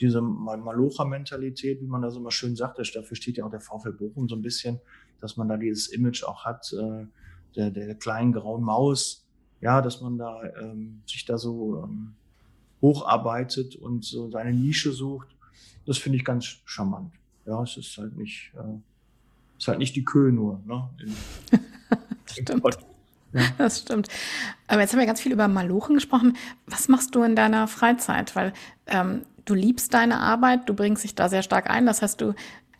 diese 0.00 0.20
Malocha-Mentalität, 0.20 1.80
wie 1.80 1.86
man 1.86 2.02
da 2.02 2.10
so 2.10 2.20
mal 2.20 2.30
schön 2.30 2.56
sagt, 2.56 2.78
dafür 2.78 3.16
steht 3.16 3.38
ja 3.38 3.46
auch 3.46 3.50
der 3.50 3.60
VfL 3.60 3.92
Bochum 3.92 4.28
so 4.28 4.36
ein 4.36 4.42
bisschen, 4.42 4.80
dass 5.20 5.36
man 5.36 5.48
da 5.48 5.56
dieses 5.56 5.88
Image 5.88 6.24
auch 6.24 6.44
hat, 6.44 6.72
äh, 6.72 7.06
der, 7.56 7.70
der 7.70 7.94
kleinen 7.94 8.32
grauen 8.32 8.62
Maus, 8.62 9.24
ja, 9.60 9.82
dass 9.82 10.00
man 10.00 10.18
da 10.18 10.42
ähm, 10.60 11.02
sich 11.06 11.24
da 11.24 11.38
so 11.38 11.82
ähm, 11.84 12.14
hocharbeitet 12.80 13.76
und 13.76 14.04
so 14.04 14.30
seine 14.30 14.52
Nische 14.52 14.92
sucht. 14.92 15.28
Das 15.86 15.98
finde 15.98 16.18
ich 16.18 16.24
ganz 16.24 16.58
charmant. 16.64 17.12
Ja, 17.46 17.62
es 17.62 17.76
ist 17.76 17.96
halt 17.98 18.16
nicht, 18.16 18.52
äh, 18.54 18.78
ist 19.58 19.68
halt 19.68 19.78
nicht 19.78 19.96
die 19.96 20.04
Kö 20.04 20.30
nur. 20.30 20.60
Ne? 20.66 20.88
In, 21.00 21.16
stimmt. 22.26 22.78
Ja. 23.32 23.42
Das 23.58 23.80
stimmt. 23.80 24.08
Aber 24.68 24.80
jetzt 24.80 24.92
haben 24.92 25.00
wir 25.00 25.06
ganz 25.06 25.20
viel 25.20 25.32
über 25.32 25.48
Malochen 25.48 25.94
gesprochen. 25.94 26.36
Was 26.66 26.88
machst 26.88 27.14
du 27.14 27.22
in 27.22 27.36
deiner 27.36 27.68
Freizeit? 27.68 28.34
Weil 28.36 28.52
ähm, 28.86 29.22
du 29.44 29.54
liebst 29.54 29.92
deine 29.94 30.20
Arbeit, 30.20 30.68
du 30.68 30.74
bringst 30.74 31.04
dich 31.04 31.14
da 31.14 31.28
sehr 31.28 31.42
stark 31.42 31.68
ein. 31.68 31.86
Das 31.86 32.02
heißt, 32.02 32.20
du, 32.20 32.34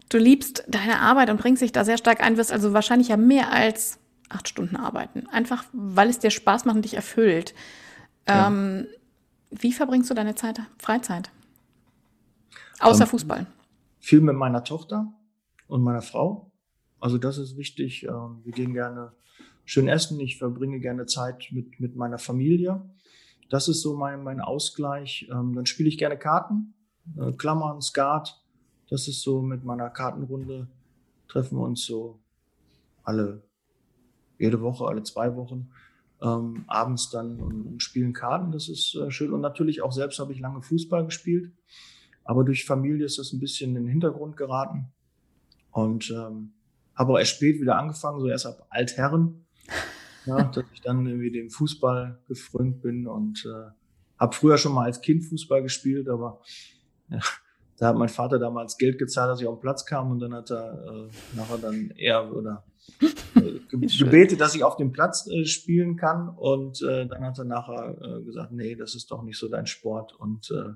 du 0.08 0.18
liebst 0.18 0.64
deine 0.68 1.00
Arbeit 1.00 1.30
und 1.30 1.40
bringst 1.40 1.62
dich 1.62 1.72
da 1.72 1.84
sehr 1.84 1.98
stark 1.98 2.22
ein, 2.22 2.36
wirst 2.36 2.52
also 2.52 2.72
wahrscheinlich 2.72 3.08
ja 3.08 3.16
mehr 3.16 3.52
als 3.52 3.98
acht 4.28 4.48
Stunden 4.48 4.76
arbeiten. 4.76 5.26
Einfach, 5.28 5.64
weil 5.72 6.08
es 6.08 6.18
dir 6.18 6.30
Spaß 6.30 6.64
macht 6.64 6.76
und 6.76 6.84
dich 6.84 6.94
erfüllt. 6.94 7.54
Ja. 8.28 8.48
Ähm, 8.48 8.86
wie 9.50 9.72
verbringst 9.72 10.10
du 10.10 10.14
deine 10.14 10.34
Zeit, 10.34 10.60
Freizeit? 10.78 11.30
Außer 12.80 13.04
ähm, 13.04 13.10
Fußball. 13.10 13.46
Viel 14.00 14.20
mit 14.20 14.36
meiner 14.36 14.64
Tochter 14.64 15.12
und 15.66 15.82
meiner 15.82 16.02
Frau. 16.02 16.50
Also 17.00 17.18
das 17.18 17.38
ist 17.38 17.56
wichtig. 17.56 18.04
Ähm, 18.04 18.40
wir 18.44 18.52
gehen 18.52 18.74
gerne 18.74 19.12
schön 19.64 19.88
essen. 19.88 20.20
Ich 20.20 20.38
verbringe 20.38 20.80
gerne 20.80 21.06
Zeit 21.06 21.48
mit, 21.50 21.80
mit 21.80 21.96
meiner 21.96 22.18
Familie. 22.18 22.82
Das 23.48 23.68
ist 23.68 23.80
so 23.80 23.96
mein, 23.96 24.22
mein 24.22 24.40
Ausgleich. 24.40 25.28
Ähm, 25.30 25.54
dann 25.54 25.66
spiele 25.66 25.88
ich 25.88 25.98
gerne 25.98 26.18
Karten, 26.18 26.74
äh, 27.16 27.32
Klammern, 27.32 27.80
Skat. 27.80 28.40
Das 28.90 29.08
ist 29.08 29.22
so 29.22 29.42
mit 29.42 29.64
meiner 29.64 29.90
Kartenrunde. 29.90 30.68
Treffen 31.28 31.58
wir 31.58 31.64
uns 31.64 31.84
so 31.84 32.18
alle, 33.04 33.42
jede 34.38 34.60
Woche, 34.60 34.86
alle 34.86 35.02
zwei 35.02 35.36
Wochen 35.36 35.70
ähm, 36.22 36.64
abends 36.66 37.10
dann 37.10 37.40
und, 37.40 37.66
und, 37.66 37.82
spielen 37.82 38.12
Karten. 38.12 38.52
Das 38.52 38.68
ist 38.68 38.94
äh, 38.94 39.10
schön. 39.10 39.32
Und 39.32 39.40
natürlich 39.40 39.82
auch 39.82 39.92
selbst 39.92 40.18
habe 40.18 40.32
ich 40.32 40.40
lange 40.40 40.62
Fußball 40.62 41.04
gespielt. 41.04 41.52
Aber 42.24 42.44
durch 42.44 42.64
Familie 42.64 43.06
ist 43.06 43.18
das 43.18 43.32
ein 43.32 43.40
bisschen 43.40 43.76
in 43.76 43.84
den 43.84 43.88
Hintergrund 43.88 44.36
geraten. 44.36 44.92
Und 45.70 46.10
ähm, 46.10 46.52
habe 46.94 47.12
auch 47.12 47.18
erst 47.18 47.36
spät 47.36 47.60
wieder 47.60 47.78
angefangen, 47.78 48.20
so 48.20 48.26
erst 48.26 48.46
ab 48.46 48.66
Altherren, 48.70 49.46
ja, 50.26 50.42
dass 50.44 50.64
ich 50.72 50.80
dann 50.80 51.06
irgendwie 51.06 51.30
dem 51.30 51.50
Fußball 51.50 52.18
gefrönt 52.26 52.82
bin 52.82 53.06
und 53.06 53.46
äh, 53.46 53.70
habe 54.18 54.34
früher 54.34 54.58
schon 54.58 54.72
mal 54.72 54.84
als 54.84 55.00
Kind 55.00 55.24
Fußball 55.24 55.62
gespielt, 55.62 56.08
aber 56.08 56.40
ja, 57.08 57.20
da 57.76 57.88
hat 57.88 57.96
mein 57.96 58.08
Vater 58.08 58.40
damals 58.40 58.76
Geld 58.76 58.98
gezahlt, 58.98 59.30
dass 59.30 59.40
ich 59.40 59.46
auf 59.46 59.58
den 59.58 59.60
Platz 59.60 59.86
kam 59.86 60.10
und 60.10 60.18
dann 60.18 60.34
hat 60.34 60.50
er 60.50 60.72
äh, 60.72 61.36
nachher 61.36 61.58
dann 61.58 61.90
eher 61.90 62.34
oder 62.34 62.64
gebetet, 63.70 64.40
dass 64.40 64.54
ich 64.54 64.64
auf 64.64 64.76
dem 64.76 64.92
Platz 64.92 65.26
äh, 65.28 65.44
spielen 65.44 65.96
kann. 65.96 66.28
Und 66.28 66.82
äh, 66.82 67.06
dann 67.06 67.24
hat 67.24 67.38
er 67.38 67.44
nachher 67.44 67.96
äh, 68.00 68.22
gesagt, 68.22 68.52
nee, 68.52 68.74
das 68.74 68.94
ist 68.94 69.10
doch 69.10 69.22
nicht 69.22 69.38
so 69.38 69.48
dein 69.48 69.66
Sport. 69.66 70.14
Und 70.14 70.50
äh, 70.50 70.74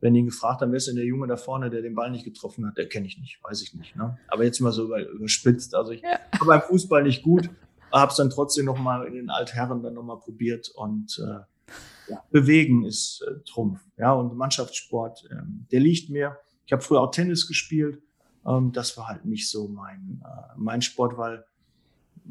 wenn 0.00 0.14
ihn 0.14 0.26
gefragt 0.26 0.60
haben, 0.60 0.70
wer 0.70 0.76
ist 0.76 0.88
denn 0.88 0.96
der 0.96 1.04
Junge 1.04 1.26
da 1.26 1.36
vorne, 1.36 1.70
der 1.70 1.82
den 1.82 1.94
Ball 1.94 2.10
nicht 2.10 2.24
getroffen 2.24 2.66
hat, 2.66 2.76
der 2.78 2.88
kenne 2.88 3.06
ich 3.06 3.18
nicht, 3.18 3.40
weiß 3.42 3.62
ich 3.62 3.74
nicht. 3.74 3.96
Ne? 3.96 4.18
Aber 4.28 4.44
jetzt 4.44 4.60
mal 4.60 4.72
so 4.72 4.84
über, 4.84 5.04
überspitzt. 5.08 5.74
Also 5.74 5.92
ich 5.92 6.02
ja. 6.02 6.18
war 6.38 6.46
beim 6.46 6.62
Fußball 6.62 7.02
nicht 7.02 7.22
gut, 7.22 7.50
habe 7.92 8.10
es 8.10 8.16
dann 8.16 8.30
trotzdem 8.30 8.66
noch 8.66 8.78
mal 8.78 9.06
in 9.06 9.14
den 9.14 9.30
Altherren 9.30 9.82
dann 9.82 9.94
noch 9.94 10.04
mal 10.04 10.18
probiert 10.18 10.70
und 10.74 11.18
äh, 11.18 11.40
ja, 12.10 12.24
bewegen 12.30 12.84
ist 12.84 13.22
äh, 13.26 13.42
Trumpf. 13.44 13.80
Ja, 13.96 14.12
und 14.12 14.36
Mannschaftssport, 14.36 15.28
ähm, 15.30 15.66
der 15.72 15.80
liegt 15.80 16.10
mir. 16.10 16.38
Ich 16.64 16.72
habe 16.72 16.82
früher 16.82 17.00
auch 17.00 17.10
Tennis 17.10 17.48
gespielt. 17.48 18.02
Ähm, 18.48 18.72
das 18.72 18.96
war 18.96 19.08
halt 19.08 19.24
nicht 19.24 19.50
so 19.50 19.68
mein, 19.68 20.22
äh, 20.24 20.54
mein 20.56 20.82
Sport, 20.82 21.18
weil 21.18 21.44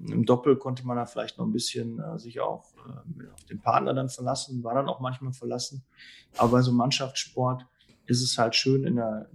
im 0.06 0.26
Doppel 0.26 0.58
konnte 0.58 0.86
man 0.86 0.98
da 0.98 1.06
vielleicht 1.06 1.38
noch 1.38 1.46
ein 1.46 1.52
bisschen 1.52 2.00
äh, 2.00 2.20
sich 2.20 2.40
auch 2.40 2.66
äh, 2.88 3.28
auf 3.34 3.44
den 3.46 3.60
Partner 3.60 3.94
dann 3.94 4.10
verlassen, 4.10 4.64
war 4.64 4.76
dann 4.76 4.88
auch 4.88 5.00
manchmal 5.00 5.34
verlassen. 5.34 5.84
Aber 6.38 6.52
bei 6.52 6.62
so 6.62 6.72
Mannschaftssport 6.72 7.66
ist 8.06 8.22
es 8.22 8.38
halt 8.38 8.56
schön, 8.56 8.84
in 8.84 8.96
der, 8.96 9.30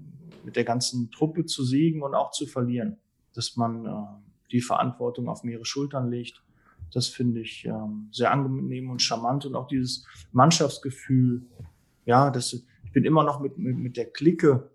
mit 0.44 0.56
der 0.56 0.64
ganzen 0.64 1.10
Truppe 1.10 1.46
zu 1.46 1.64
siegen 1.64 2.02
und 2.02 2.14
auch 2.14 2.30
zu 2.30 2.46
verlieren. 2.46 2.98
Dass 3.34 3.56
man 3.56 3.86
äh, 3.86 3.90
die 4.50 4.60
Verantwortung 4.60 5.28
auf 5.28 5.44
mehrere 5.44 5.64
Schultern 5.64 6.10
legt. 6.10 6.42
Das 6.92 7.08
finde 7.08 7.40
ich 7.40 7.64
ähm, 7.64 8.08
sehr 8.12 8.30
angenehm 8.30 8.90
und 8.90 9.00
charmant 9.00 9.46
und 9.46 9.54
auch 9.54 9.66
dieses 9.66 10.06
Mannschaftsgefühl. 10.32 11.46
Ja, 12.04 12.30
das, 12.30 12.52
ich 12.52 12.92
bin 12.92 13.04
immer 13.04 13.24
noch 13.24 13.40
mit, 13.40 13.56
mit, 13.56 13.78
mit 13.78 13.96
der 13.96 14.10
Clique 14.10 14.70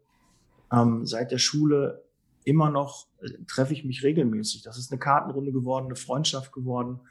ähm, 0.71 1.05
seit 1.05 1.31
der 1.31 1.37
Schule 1.37 2.03
immer 2.43 2.69
noch 2.69 3.07
äh, 3.21 3.29
treffe 3.47 3.73
ich 3.73 3.83
mich 3.83 4.03
regelmäßig. 4.03 4.63
Das 4.63 4.77
ist 4.77 4.91
eine 4.91 4.99
Kartenrunde 4.99 5.51
geworden, 5.51 5.85
eine 5.85 5.95
Freundschaft 5.95 6.51
geworden. 6.51 7.01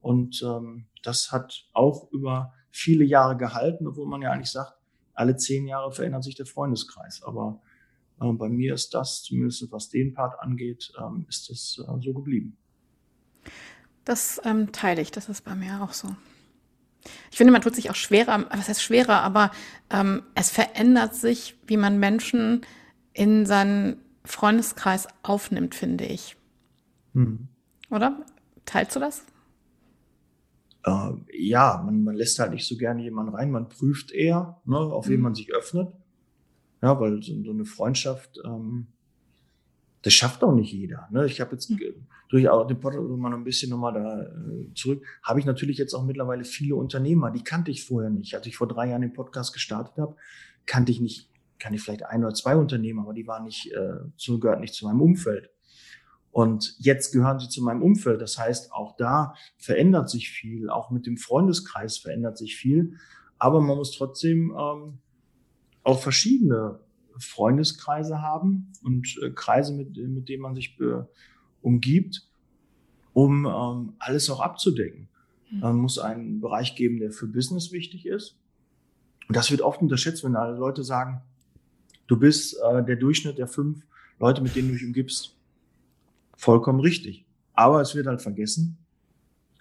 Und 0.00 0.42
ähm, 0.42 0.86
das 1.02 1.32
hat 1.32 1.66
auch 1.72 2.10
über 2.12 2.52
viele 2.70 3.04
Jahre 3.04 3.36
gehalten, 3.36 3.86
obwohl 3.86 4.06
man 4.06 4.22
ja 4.22 4.30
eigentlich 4.30 4.50
sagt, 4.50 4.74
alle 5.14 5.36
zehn 5.36 5.66
Jahre 5.66 5.92
verändert 5.92 6.24
sich 6.24 6.34
der 6.34 6.46
Freundeskreis. 6.46 7.22
Aber 7.22 7.60
äh, 8.20 8.32
bei 8.32 8.48
mir 8.48 8.74
ist 8.74 8.94
das, 8.94 9.22
zumindest 9.22 9.70
was 9.72 9.88
den 9.88 10.14
Part 10.14 10.38
angeht, 10.40 10.92
ähm, 11.00 11.26
ist 11.28 11.50
das 11.50 11.78
äh, 11.80 12.00
so 12.00 12.12
geblieben. 12.12 12.56
Das 14.04 14.40
ähm, 14.44 14.72
teile 14.72 15.00
ich, 15.00 15.10
das 15.10 15.28
ist 15.28 15.44
bei 15.44 15.54
mir 15.54 15.82
auch 15.82 15.92
so. 15.92 16.14
Ich 17.30 17.36
finde, 17.36 17.52
man 17.52 17.62
tut 17.62 17.74
sich 17.74 17.90
auch 17.90 17.94
schwerer, 17.94 18.46
was 18.50 18.68
heißt 18.68 18.82
schwerer, 18.82 19.22
aber 19.22 19.50
ähm, 19.90 20.22
es 20.34 20.50
verändert 20.50 21.14
sich, 21.14 21.56
wie 21.66 21.76
man 21.76 21.98
Menschen 21.98 22.62
in 23.14 23.46
seinen 23.46 23.96
Freundeskreis 24.24 25.08
aufnimmt, 25.22 25.74
finde 25.74 26.04
ich. 26.04 26.36
Hm. 27.14 27.48
Oder? 27.90 28.24
Teilst 28.66 28.96
du 28.96 29.00
das? 29.00 29.24
Äh, 30.84 31.12
ja, 31.32 31.82
man, 31.84 32.04
man 32.04 32.14
lässt 32.14 32.38
halt 32.38 32.52
nicht 32.52 32.66
so 32.66 32.76
gerne 32.76 33.02
jemanden 33.02 33.34
rein, 33.34 33.50
man 33.50 33.68
prüft 33.68 34.12
eher, 34.12 34.60
ne, 34.66 34.76
auf 34.76 35.08
wen 35.08 35.16
mhm. 35.16 35.22
man 35.22 35.34
sich 35.34 35.54
öffnet. 35.54 35.88
Ja, 36.82 37.00
weil 37.00 37.22
so, 37.22 37.42
so 37.42 37.50
eine 37.50 37.64
Freundschaft, 37.64 38.38
ähm, 38.44 38.88
das 40.02 40.12
schafft 40.12 40.44
auch 40.44 40.54
nicht 40.54 40.72
jeder. 40.72 41.08
Ne? 41.10 41.24
Ich 41.24 41.40
habe 41.40 41.52
jetzt 41.52 41.70
mhm. 41.70 41.80
durch 42.28 42.48
auch 42.50 42.66
den 42.66 42.78
Podcast 42.78 43.08
mal 43.08 43.32
ein 43.32 43.44
bisschen 43.44 43.70
nochmal 43.70 43.94
da 43.94 44.22
äh, 44.22 44.74
zurück, 44.74 45.02
habe 45.22 45.40
ich 45.40 45.46
natürlich 45.46 45.78
jetzt 45.78 45.94
auch 45.94 46.04
mittlerweile 46.04 46.44
viele 46.44 46.74
Unternehmer, 46.74 47.30
die 47.30 47.42
kannte 47.42 47.70
ich 47.70 47.84
vorher 47.84 48.10
nicht. 48.10 48.34
Als 48.34 48.46
ich 48.46 48.56
vor 48.56 48.68
drei 48.68 48.90
Jahren 48.90 49.02
den 49.02 49.14
Podcast 49.14 49.54
gestartet 49.54 49.96
habe, 49.96 50.16
kannte 50.66 50.92
ich 50.92 51.00
nicht, 51.00 51.30
kann 51.64 51.72
ich 51.72 51.80
vielleicht 51.80 52.04
ein 52.04 52.22
oder 52.22 52.34
zwei 52.34 52.56
Unternehmer, 52.56 53.02
aber 53.02 53.14
die 53.14 53.26
waren 53.26 53.44
nicht, 53.44 53.72
äh, 53.72 54.00
so 54.16 54.38
gehört 54.38 54.60
nicht 54.60 54.74
zu 54.74 54.84
meinem 54.84 55.00
Umfeld. 55.00 55.48
Und 56.30 56.74
jetzt 56.78 57.10
gehören 57.12 57.38
sie 57.38 57.48
zu 57.48 57.62
meinem 57.62 57.82
Umfeld. 57.82 58.20
Das 58.20 58.38
heißt, 58.38 58.70
auch 58.70 58.98
da 58.98 59.34
verändert 59.56 60.10
sich 60.10 60.28
viel, 60.28 60.68
auch 60.68 60.90
mit 60.90 61.06
dem 61.06 61.16
Freundeskreis 61.16 61.96
verändert 61.96 62.36
sich 62.36 62.56
viel. 62.56 62.98
Aber 63.38 63.62
man 63.62 63.78
muss 63.78 63.96
trotzdem 63.96 64.50
ähm, 64.50 64.98
auch 65.84 66.02
verschiedene 66.02 66.80
Freundeskreise 67.18 68.20
haben 68.20 68.70
und 68.82 69.18
äh, 69.22 69.30
Kreise, 69.30 69.72
mit, 69.72 69.96
mit 69.96 70.28
denen 70.28 70.42
man 70.42 70.54
sich 70.54 70.76
be, 70.76 71.08
umgibt, 71.62 72.28
um 73.14 73.46
ähm, 73.46 73.94
alles 74.00 74.28
auch 74.28 74.40
abzudecken. 74.40 75.08
Mhm. 75.50 75.60
Man 75.60 75.76
muss 75.76 75.98
einen 75.98 76.42
Bereich 76.42 76.76
geben, 76.76 76.98
der 76.98 77.10
für 77.10 77.26
Business 77.26 77.72
wichtig 77.72 78.04
ist. 78.04 78.36
Und 79.28 79.36
das 79.36 79.50
wird 79.50 79.62
oft 79.62 79.80
unterschätzt, 79.80 80.24
wenn 80.24 80.36
alle 80.36 80.58
Leute 80.58 80.84
sagen, 80.84 81.22
du 82.06 82.18
bist 82.18 82.56
äh, 82.62 82.84
der 82.84 82.96
Durchschnitt 82.96 83.38
der 83.38 83.48
fünf 83.48 83.86
Leute, 84.18 84.42
mit 84.42 84.54
denen 84.56 84.68
du 84.68 84.74
dich 84.74 84.84
umgibst 84.84 85.36
vollkommen 86.36 86.80
richtig. 86.80 87.26
Aber 87.52 87.80
es 87.80 87.94
wird 87.94 88.06
halt 88.06 88.22
vergessen, 88.22 88.78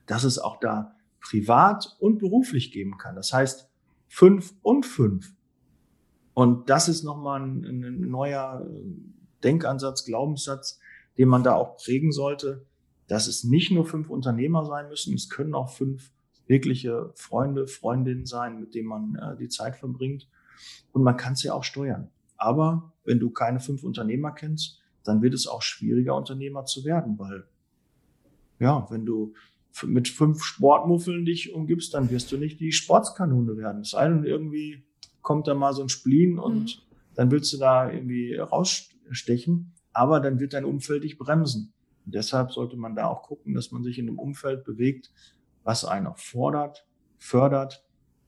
dass 0.05 0.23
es 0.23 0.39
auch 0.39 0.59
da 0.59 0.95
privat 1.21 1.95
und 1.99 2.19
beruflich 2.19 2.71
geben 2.71 2.97
kann. 2.97 3.15
Das 3.15 3.31
heißt, 3.31 3.69
fünf 4.07 4.53
und 4.61 4.85
fünf. 4.85 5.33
Und 6.33 6.69
das 6.69 6.89
ist 6.89 7.03
nochmal 7.03 7.41
ein, 7.41 7.65
ein 7.65 8.09
neuer 8.09 8.65
äh, 8.67 8.83
Denkansatz, 9.43 10.05
Glaubenssatz, 10.05 10.79
den 11.17 11.29
man 11.29 11.43
da 11.43 11.55
auch 11.55 11.77
prägen 11.77 12.11
sollte, 12.11 12.65
dass 13.07 13.27
es 13.27 13.43
nicht 13.43 13.71
nur 13.71 13.85
fünf 13.85 14.09
Unternehmer 14.09 14.65
sein 14.65 14.89
müssen, 14.89 15.13
es 15.13 15.29
können 15.29 15.53
auch 15.53 15.69
fünf 15.69 16.11
wirkliche 16.47 17.11
Freunde, 17.15 17.67
Freundinnen 17.67 18.25
sein, 18.25 18.59
mit 18.59 18.73
denen 18.73 18.87
man 18.87 19.15
äh, 19.15 19.37
die 19.37 19.49
Zeit 19.49 19.75
verbringt. 19.75 20.27
Und 20.91 21.03
man 21.03 21.17
kann 21.17 21.33
es 21.33 21.43
ja 21.43 21.53
auch 21.53 21.63
steuern. 21.63 22.09
Aber 22.43 22.91
wenn 23.05 23.19
du 23.19 23.29
keine 23.29 23.61
fünf 23.61 23.83
Unternehmer 23.83 24.31
kennst, 24.31 24.81
dann 25.05 25.21
wird 25.21 25.33
es 25.33 25.47
auch 25.47 25.61
schwieriger, 25.61 26.15
Unternehmer 26.15 26.65
zu 26.65 26.83
werden, 26.83 27.17
weil, 27.17 27.45
ja, 28.59 28.85
wenn 28.89 29.05
du 29.05 29.33
mit 29.85 30.09
fünf 30.09 30.43
Sportmuffeln 30.43 31.25
dich 31.25 31.53
umgibst, 31.53 31.93
dann 31.93 32.09
wirst 32.09 32.31
du 32.31 32.37
nicht 32.37 32.59
die 32.59 32.73
Sportskanone 32.73 33.57
werden. 33.57 33.81
Es 33.81 33.91
sei 33.91 34.09
denn, 34.09 34.25
irgendwie 34.25 34.83
kommt 35.21 35.47
da 35.47 35.53
mal 35.53 35.73
so 35.73 35.81
ein 35.81 35.89
Spleen 35.89 36.37
und 36.37 36.77
mhm. 36.77 36.95
dann 37.15 37.31
willst 37.31 37.53
du 37.53 37.57
da 37.57 37.89
irgendwie 37.89 38.35
rausstechen, 38.35 39.73
aber 39.93 40.19
dann 40.19 40.39
wird 40.39 40.53
dein 40.53 40.65
Umfeld 40.65 41.05
dich 41.05 41.17
bremsen. 41.17 41.73
Und 42.05 42.13
deshalb 42.13 42.51
sollte 42.51 42.75
man 42.75 42.95
da 42.95 43.07
auch 43.07 43.23
gucken, 43.23 43.53
dass 43.53 43.71
man 43.71 43.83
sich 43.83 43.97
in 43.97 44.09
einem 44.09 44.19
Umfeld 44.19 44.65
bewegt, 44.65 45.11
was 45.63 45.85
einen 45.85 46.07
auch 46.07 46.17
fordert, 46.17 46.85
fördert 47.17 47.85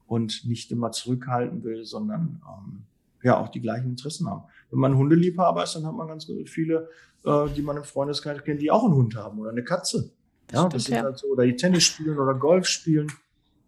und 0.08 0.46
nicht 0.46 0.72
immer 0.72 0.92
zurückhalten 0.92 1.64
will, 1.64 1.84
sondern 1.84 2.42
ähm, 2.48 2.86
ja 3.26 3.38
auch 3.38 3.50
die 3.50 3.62
gleichen 3.62 3.90
Interessen 3.90 4.30
haben. 4.30 4.44
Wenn 4.70 4.80
man 4.80 4.96
Hundeliebhaber 4.96 5.64
ist, 5.64 5.76
dann 5.76 5.86
hat 5.86 5.96
man 5.96 6.08
ganz 6.08 6.28
viele, 6.46 6.90
äh, 7.26 7.50
die 7.50 7.62
man 7.62 7.78
im 7.78 7.84
Freundeskreis 7.84 8.44
kennt, 8.44 8.62
die 8.62 8.72
auch 8.72 8.86
einen 8.86 8.94
Hund 8.94 9.16
haben 9.16 9.40
oder 9.40 9.52
eine 9.52 9.64
Katze. 9.64 10.12
Das 10.48 10.62
ja, 10.62 10.70
das 10.70 10.84
ist 10.84 10.88
ja. 10.90 11.04
halt 11.04 11.18
so, 11.18 11.28
oder 11.28 11.46
die 11.46 11.56
Tennis 11.56 11.84
spielen 11.84 12.20
oder 12.20 12.36
Golf 12.36 12.68
spielen. 12.68 13.12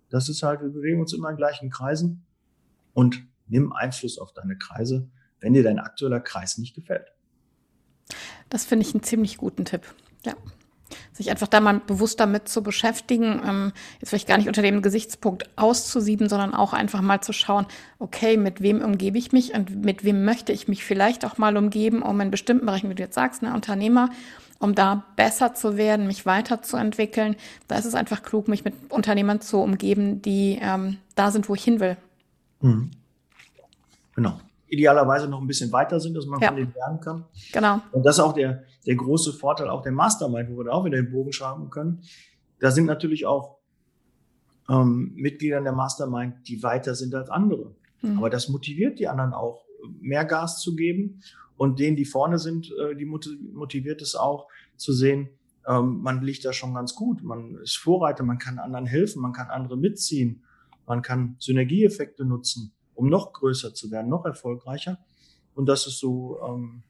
Das 0.10 0.30
ist 0.30 0.44
halt, 0.44 0.62
wir 0.62 0.70
bewegen 0.70 1.02
uns 1.02 1.14
immer 1.14 1.30
in 1.30 1.38
gleichen 1.38 1.70
Kreisen 1.70 2.26
und 2.94 3.24
nimm 3.48 3.74
Einfluss 3.74 4.18
auf 4.20 4.32
deine 4.32 4.58
Kreise, 4.58 5.10
wenn 5.40 5.54
dir 5.54 5.64
dein 5.64 5.80
aktueller 5.80 6.20
Kreis 6.20 6.58
nicht 6.58 6.76
gefällt. 6.76 7.12
Das 8.50 8.64
finde 8.64 8.86
ich 8.86 8.94
einen 8.94 9.04
ziemlich 9.04 9.38
guten 9.38 9.66
Tipp. 9.66 9.82
Ja 10.26 10.36
sich 11.14 11.30
einfach 11.30 11.48
da 11.48 11.60
mal 11.60 11.82
bewusst 11.86 12.20
damit 12.20 12.48
zu 12.48 12.64
beschäftigen, 12.64 13.42
ähm, 13.46 13.74
jetzt 14.00 14.10
vielleicht 14.10 14.28
gar 14.28 14.38
nicht 14.38 14.48
unter 14.48 14.62
dem 14.62 14.82
Gesichtspunkt 14.82 15.50
auszusieben, 15.56 16.30
sondern 16.30 16.54
auch 16.54 16.74
einfach 16.74 17.02
mal 17.02 17.22
zu 17.22 17.34
schauen, 17.34 17.66
okay, 18.00 18.38
mit 18.38 18.62
wem 18.62 18.82
umgebe 18.82 19.18
ich 19.18 19.32
mich 19.32 19.54
und 19.54 19.84
mit 19.84 20.04
wem 20.04 20.26
möchte 20.26 20.54
ich 20.54 20.68
mich 20.68 20.84
vielleicht 20.84 21.26
auch 21.26 21.38
mal 21.38 21.58
umgeben, 21.58 22.02
um 22.02 22.20
in 22.22 22.32
bestimmten 22.32 22.66
Bereichen, 22.66 22.90
wie 22.90 22.96
du 22.96 23.04
jetzt 23.04 23.16
sagst, 23.16 23.42
ne, 23.42 23.54
Unternehmer, 23.54 24.10
um 24.60 24.74
da 24.74 25.04
besser 25.16 25.54
zu 25.54 25.78
werden, 25.78 26.08
mich 26.08 26.26
weiterzuentwickeln. 26.26 27.36
Da 27.68 27.78
ist 27.78 27.86
es 27.86 27.96
einfach 27.96 28.24
klug, 28.24 28.48
mich 28.48 28.66
mit 28.66 28.74
Unternehmern 28.90 29.42
zu 29.42 29.58
umgeben, 29.60 30.22
die 30.22 30.60
ähm, 30.62 30.98
da 31.16 31.32
sind, 31.32 31.50
wo 31.50 31.56
ich 31.56 31.64
hin 31.64 31.80
will. 31.80 31.98
Mhm. 32.62 32.92
Genau 34.16 34.40
idealerweise 34.68 35.28
noch 35.28 35.42
ein 35.42 35.48
bisschen 35.48 35.72
weiter 35.72 36.00
sind, 36.00 36.16
dass 36.16 36.26
man 36.26 36.40
ja. 36.40 36.48
von 36.50 36.58
denen 36.58 36.74
lernen 36.74 37.00
kann. 37.00 37.26
Genau. 37.54 37.82
Und 37.92 38.06
das 38.06 38.18
ist 38.18 38.24
auch 38.24 38.34
der, 38.34 38.64
der 38.86 38.96
große 38.96 39.34
Vorteil 39.34 39.70
auch 39.70 39.82
der 39.82 39.92
Mastermind, 39.92 40.50
wo 40.52 40.58
wir 40.58 40.66
da 40.66 40.72
auch 40.72 40.86
wieder 40.86 40.98
den 40.98 41.12
Bogen 41.12 41.32
schlagen 41.32 41.70
können. 41.70 42.04
Da 42.60 42.72
sind 42.72 42.86
natürlich 42.86 43.26
auch 43.26 43.58
ähm, 44.70 45.14
Mitglieder 45.16 45.58
in 45.58 45.64
der 45.64 45.74
Mastermind, 45.74 46.48
die 46.48 46.62
weiter 46.64 46.96
sind 46.96 47.16
als 47.16 47.30
andere. 47.30 47.76
Mhm. 48.02 48.18
Aber 48.18 48.30
das 48.30 48.50
motiviert 48.50 49.00
die 49.00 49.08
anderen 49.08 49.34
auch, 49.34 49.64
mehr 50.02 50.26
Gas 50.26 50.60
zu 50.62 50.76
geben. 50.76 51.22
Und 51.56 51.80
denen, 51.80 51.96
die 51.96 52.06
vorne 52.06 52.38
sind, 52.38 52.72
äh, 52.80 52.96
die 52.96 53.06
motiviert 53.06 54.02
es 54.02 54.16
auch 54.16 54.48
zu 54.76 54.94
sehen, 54.94 55.30
ähm, 55.66 56.02
man 56.02 56.22
liegt 56.22 56.46
da 56.46 56.54
schon 56.54 56.74
ganz 56.74 56.94
gut. 56.94 57.24
Man 57.24 57.56
ist 57.56 57.78
Vorreiter, 57.78 58.24
man 58.24 58.38
kann 58.38 58.60
anderen 58.60 58.86
helfen, 58.86 59.22
man 59.22 59.34
kann 59.34 59.48
andere 59.48 59.78
mitziehen, 59.78 60.44
man 60.86 61.02
kann 61.02 61.36
Synergieeffekte 61.40 62.26
nutzen 62.26 62.77
um 62.98 63.08
noch 63.10 63.32
größer 63.32 63.74
zu 63.74 63.92
werden, 63.92 64.10
noch 64.10 64.26
erfolgreicher. 64.26 64.98
Und 65.54 65.68
das 65.68 65.86
ist 65.88 66.00
so, 66.00 66.40
ähm, 66.44 66.82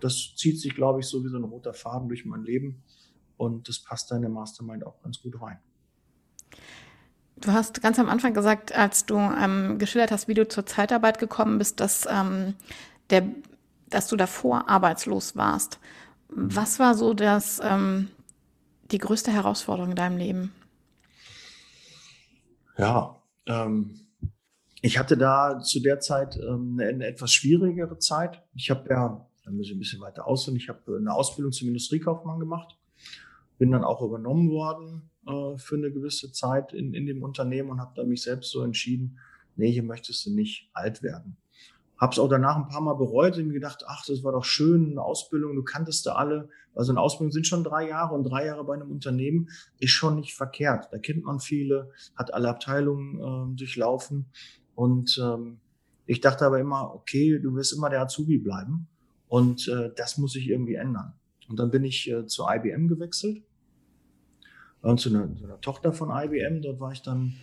das 0.00 0.34
zieht 0.36 0.60
sich, 0.60 0.74
glaube 0.74 1.00
ich, 1.00 1.06
so 1.06 1.24
wie 1.24 1.28
so 1.28 1.38
ein 1.38 1.44
roter 1.44 1.72
Faden 1.72 2.08
durch 2.08 2.24
mein 2.26 2.44
Leben. 2.44 2.82
Und 3.38 3.68
das 3.68 3.80
passt 3.80 4.10
da 4.10 4.16
in 4.16 4.22
der 4.22 4.30
Mastermind 4.30 4.86
auch 4.86 5.00
ganz 5.02 5.20
gut 5.20 5.40
rein. 5.40 5.58
Du 7.36 7.52
hast 7.52 7.80
ganz 7.82 7.98
am 7.98 8.08
Anfang 8.08 8.34
gesagt, 8.34 8.74
als 8.74 9.06
du 9.06 9.16
ähm, 9.16 9.78
geschildert 9.78 10.12
hast, 10.12 10.28
wie 10.28 10.34
du 10.34 10.46
zur 10.46 10.66
Zeitarbeit 10.66 11.18
gekommen 11.18 11.58
bist, 11.58 11.80
dass, 11.80 12.06
ähm, 12.08 12.54
der, 13.10 13.26
dass 13.88 14.06
du 14.08 14.16
davor 14.16 14.68
arbeitslos 14.68 15.34
warst. 15.34 15.78
Was 16.28 16.78
war 16.78 16.94
so 16.94 17.14
das, 17.14 17.60
ähm, 17.62 18.10
die 18.90 18.98
größte 18.98 19.32
Herausforderung 19.32 19.90
in 19.90 19.96
deinem 19.96 20.18
Leben? 20.18 20.52
Ja, 22.76 23.20
ähm, 23.46 24.03
ich 24.84 24.98
hatte 24.98 25.16
da 25.16 25.60
zu 25.60 25.80
der 25.80 25.98
Zeit 26.00 26.36
ähm, 26.36 26.78
eine, 26.78 27.06
etwas 27.06 27.32
schwierigere 27.32 27.98
Zeit. 27.98 28.42
Ich 28.54 28.70
habe 28.70 28.86
ja, 28.90 29.26
da 29.42 29.50
muss 29.50 29.68
ich 29.68 29.72
ein 29.72 29.78
bisschen 29.78 30.02
weiter 30.02 30.26
ausholen, 30.26 30.58
ich 30.58 30.68
habe 30.68 30.98
eine 30.98 31.14
Ausbildung 31.14 31.52
zum 31.52 31.68
Industriekaufmann 31.68 32.38
gemacht, 32.38 32.76
bin 33.56 33.70
dann 33.70 33.82
auch 33.82 34.02
übernommen 34.02 34.50
worden 34.50 35.08
äh, 35.26 35.56
für 35.56 35.76
eine 35.76 35.90
gewisse 35.90 36.32
Zeit 36.32 36.74
in, 36.74 36.92
in 36.92 37.06
dem 37.06 37.22
Unternehmen 37.22 37.70
und 37.70 37.80
habe 37.80 37.92
da 37.96 38.04
mich 38.04 38.22
selbst 38.22 38.50
so 38.50 38.62
entschieden, 38.62 39.18
nee, 39.56 39.70
hier 39.70 39.82
möchtest 39.82 40.26
du 40.26 40.34
nicht 40.34 40.68
alt 40.74 41.02
werden. 41.02 41.38
Hab's 41.96 42.18
auch 42.18 42.28
danach 42.28 42.56
ein 42.56 42.68
paar 42.68 42.82
Mal 42.82 42.94
bereut 42.94 43.38
und 43.38 43.46
mir 43.46 43.54
gedacht, 43.54 43.84
ach, 43.86 44.04
das 44.04 44.22
war 44.22 44.32
doch 44.32 44.44
schön, 44.44 44.90
eine 44.90 45.02
Ausbildung, 45.02 45.54
du 45.54 45.62
kanntest 45.62 46.04
da 46.04 46.16
alle. 46.16 46.50
Also 46.74 46.92
eine 46.92 47.00
Ausbildung 47.00 47.32
sind 47.32 47.46
schon 47.46 47.64
drei 47.64 47.88
Jahre 47.88 48.14
und 48.14 48.24
drei 48.24 48.44
Jahre 48.44 48.64
bei 48.64 48.74
einem 48.74 48.90
Unternehmen 48.90 49.48
ist 49.78 49.92
schon 49.92 50.16
nicht 50.16 50.34
verkehrt. 50.34 50.88
Da 50.90 50.98
kennt 50.98 51.24
man 51.24 51.40
viele, 51.40 51.90
hat 52.16 52.34
alle 52.34 52.50
Abteilungen 52.50 53.54
äh, 53.54 53.56
durchlaufen 53.56 54.26
und 54.74 55.20
ähm, 55.22 55.58
ich 56.06 56.20
dachte 56.20 56.44
aber 56.44 56.60
immer, 56.60 56.94
okay, 56.94 57.38
du 57.38 57.54
wirst 57.54 57.72
immer 57.72 57.90
der 57.90 58.02
Azubi 58.02 58.38
bleiben. 58.38 58.88
Und 59.28 59.68
äh, 59.68 59.90
das 59.96 60.18
muss 60.18 60.32
sich 60.32 60.48
irgendwie 60.48 60.74
ändern. 60.74 61.14
Und 61.48 61.58
dann 61.58 61.70
bin 61.70 61.84
ich 61.84 62.10
äh, 62.10 62.26
zu 62.26 62.44
IBM 62.48 62.88
gewechselt. 62.88 63.42
Und 64.82 65.00
zu 65.00 65.08
einer, 65.08 65.34
zu 65.34 65.44
einer 65.44 65.60
Tochter 65.60 65.92
von 65.92 66.10
IBM. 66.10 66.62
Dort 66.62 66.78
war 66.78 66.92
ich 66.92 67.02
dann 67.02 67.34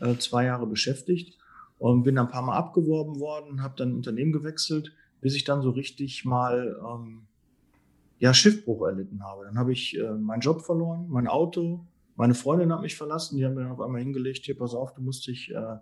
äh, 0.00 0.16
zwei 0.16 0.44
Jahre 0.44 0.66
beschäftigt 0.66 1.38
und 1.78 2.02
bin 2.02 2.16
dann 2.16 2.26
ein 2.26 2.32
paar 2.32 2.42
Mal 2.42 2.56
abgeworben 2.56 3.20
worden, 3.20 3.62
habe 3.62 3.74
dann 3.76 3.94
Unternehmen 3.94 4.32
gewechselt, 4.32 4.92
bis 5.20 5.34
ich 5.34 5.44
dann 5.44 5.62
so 5.62 5.70
richtig 5.70 6.24
mal 6.24 6.76
ähm, 6.84 7.22
ja, 8.18 8.34
Schiffbruch 8.34 8.84
erlitten 8.86 9.22
habe. 9.22 9.44
Dann 9.44 9.58
habe 9.58 9.72
ich 9.72 9.96
äh, 9.96 10.10
meinen 10.10 10.40
Job 10.40 10.62
verloren, 10.62 11.06
mein 11.08 11.28
Auto, 11.28 11.86
meine 12.16 12.34
Freundin 12.34 12.72
hat 12.72 12.82
mich 12.82 12.96
verlassen, 12.96 13.36
die 13.36 13.44
haben 13.44 13.54
mir 13.54 13.62
dann 13.62 13.72
auf 13.72 13.80
einmal 13.80 14.00
hingelegt, 14.00 14.44
hier, 14.44 14.58
pass 14.58 14.74
auf, 14.74 14.92
du 14.92 15.02
musst 15.02 15.28
dich 15.28 15.52
äh, 15.52 15.76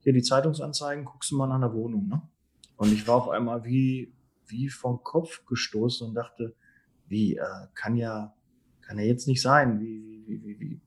hier 0.00 0.12
die 0.12 0.22
Zeitungsanzeigen, 0.22 1.04
guckst 1.04 1.30
du 1.30 1.36
mal 1.36 1.46
nach 1.46 1.56
einer 1.56 1.72
Wohnung. 1.72 2.08
Ne? 2.08 2.22
Und 2.76 2.92
ich 2.92 3.06
war 3.06 3.16
auf 3.16 3.28
einmal 3.28 3.64
wie, 3.64 4.12
wie 4.46 4.68
vom 4.68 5.02
Kopf 5.02 5.44
gestoßen 5.46 6.08
und 6.08 6.14
dachte, 6.14 6.54
wie, 7.06 7.36
äh, 7.36 7.44
kann 7.74 7.96
ja, 7.96 8.34
kann 8.80 8.98
ja 8.98 9.04
jetzt 9.04 9.28
nicht 9.28 9.42
sein. 9.42 9.80
Wie, 9.80 10.24
wie, 10.26 10.42
wie, 10.44 10.60
wie, 10.60 10.80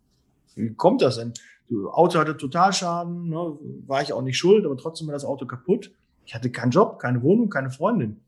wie 0.55 0.73
kommt 0.73 1.01
das 1.01 1.17
denn? 1.17 1.33
Das 1.69 1.93
Auto 1.93 2.19
hatte 2.19 2.37
Totalschaden, 2.37 3.29
ne? 3.29 3.57
war 3.87 4.01
ich 4.01 4.13
auch 4.13 4.21
nicht 4.21 4.37
schuld, 4.37 4.65
aber 4.65 4.77
trotzdem 4.77 5.07
war 5.07 5.13
das 5.13 5.25
Auto 5.25 5.45
kaputt. 5.45 5.91
Ich 6.25 6.35
hatte 6.35 6.51
keinen 6.51 6.71
Job, 6.71 6.99
keine 6.99 7.21
Wohnung, 7.21 7.49
keine 7.49 7.69
Freundin. 7.69 8.21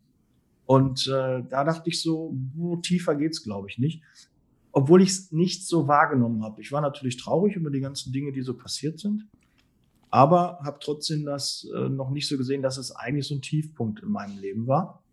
Und 0.66 1.08
äh, 1.08 1.44
da 1.48 1.64
dachte 1.64 1.90
ich 1.90 2.02
so, 2.02 2.36
tiefer 2.82 3.16
geht's, 3.16 3.44
glaube 3.44 3.70
ich, 3.70 3.78
nicht. 3.78 4.02
Obwohl 4.72 5.02
ich 5.02 5.10
es 5.10 5.32
nicht 5.32 5.68
so 5.68 5.88
wahrgenommen 5.88 6.44
habe. 6.44 6.62
Ich 6.62 6.72
war 6.72 6.82
natürlich 6.82 7.18
traurig 7.18 7.56
über 7.56 7.70
die 7.70 7.80
ganzen 7.80 8.12
Dinge, 8.12 8.32
die 8.32 8.42
so 8.42 8.58
passiert 8.58 9.00
sind, 9.00 9.28
aber 10.16 10.60
habe 10.64 10.78
trotzdem 10.80 11.26
das 11.26 11.68
äh, 11.76 11.90
noch 11.90 12.10
nicht 12.10 12.30
so 12.30 12.38
gesehen, 12.38 12.62
dass 12.62 12.78
es 12.78 12.96
eigentlich 12.96 13.28
so 13.28 13.36
ein 13.36 13.42
Tiefpunkt 13.42 14.02
in 14.02 14.10
meinem 14.10 14.40
Leben 14.40 14.66
war. 14.66 15.04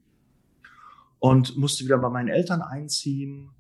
Und 1.19 1.57
musste 1.57 1.85
wieder 1.85 1.99
bei 1.99 2.09
meinen 2.09 2.29
Eltern 2.29 2.63
einziehen 2.63 3.51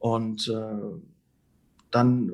und 0.00 0.48
äh, 0.48 1.00
dann 1.92 2.32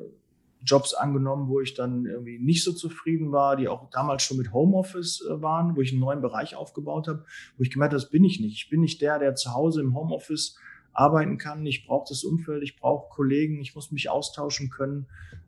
Jobs 0.63 0.95
angenommen, 0.95 1.49
wo 1.49 1.61
ich 1.61 1.75
dann 1.75 2.07
irgendwie 2.07 2.39
nicht 2.39 2.63
so 2.63 2.73
zufrieden 2.73 3.31
war, 3.31 3.57
die 3.57 3.67
auch 3.67 3.91
damals 3.91 4.23
schon 4.23 4.37
mit 4.37 4.51
Homeoffice 4.51 5.23
äh, 5.29 5.39
waren, 5.39 5.75
wo 5.75 5.81
ich 5.81 5.91
einen 5.91 6.01
neuen 6.01 6.21
Bereich 6.21 6.55
aufgebaut 6.55 7.07
habe, 7.07 7.25
wo 7.57 7.63
ich 7.63 7.69
gemerkt 7.69 7.93
habe, 7.93 8.01
das 8.01 8.09
bin 8.09 8.23
ich 8.23 8.39
nicht. 8.39 8.55
Ich 8.55 8.69
bin 8.71 8.81
nicht 8.81 9.01
der, 9.01 9.19
der 9.19 9.35
zu 9.35 9.53
Hause 9.53 9.81
im 9.81 9.95
Homeoffice 9.95 10.57
arbeiten 10.97 11.37
kann. 11.37 11.65
Ich 11.65 11.85
brauche 11.85 12.07
das 12.09 12.23
Umfeld, 12.23 12.63
ich 12.63 12.77
brauche 12.77 13.09
Kollegen, 13.09 13.59
ich 13.61 13.75
muss 13.75 13.91
mich 13.91 14.09
austauschen 14.09 14.69
können. 14.69 15.07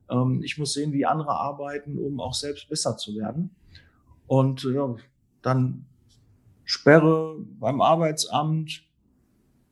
Ähm, 0.09 0.41
ich 0.43 0.57
muss 0.57 0.73
sehen, 0.73 0.93
wie 0.93 1.05
andere 1.05 1.31
arbeiten, 1.31 1.97
um 1.97 2.19
auch 2.19 2.33
selbst 2.33 2.69
besser 2.69 2.97
zu 2.97 3.15
werden. 3.15 3.49
Und 4.27 4.63
ja, 4.63 4.95
dann 5.41 5.85
Sperre 6.65 7.37
beim 7.59 7.81
Arbeitsamt, 7.81 8.83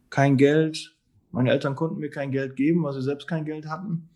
kein 0.09 0.37
Geld. 0.37 0.95
Meine 1.31 1.51
Eltern 1.51 1.75
konnten 1.75 1.99
mir 1.99 2.09
kein 2.09 2.31
Geld 2.31 2.55
geben, 2.55 2.83
weil 2.83 2.93
sie 2.93 3.03
selbst 3.03 3.27
kein 3.27 3.45
Geld 3.45 3.67
hatten. 3.67 4.09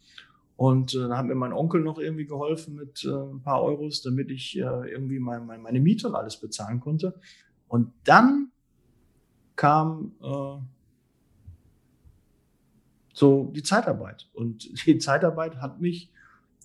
Und 0.56 0.96
äh, 0.96 1.08
da 1.08 1.18
hat 1.18 1.26
mir 1.26 1.36
mein 1.36 1.54
Onkel 1.54 1.82
noch 1.82 2.00
irgendwie 2.00 2.26
geholfen 2.26 2.76
mit 2.76 3.04
äh, 3.06 3.10
ein 3.10 3.42
paar 3.42 3.62
Euros, 3.62 4.02
damit 4.02 4.32
ich 4.32 4.58
äh, 4.58 4.62
irgendwie 4.62 5.20
mein, 5.20 5.46
mein, 5.46 5.62
meine 5.62 5.80
Miete 5.80 6.08
und 6.08 6.16
alles 6.16 6.38
bezahlen 6.38 6.80
konnte. 6.80 7.20
Und 7.68 7.94
dann 8.04 8.52
kam 9.56 10.14
äh, 10.24 10.81
so 13.22 13.52
die 13.56 13.62
Zeitarbeit. 13.62 14.28
Und 14.34 14.68
die 14.86 14.98
Zeitarbeit 14.98 15.58
hat 15.58 15.80
mich 15.80 16.10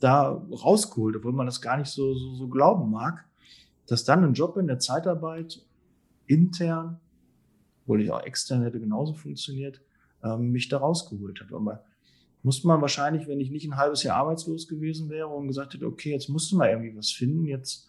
da 0.00 0.30
rausgeholt, 0.30 1.16
obwohl 1.16 1.32
man 1.32 1.46
das 1.46 1.61
gar 1.61 1.76
nicht 1.76 1.90
so, 1.90 2.14
so, 2.14 2.34
so 2.34 2.48
glauben 2.48 2.90
mag, 2.90 3.26
dass 3.86 4.04
dann 4.04 4.24
ein 4.24 4.32
Job 4.32 4.57
in 4.57 4.66
der 4.66 4.78
Zeitarbeit 4.78 5.62
intern, 6.26 6.98
obwohl 7.82 8.02
ich 8.02 8.11
auch 8.11 8.22
extern 8.22 8.62
hätte 8.62 8.80
genauso 8.80 9.12
funktioniert, 9.14 9.80
ähm, 10.24 10.50
mich 10.50 10.68
da 10.68 10.78
rausgeholt 10.78 11.40
hat. 11.40 11.52
Aber 11.52 11.84
musste 12.42 12.66
man 12.66 12.80
wahrscheinlich, 12.80 13.28
wenn 13.28 13.40
ich 13.40 13.50
nicht 13.50 13.66
ein 13.66 13.76
halbes 13.76 14.02
Jahr 14.02 14.16
arbeitslos 14.16 14.66
gewesen 14.66 15.11
wäre 15.11 15.28
und 15.28 15.48
gesagt 15.48 15.74
hätte, 15.74 15.86
okay, 15.86 16.12
jetzt 16.12 16.28
musst 16.28 16.50
du 16.50 16.57
mal 16.57 16.70
irgendwie 16.70 16.96
was 16.96 17.11
finden, 17.11 17.44
jetzt 17.44 17.86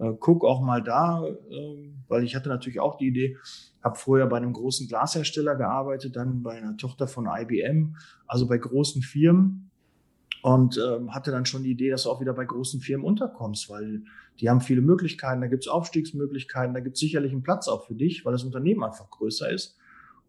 äh, 0.00 0.12
guck 0.18 0.44
auch 0.44 0.62
mal 0.62 0.82
da, 0.82 1.24
äh, 1.26 1.92
weil 2.08 2.24
ich 2.24 2.34
hatte 2.34 2.48
natürlich 2.48 2.80
auch 2.80 2.96
die 2.96 3.08
Idee, 3.08 3.36
habe 3.82 3.96
vorher 3.96 4.26
bei 4.26 4.38
einem 4.38 4.52
großen 4.52 4.88
Glashersteller 4.88 5.56
gearbeitet, 5.56 6.16
dann 6.16 6.42
bei 6.42 6.56
einer 6.56 6.76
Tochter 6.76 7.06
von 7.06 7.28
IBM, 7.30 7.96
also 8.26 8.48
bei 8.48 8.58
großen 8.58 9.02
Firmen 9.02 9.70
und 10.42 10.78
äh, 10.78 11.08
hatte 11.08 11.30
dann 11.30 11.44
schon 11.44 11.62
die 11.62 11.72
Idee, 11.72 11.90
dass 11.90 12.04
du 12.04 12.10
auch 12.10 12.20
wieder 12.20 12.32
bei 12.32 12.46
großen 12.46 12.80
Firmen 12.80 13.06
unterkommst, 13.06 13.68
weil 13.68 14.02
die 14.40 14.48
haben 14.48 14.62
viele 14.62 14.80
Möglichkeiten, 14.80 15.42
da 15.42 15.48
gibt 15.48 15.64
es 15.64 15.68
Aufstiegsmöglichkeiten, 15.68 16.72
da 16.72 16.80
gibt 16.80 16.94
es 16.96 17.00
sicherlich 17.00 17.32
einen 17.32 17.42
Platz 17.42 17.68
auch 17.68 17.86
für 17.86 17.94
dich, 17.94 18.24
weil 18.24 18.32
das 18.32 18.44
Unternehmen 18.44 18.82
einfach 18.82 19.10
größer 19.10 19.50
ist. 19.50 19.76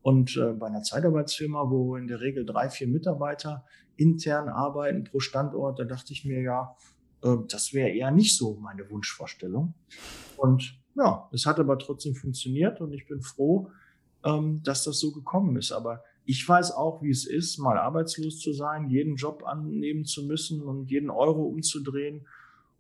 Und 0.02 0.36
äh, 0.36 0.52
bei 0.54 0.68
einer 0.68 0.82
Zeitarbeitsfirma, 0.82 1.70
wo 1.70 1.96
in 1.96 2.08
der 2.08 2.20
Regel 2.20 2.46
drei, 2.46 2.70
vier 2.70 2.88
Mitarbeiter 2.88 3.64
intern 3.96 4.50
arbeiten 4.50 5.04
pro 5.06 5.20
Standort, 5.20 5.80
da 5.80 5.86
dachte 5.86 6.12
ich 6.12 6.26
mir, 6.26 6.42
ja, 6.42 6.76
das 7.22 7.74
wäre 7.74 7.90
eher 7.90 8.12
nicht 8.12 8.36
so 8.36 8.56
meine 8.56 8.90
Wunschvorstellung. 8.90 9.74
Und 10.38 10.80
ja, 10.96 11.30
es 11.32 11.46
hat 11.46 11.60
aber 11.60 11.78
trotzdem 11.78 12.16
funktioniert 12.16 12.82
und 12.82 12.94
ich 12.94 13.08
bin 13.08 13.22
froh, 13.22 13.70
ähm, 14.24 14.62
dass 14.64 14.84
das 14.84 15.00
so 15.00 15.12
gekommen 15.12 15.56
ist. 15.56 15.72
Aber 15.72 16.04
ich 16.26 16.48
weiß 16.48 16.72
auch, 16.72 17.02
wie 17.02 17.10
es 17.10 17.26
ist, 17.26 17.58
mal 17.58 17.78
arbeitslos 17.78 18.40
zu 18.40 18.54
sein, 18.54 18.90
jeden 18.90 19.16
Job 19.16 19.44
annehmen 19.46 20.06
zu 20.06 20.26
müssen 20.26 20.62
und 20.62 20.90
jeden 20.90 21.10
Euro 21.10 21.44
umzudrehen. 21.44 22.28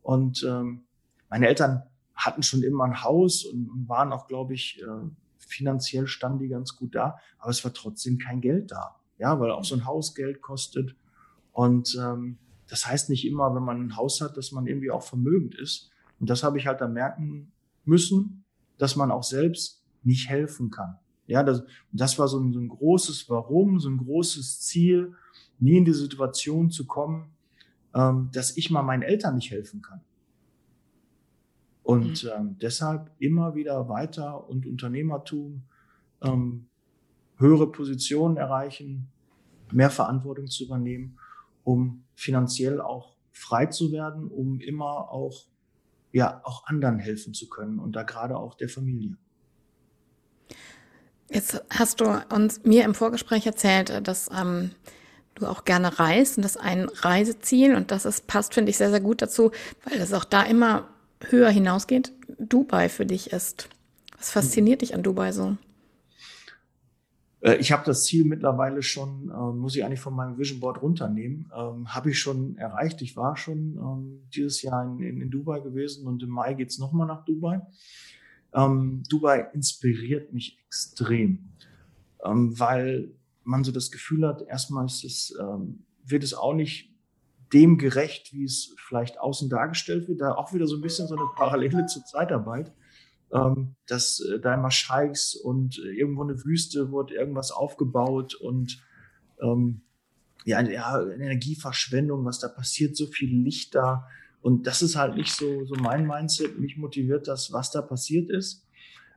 Und 0.02 0.44
ähm, 0.48 0.84
meine 1.30 1.48
Eltern 1.48 1.84
hatten 2.16 2.44
schon 2.44 2.64
immer 2.64 2.84
ein 2.84 3.04
Haus 3.04 3.46
und 3.46 3.88
waren 3.88 4.12
auch, 4.12 4.28
glaube 4.28 4.54
ich, 4.54 4.82
äh, 4.82 5.10
finanziell 5.38 6.08
standen 6.08 6.40
die 6.40 6.48
ganz 6.48 6.76
gut 6.76 6.96
da, 6.96 7.18
aber 7.40 7.50
es 7.50 7.64
war 7.64 7.74
trotzdem 7.74 8.18
kein 8.18 8.42
Geld 8.42 8.72
da. 8.72 8.96
Ja, 9.18 9.40
weil 9.40 9.52
auch 9.52 9.64
so 9.64 9.76
ein 9.76 9.86
Haus 9.86 10.16
Geld 10.16 10.42
kostet. 10.42 10.96
Und 11.52 11.98
ähm, 12.00 12.38
das 12.72 12.88
heißt 12.88 13.10
nicht 13.10 13.28
immer, 13.28 13.54
wenn 13.54 13.64
man 13.64 13.82
ein 13.82 13.98
Haus 13.98 14.22
hat, 14.22 14.38
dass 14.38 14.54
man 14.54 14.66
irgendwie 14.66 14.92
auch 14.92 15.04
vermögend 15.04 15.56
ist. 15.56 15.92
Und 16.22 16.30
das 16.30 16.42
habe 16.42 16.58
ich 16.58 16.68
halt 16.68 16.80
dann 16.80 16.94
merken 16.94 17.52
müssen, 17.84 18.46
dass 18.78 18.96
man 18.96 19.12
auch 19.12 19.24
selbst 19.24 19.84
nicht 20.04 20.30
helfen 20.30 20.72
kann. 20.72 20.96
Ja, 21.28 21.44
das, 21.44 21.64
das 21.92 22.18
war 22.18 22.30
so 22.30 22.40
ein, 22.40 22.54
so 22.54 22.60
ein 22.60 22.70
großes 22.70 23.30
Warum, 23.30 23.82
so 23.82 23.90
ein 23.90 23.98
großes 23.98 24.62
Ziel, 24.62 25.12
nie 25.60 25.80
in 25.80 25.84
die 25.84 25.92
Situation 25.92 26.72
zu 26.72 26.88
kommen, 26.88 27.32
ähm, 27.94 28.30
dass 28.32 28.56
ich 28.56 28.72
mal 28.72 28.84
meinen 28.84 29.04
Eltern 29.04 29.36
nicht 29.36 29.52
helfen 29.52 29.82
kann. 29.82 30.00
Und 31.84 32.24
mhm. 32.24 32.30
ähm, 32.34 32.56
deshalb 32.62 33.12
immer 33.20 33.54
wieder 33.54 33.90
weiter 33.90 34.48
und 34.48 34.66
Unternehmertum, 34.66 35.64
ähm, 36.22 36.68
höhere 37.36 37.70
Positionen 37.70 38.38
erreichen, 38.38 39.10
mehr 39.74 39.90
Verantwortung 39.90 40.48
zu 40.48 40.64
übernehmen, 40.64 41.18
um 41.64 42.04
finanziell 42.16 42.82
auch 42.82 43.16
frei 43.32 43.68
zu 43.68 43.92
werden, 43.92 44.28
um 44.28 44.60
immer 44.60 45.12
auch, 45.12 45.46
ja, 46.12 46.42
auch 46.44 46.66
anderen 46.66 47.00
helfen 47.00 47.34
zu 47.34 47.50
können 47.50 47.80
und 47.80 47.96
da 47.96 48.04
gerade 48.04 48.38
auch 48.38 48.56
der 48.56 48.70
Familie. 48.70 49.18
Jetzt 51.30 51.64
hast 51.70 52.02
du 52.02 52.06
uns 52.34 52.64
mir 52.64 52.84
im 52.84 52.94
Vorgespräch 52.94 53.46
erzählt, 53.46 54.06
dass 54.06 54.30
ähm, 54.38 54.72
du 55.36 55.48
auch 55.48 55.64
gerne 55.64 55.98
reist 55.98 56.38
und 56.38 56.44
das 56.44 56.58
ein 56.58 56.90
Reiseziel 56.90 57.76
und 57.76 57.92
das 57.92 58.06
ist, 58.06 58.28
passt, 58.28 58.54
finde 58.54 58.70
ich, 58.70 58.78
sehr, 58.78 58.90
sehr 58.90 59.00
gut 59.00 59.22
dazu, 59.22 59.52
weil 59.86 60.00
es 60.00 60.14
auch 60.14 60.26
da 60.26 60.44
immer 60.44 60.90
höher 61.30 61.50
hinausgeht, 61.50 62.12
Dubai 62.38 62.90
für 62.90 63.06
dich 63.06 63.32
ist. 63.32 63.70
Was 64.18 64.32
fasziniert 64.32 64.82
dich 64.82 64.94
an 64.94 65.04
Dubai 65.04 65.32
so? 65.32 65.58
Äh, 67.42 67.56
ich 67.56 67.72
habe 67.72 67.84
das 67.86 68.06
Ziel 68.06 68.26
mittlerweile 68.26 68.82
schon, 68.82 69.30
äh, 69.30 69.54
muss 69.54 69.76
ich 69.76 69.84
eigentlich 69.84 70.00
von 70.00 70.14
meinem 70.14 70.38
Vision 70.38 70.60
Board 70.60 70.82
runternehmen, 70.82 71.52
ähm, 71.56 71.94
habe 71.94 72.12
ich 72.12 72.20
schon 72.20 72.56
erreicht. 72.58 73.02
Ich 73.02 73.16
war 73.18 73.36
schon 73.36 73.76
ähm, 73.78 74.30
dieses 74.34 74.62
Jahr 74.62 74.84
in, 74.84 75.22
in, 75.22 75.30
Dubai 75.30 75.60
gewesen 75.60 76.08
und 76.08 76.24
im 76.24 76.30
Mai 76.30 76.54
geht's 76.54 76.80
nochmal 76.80 77.08
nach 77.08 77.26
Dubai. 77.26 77.62
Ähm, 78.54 79.04
Dubai 79.10 79.50
inspiriert 79.54 80.34
mich 80.34 80.60
extrem, 80.66 81.50
ähm, 82.24 82.58
weil 82.60 83.12
man 83.44 83.64
so 83.64 83.72
das 83.72 83.92
Gefühl 83.92 84.28
hat, 84.28 84.42
erstmal 84.44 84.86
ist 84.86 85.04
es, 85.04 85.36
ähm, 85.40 85.86
wird 86.04 86.24
es 86.24 86.34
auch 86.34 86.54
nicht 86.54 86.92
dem 87.54 87.78
gerecht, 87.78 88.34
wie 88.34 88.46
es 88.46 88.76
vielleicht 88.78 89.20
außen 89.20 89.50
dargestellt 89.50 90.08
wird. 90.08 90.22
Da 90.22 90.36
auch 90.36 90.54
wieder 90.54 90.68
so 90.68 90.76
ein 90.76 90.82
bisschen 90.82 91.08
so 91.08 91.16
eine 91.16 91.26
Parallele 91.36 91.86
zur 91.86 92.06
Zeitarbeit, 92.06 92.72
ähm, 93.34 93.76
dass 93.88 94.20
äh, 94.20 94.40
da 94.40 94.54
immer 94.54 94.72
Scheichs 94.72 95.36
und 95.36 95.80
äh, 95.80 95.98
irgendwo 95.98 96.24
eine 96.24 96.44
Wüste 96.44 96.92
wird 96.92 97.12
irgendwas 97.12 97.52
aufgebaut 97.52 98.36
und 98.36 98.82
ähm, 99.42 99.82
ja, 100.46 100.62
ja, 100.62 101.02
Energieverschwendung, 101.02 102.26
was 102.26 102.40
da 102.40 102.48
passiert, 102.48 102.98
so 102.98 103.06
viel 103.06 103.30
Licht 103.30 103.76
da. 103.76 104.08
Und 104.42 104.66
das 104.66 104.82
ist 104.82 104.96
halt 104.96 105.16
nicht 105.16 105.32
so, 105.34 105.66
so 105.66 105.76
mein 105.76 106.08
Mindset. 106.08 106.60
Mich 106.60 106.78
motiviert 106.78 107.28
das, 107.28 107.54
was 107.54 107.70
da 107.70 107.84
passiert 107.84 108.30
ist, 108.32 108.66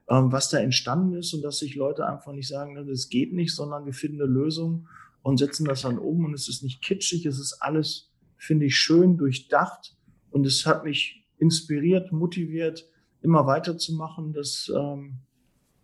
ähm, 0.07 0.31
was 0.31 0.49
da 0.49 0.59
entstanden 0.59 1.15
ist 1.15 1.33
und 1.33 1.41
dass 1.41 1.57
sich 1.57 1.75
Leute 1.75 2.05
einfach 2.05 2.31
nicht 2.31 2.47
sagen, 2.47 2.75
das 2.87 3.09
geht 3.09 3.33
nicht, 3.33 3.55
sondern 3.55 3.85
wir 3.85 3.93
finden 3.93 4.21
eine 4.21 4.31
Lösung 4.31 4.87
und 5.23 5.37
setzen 5.37 5.65
das 5.65 5.81
dann 5.81 5.97
um 5.97 6.25
und 6.25 6.35
es 6.35 6.47
ist 6.47 6.61
nicht 6.61 6.83
kitschig, 6.83 7.25
es 7.25 7.39
ist 7.39 7.57
alles 7.59 8.11
finde 8.37 8.67
ich 8.67 8.75
schön, 8.75 9.17
durchdacht 9.17 9.95
und 10.29 10.45
es 10.45 10.65
hat 10.65 10.83
mich 10.83 11.25
inspiriert, 11.37 12.11
motiviert, 12.11 12.87
immer 13.25 13.45
weiterzumachen, 13.47 14.31
dass 14.31 14.71
ähm, 14.73 15.17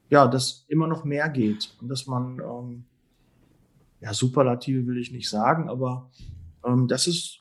ja, 0.10 0.28
dass 0.28 0.66
immer 0.68 0.88
noch 0.88 1.04
mehr 1.04 1.30
geht 1.30 1.76
und 1.82 1.90
dass 1.90 2.06
man 2.06 2.40
ähm, 2.40 2.86
ja 4.00 4.14
Superlative 4.14 4.86
will 4.86 4.98
ich 4.98 5.12
nicht 5.12 5.30
sagen, 5.30 5.70
aber 5.70 6.12
ähm, 6.66 6.88
das 6.88 7.08
ist, 7.08 7.40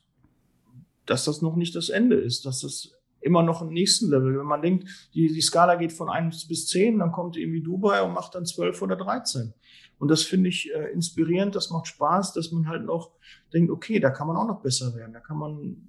dass 1.07 1.25
das 1.25 1.43
noch 1.43 1.57
nicht 1.57 1.75
das 1.75 1.91
Ende 1.91 2.17
ist, 2.17 2.47
dass 2.47 2.61
das 2.61 2.93
immer 3.21 3.43
noch 3.43 3.61
im 3.61 3.69
nächsten 3.69 4.09
Level. 4.09 4.39
Wenn 4.39 4.47
man 4.47 4.63
denkt, 4.63 5.11
die, 5.15 5.29
die 5.29 5.43
Skala 5.43 5.75
geht 5.75 5.93
von 5.93 6.09
1 6.09 6.49
bis 6.49 6.67
10, 6.69 7.01
dann 7.01 7.13
kommt 7.13 7.37
irgendwie 7.37 7.63
Dubai 7.63 8.03
und 8.03 8.15
macht 8.15 8.35
dann 8.35 8.47
12 8.47 8.81
oder 8.81 8.97
13. 8.97 9.53
Und 9.99 10.09
das 10.09 10.23
finde 10.23 10.49
ich 10.49 10.73
äh, 10.73 10.93
inspirierend, 10.93 11.55
das 11.55 11.71
macht 11.71 11.87
Spaß, 11.87 12.33
dass 12.33 12.51
man 12.53 12.69
halt 12.69 12.85
noch 12.85 13.11
denkt, 13.53 13.71
okay, 13.71 14.01
da 14.01 14.09
kann 14.09 14.27
man 14.27 14.37
auch 14.37 14.47
noch 14.47 14.63
besser 14.63 14.95
werden, 14.95 15.13
da 15.13 15.21
kann 15.21 15.37
man 15.37 15.89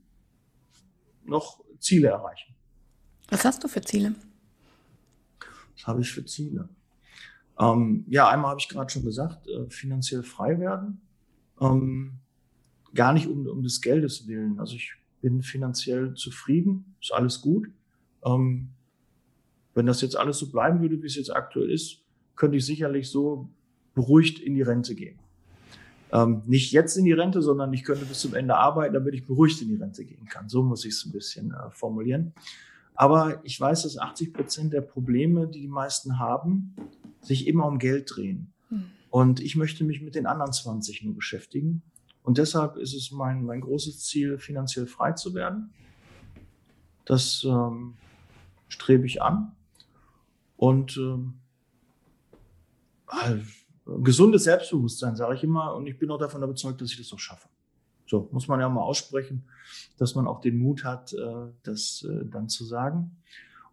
noch 1.23 1.63
Ziele 1.79 2.09
erreichen. 2.09 2.53
Was 3.31 3.45
hast 3.45 3.63
du 3.63 3.69
für 3.69 3.81
Ziele? 3.81 4.13
Was 5.75 5.87
habe 5.87 6.01
ich 6.01 6.11
für 6.11 6.23
Ziele? 6.25 6.67
Ähm, 7.57 8.03
ja, 8.07 8.29
einmal 8.29 8.51
habe 8.51 8.59
ich 8.59 8.67
gerade 8.67 8.91
schon 8.91 9.05
gesagt, 9.05 9.47
äh, 9.47 9.69
finanziell 9.69 10.21
frei 10.21 10.59
werden. 10.59 11.01
Ähm, 11.59 12.19
gar 12.93 13.13
nicht 13.13 13.27
um, 13.27 13.47
um 13.47 13.63
des 13.63 13.81
Geldes 13.81 14.27
willen. 14.27 14.59
Also 14.59 14.75
ich 14.75 14.93
bin 15.21 15.41
finanziell 15.43 16.13
zufrieden, 16.13 16.95
ist 17.01 17.13
alles 17.13 17.39
gut. 17.39 17.69
Ähm, 18.25 18.69
wenn 19.73 19.85
das 19.85 20.01
jetzt 20.01 20.17
alles 20.17 20.37
so 20.37 20.51
bleiben 20.51 20.81
würde, 20.81 21.01
wie 21.01 21.07
es 21.07 21.15
jetzt 21.15 21.33
aktuell 21.33 21.71
ist, 21.71 21.99
könnte 22.35 22.57
ich 22.57 22.65
sicherlich 22.65 23.09
so 23.09 23.49
beruhigt 23.95 24.39
in 24.39 24.55
die 24.55 24.61
Rente 24.61 24.93
gehen. 24.93 25.17
Ähm, 26.11 26.41
nicht 26.47 26.73
jetzt 26.73 26.97
in 26.97 27.05
die 27.05 27.13
Rente, 27.13 27.41
sondern 27.41 27.71
ich 27.71 27.85
könnte 27.85 28.03
bis 28.05 28.19
zum 28.19 28.35
Ende 28.35 28.57
arbeiten, 28.57 28.93
damit 28.93 29.13
ich 29.13 29.25
beruhigt 29.25 29.61
in 29.61 29.69
die 29.69 29.75
Rente 29.75 30.03
gehen 30.03 30.25
kann. 30.25 30.49
So 30.49 30.63
muss 30.63 30.83
ich 30.83 30.95
es 30.95 31.05
ein 31.05 31.13
bisschen 31.13 31.51
äh, 31.51 31.71
formulieren. 31.71 32.33
Aber 33.01 33.43
ich 33.43 33.59
weiß, 33.59 33.81
dass 33.81 33.97
80 33.97 34.31
Prozent 34.31 34.73
der 34.73 34.81
Probleme, 34.81 35.47
die 35.47 35.61
die 35.61 35.67
meisten 35.67 36.19
haben, 36.19 36.75
sich 37.19 37.47
immer 37.47 37.65
um 37.65 37.79
Geld 37.79 38.11
drehen. 38.15 38.53
Hm. 38.69 38.91
Und 39.09 39.39
ich 39.39 39.55
möchte 39.55 39.83
mich 39.83 40.03
mit 40.03 40.13
den 40.13 40.27
anderen 40.27 40.53
20 40.53 41.01
nur 41.01 41.15
beschäftigen. 41.15 41.81
Und 42.21 42.37
deshalb 42.37 42.77
ist 42.77 42.93
es 42.93 43.09
mein, 43.09 43.43
mein 43.43 43.61
großes 43.61 44.05
Ziel, 44.05 44.37
finanziell 44.37 44.85
frei 44.85 45.13
zu 45.13 45.33
werden. 45.33 45.73
Das 47.05 47.43
ähm, 47.43 47.95
strebe 48.67 49.07
ich 49.07 49.19
an. 49.19 49.53
Und 50.55 50.95
ähm, 50.97 51.39
halt, 53.07 53.47
gesundes 54.03 54.43
Selbstbewusstsein, 54.43 55.15
sage 55.15 55.33
ich 55.33 55.43
immer. 55.43 55.73
Und 55.73 55.87
ich 55.87 55.97
bin 55.97 56.11
auch 56.11 56.19
davon 56.19 56.43
überzeugt, 56.43 56.79
dass 56.79 56.91
ich 56.91 56.99
das 56.99 57.11
auch 57.11 57.19
schaffe. 57.19 57.49
So, 58.11 58.27
muss 58.33 58.49
man 58.49 58.59
ja 58.59 58.67
mal 58.67 58.81
aussprechen, 58.81 59.45
dass 59.97 60.15
man 60.15 60.27
auch 60.27 60.41
den 60.41 60.57
Mut 60.57 60.83
hat, 60.83 61.13
äh, 61.13 61.47
das 61.63 62.05
äh, 62.05 62.25
dann 62.25 62.49
zu 62.49 62.65
sagen. 62.65 63.15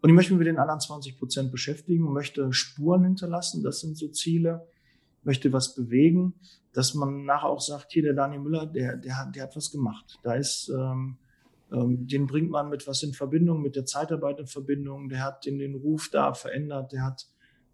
Und 0.00 0.10
ich 0.10 0.14
möchte 0.14 0.32
mich 0.32 0.38
mit 0.38 0.46
den 0.46 0.58
anderen 0.58 0.78
20 0.78 1.18
Prozent 1.18 1.50
beschäftigen, 1.50 2.12
möchte 2.12 2.52
Spuren 2.52 3.02
hinterlassen. 3.02 3.64
Das 3.64 3.80
sind 3.80 3.98
so 3.98 4.06
Ziele. 4.06 4.64
Möchte 5.24 5.52
was 5.52 5.74
bewegen, 5.74 6.34
dass 6.72 6.94
man 6.94 7.24
nachher 7.24 7.48
auch 7.48 7.60
sagt, 7.60 7.90
hier 7.90 8.04
der 8.04 8.14
Daniel 8.14 8.40
Müller, 8.40 8.66
der, 8.66 8.96
der, 8.96 9.18
hat, 9.18 9.34
der 9.34 9.42
hat 9.42 9.56
was 9.56 9.72
gemacht. 9.72 10.20
Da 10.22 10.34
ist, 10.34 10.68
ähm, 10.68 11.18
ähm, 11.72 12.06
den 12.06 12.28
bringt 12.28 12.50
man 12.50 12.68
mit 12.68 12.86
was 12.86 13.02
in 13.02 13.14
Verbindung, 13.14 13.60
mit 13.60 13.74
der 13.74 13.86
Zeitarbeit 13.86 14.38
in 14.38 14.46
Verbindung. 14.46 15.08
Der 15.08 15.24
hat 15.24 15.46
den, 15.46 15.58
den 15.58 15.74
Ruf 15.74 16.10
da 16.12 16.32
verändert. 16.32 16.92
Der 16.92 17.02
hat 17.02 17.26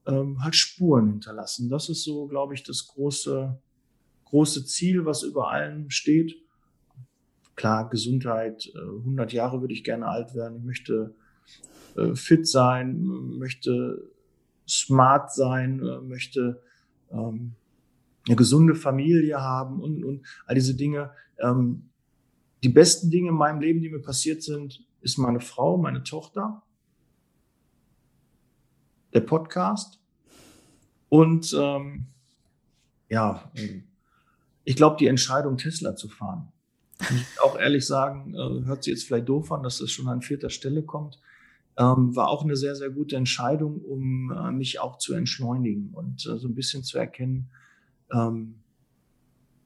ähm, 0.07 0.43
halt 0.43 0.57
Spuren 0.57 1.11
hinterlassen. 1.11 1.69
Das 1.69 1.91
ist 1.91 2.05
so, 2.05 2.27
glaube 2.27 2.55
ich, 2.55 2.63
das 2.63 2.87
große, 2.87 3.61
große 4.25 4.65
Ziel, 4.65 5.05
was 5.05 5.23
über 5.23 5.51
allem 5.51 5.91
steht. 5.91 6.44
Klar, 7.57 7.89
Gesundheit, 7.89 8.73
100 8.75 9.33
äh, 9.33 9.37
Jahre 9.37 9.61
würde 9.61 9.75
ich 9.75 9.85
gerne 9.85 10.09
alt 10.09 10.35
werden. 10.35 10.59
Ich 10.59 10.65
möchte 10.65 11.15
äh, 11.97 12.15
fit 12.15 12.49
sein, 12.49 13.05
möchte 13.39 14.11
smart 14.69 15.33
sein, 15.33 15.81
äh, 15.81 16.01
möchte 16.01 16.63
ähm, 17.11 17.55
eine 18.27 18.37
gesunde 18.37 18.75
Familie 18.75 19.41
haben 19.41 19.81
und, 19.81 20.05
und 20.05 20.27
all 20.47 20.55
diese 20.55 20.75
Dinge. 20.75 21.11
Ähm, 21.39 21.91
die 22.63 22.71
besten 22.71 23.11
Dinge 23.11 23.29
in 23.29 23.35
meinem 23.35 23.61
Leben, 23.61 23.83
die 23.83 23.91
mir 23.91 24.01
passiert 24.01 24.43
sind, 24.43 24.85
ist 25.03 25.19
meine 25.19 25.41
Frau, 25.41 25.77
meine 25.77 26.03
Tochter, 26.03 26.63
der 29.13 29.21
Podcast 29.21 30.01
und 31.11 31.55
ähm, 31.57 32.07
ja, 33.09 33.53
ich 34.65 34.77
glaube, 34.77 34.97
die 34.99 35.07
Entscheidung, 35.07 35.59
Tesla 35.59 35.95
zu 35.95 36.09
fahren. 36.09 36.54
Ich 37.01 37.41
auch 37.41 37.59
ehrlich 37.59 37.87
sagen, 37.87 38.35
äh, 38.35 38.67
hört 38.67 38.85
sich 38.85 38.93
jetzt 38.93 39.05
vielleicht 39.05 39.29
doof 39.29 39.53
an, 39.53 39.63
dass 39.63 39.79
das 39.79 39.91
schon 39.91 40.09
an 40.09 40.23
vierter 40.23 40.51
Stelle 40.51 40.83
kommt. 40.83 41.21
Ähm, 41.77 42.15
war 42.15 42.29
auch 42.29 42.45
eine 42.45 42.57
sehr, 42.57 42.77
sehr 42.77 42.91
gute 42.91 43.17
Entscheidung, 43.17 43.81
um 43.81 44.31
äh, 44.31 44.53
mich 44.53 44.79
auch 44.79 44.99
zu 44.99 45.15
entschleunigen 45.15 45.91
und 45.93 46.25
äh, 46.27 46.39
so 46.39 46.47
ein 46.47 46.55
bisschen 46.55 46.85
zu 46.85 46.99
erkennen, 46.99 47.51
ähm, 48.13 48.61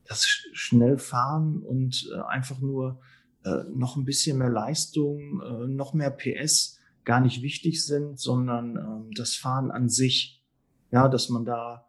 dass 0.07 0.27
schnell 0.27 0.97
fahren 0.97 1.63
und 1.63 2.11
äh, 2.15 2.21
einfach 2.21 2.61
nur 2.61 2.99
äh, 3.45 3.65
noch 3.75 3.97
ein 3.97 4.07
bisschen 4.07 4.39
mehr 4.39 4.49
Leistung, 4.49 5.43
äh, 5.43 5.67
noch 5.67 5.93
mehr 5.93 6.11
PS 6.11 6.81
gar 7.05 7.21
nicht 7.21 7.43
wichtig 7.43 7.85
sind, 7.85 8.19
sondern 8.19 8.77
äh, 8.77 9.15
das 9.15 9.35
Fahren 9.37 9.71
an 9.71 9.91
sich, 9.91 10.43
ja, 10.91 11.09
dass 11.09 11.29
man 11.29 11.45
da 11.45 11.85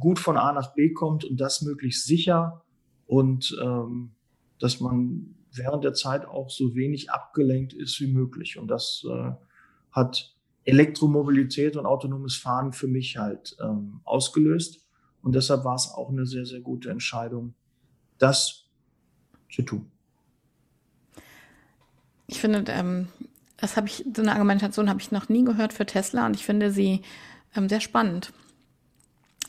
gut 0.00 0.18
von 0.18 0.36
A 0.36 0.52
nach 0.52 0.74
B 0.74 0.92
kommt 0.92 1.24
und 1.24 1.40
das 1.40 1.62
möglichst 1.62 2.04
sicher 2.04 2.64
und 3.06 3.56
ähm, 3.62 4.16
dass 4.58 4.80
man 4.80 5.34
während 5.52 5.84
der 5.84 5.94
Zeit 5.94 6.26
auch 6.26 6.50
so 6.50 6.74
wenig 6.74 7.10
abgelenkt 7.10 7.72
ist 7.72 8.00
wie 8.00 8.06
möglich. 8.06 8.58
Und 8.58 8.68
das 8.68 9.04
äh, 9.08 9.32
hat 9.92 10.34
Elektromobilität 10.64 11.76
und 11.76 11.86
autonomes 11.86 12.36
Fahren 12.36 12.72
für 12.72 12.88
mich 12.88 13.16
halt 13.16 13.56
ähm, 13.60 14.00
ausgelöst. 14.04 14.84
Und 15.22 15.34
deshalb 15.34 15.64
war 15.64 15.76
es 15.76 15.88
auch 15.88 16.10
eine 16.10 16.26
sehr, 16.26 16.44
sehr 16.44 16.60
gute 16.60 16.90
Entscheidung, 16.90 17.54
das 18.18 18.66
zu 19.50 19.62
tun. 19.62 19.90
Ich 22.26 22.40
finde, 22.40 22.64
ähm, 22.72 23.08
das 23.56 23.76
habe 23.76 23.86
ich, 23.86 24.04
so 24.14 24.22
eine 24.22 24.32
Argumentation 24.32 24.88
habe 24.88 25.00
ich 25.00 25.12
noch 25.12 25.28
nie 25.28 25.44
gehört 25.44 25.72
für 25.72 25.86
Tesla 25.86 26.26
und 26.26 26.36
ich 26.36 26.44
finde 26.44 26.70
sie 26.70 27.02
ähm, 27.54 27.68
sehr 27.68 27.80
spannend. 27.80 28.32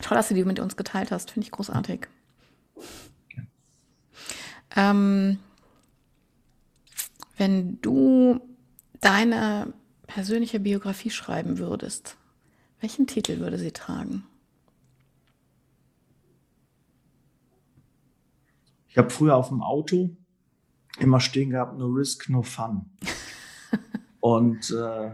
Toll, 0.02 0.16
dass 0.16 0.30
du 0.30 0.36
die 0.36 0.46
mit 0.46 0.60
uns 0.60 0.78
geteilt 0.78 1.12
hast, 1.12 1.32
finde 1.32 1.46
ich 1.46 1.52
großartig. 1.52 2.08
Ähm, 4.76 5.40
wenn 7.38 7.80
du 7.82 8.40
deine 9.00 9.74
persönliche 10.08 10.60
Biografie 10.60 11.10
schreiben 11.10 11.58
würdest, 11.58 12.18
welchen 12.80 13.08
Titel 13.08 13.40
würde 13.40 13.58
sie 13.58 13.72
tragen? 13.72 14.24
Ich 18.90 18.98
habe 18.98 19.10
früher 19.10 19.36
auf 19.36 19.50
dem 19.50 19.62
Auto 19.62 20.10
immer 21.00 21.20
stehen 21.20 21.52
gehabt, 21.52 21.78
no 21.78 21.86
risk, 21.86 22.30
no 22.30 22.42
fun. 22.42 22.86
Und 24.20 24.72
äh, 24.72 25.12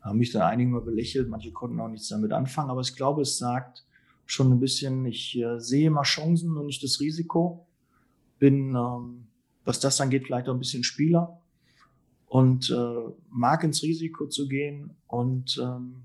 haben 0.00 0.18
mich 0.18 0.32
dann 0.32 0.42
einige 0.42 0.70
mal 0.70 0.80
belächelt, 0.80 1.28
manche 1.28 1.52
konnten 1.52 1.80
auch 1.80 1.88
nichts 1.88 2.08
damit 2.08 2.32
anfangen, 2.32 2.70
aber 2.70 2.80
ich 2.80 2.94
glaube, 2.94 3.22
es 3.22 3.38
sagt 3.38 3.84
schon 4.26 4.52
ein 4.52 4.60
bisschen, 4.60 5.04
ich 5.04 5.36
äh, 5.38 5.58
sehe 5.58 5.88
immer 5.88 6.02
Chancen 6.02 6.56
und 6.56 6.66
nicht 6.66 6.82
das 6.82 7.00
Risiko. 7.00 7.66
Bin 8.42 8.74
ähm, 8.74 9.28
was 9.64 9.80
das 9.80 9.96
dann 9.96 10.10
geht, 10.10 10.24
vielleicht 10.24 10.48
auch 10.48 10.54
ein 10.54 10.58
bisschen 10.58 10.84
Spieler 10.84 11.38
und 12.26 12.70
äh, 12.70 13.12
mag 13.30 13.62
ins 13.64 13.82
Risiko 13.82 14.26
zu 14.26 14.48
gehen 14.48 14.96
und 15.06 15.60
ähm, 15.62 16.02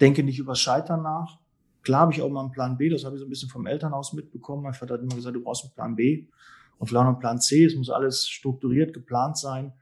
denke 0.00 0.22
nicht 0.22 0.38
über 0.38 0.54
Scheitern 0.54 1.02
nach. 1.02 1.38
Klar 1.82 2.02
habe 2.02 2.12
ich 2.12 2.22
auch 2.22 2.30
mal 2.30 2.40
einen 2.40 2.52
Plan 2.52 2.78
B, 2.78 2.88
das 2.88 3.04
habe 3.04 3.16
ich 3.16 3.20
so 3.20 3.26
ein 3.26 3.30
bisschen 3.30 3.48
vom 3.48 3.66
Elternhaus 3.66 4.12
mitbekommen. 4.12 4.62
Mein 4.62 4.74
Vater 4.74 4.94
hat 4.94 5.02
immer 5.02 5.14
gesagt, 5.14 5.36
du 5.36 5.42
brauchst 5.42 5.64
einen 5.64 5.74
Plan 5.74 5.96
B 5.96 6.26
und 6.78 6.86
vielleicht 6.86 7.04
noch 7.04 7.12
einen 7.12 7.18
Plan 7.18 7.40
C. 7.40 7.64
Es 7.64 7.74
muss 7.74 7.90
alles 7.90 8.28
strukturiert, 8.28 8.94
geplant 8.94 9.36
sein. 9.36 9.72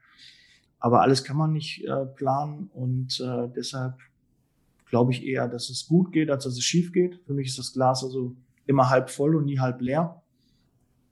Aber 0.79 1.01
alles 1.01 1.23
kann 1.23 1.37
man 1.37 1.53
nicht 1.53 1.85
äh, 1.85 2.05
planen 2.05 2.69
und 2.73 3.19
äh, 3.19 3.49
deshalb 3.55 3.95
glaube 4.89 5.11
ich 5.11 5.25
eher, 5.25 5.47
dass 5.47 5.69
es 5.69 5.87
gut 5.87 6.11
geht, 6.11 6.29
als 6.29 6.43
dass 6.43 6.53
es 6.53 6.63
schief 6.63 6.93
geht. 6.93 7.19
Für 7.25 7.33
mich 7.33 7.47
ist 7.47 7.57
das 7.57 7.73
Glas 7.73 8.03
also 8.03 8.35
immer 8.65 8.89
halb 8.89 9.09
voll 9.09 9.35
und 9.35 9.45
nie 9.45 9.59
halb 9.59 9.81
leer. 9.81 10.21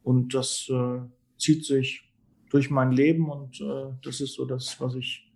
Und 0.05 0.35
das 0.35 0.69
äh, 0.69 0.99
zieht 1.39 1.65
sich 1.65 2.13
durch 2.51 2.69
mein 2.69 2.91
Leben 2.91 3.27
und 3.27 3.59
äh, 3.59 3.91
das 4.03 4.21
ist 4.21 4.35
so 4.35 4.45
das, 4.45 4.79
was 4.79 4.93
ich 4.93 5.27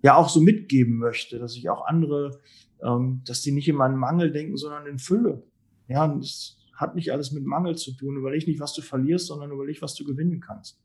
ja 0.00 0.14
auch 0.14 0.28
so 0.28 0.40
mitgeben 0.40 0.96
möchte, 0.98 1.40
dass 1.40 1.56
ich 1.56 1.68
auch 1.68 1.84
andere, 1.86 2.40
ähm, 2.80 3.22
dass 3.26 3.42
die 3.42 3.50
nicht 3.50 3.66
immer 3.66 3.84
an 3.84 3.96
Mangel 3.96 4.30
denken, 4.30 4.56
sondern 4.56 4.86
in 4.86 5.00
Fülle. 5.00 5.42
Ja, 5.88 6.16
es 6.18 6.56
hat 6.72 6.94
nicht 6.94 7.10
alles 7.10 7.32
mit 7.32 7.44
Mangel 7.44 7.76
zu 7.76 7.96
tun. 7.96 8.16
Überleg 8.16 8.46
nicht, 8.46 8.60
was 8.60 8.74
du 8.74 8.82
verlierst, 8.82 9.26
sondern 9.26 9.50
überleg, 9.50 9.82
was 9.82 9.96
du 9.96 10.04
gewinnen 10.04 10.40
kannst. 10.40 10.78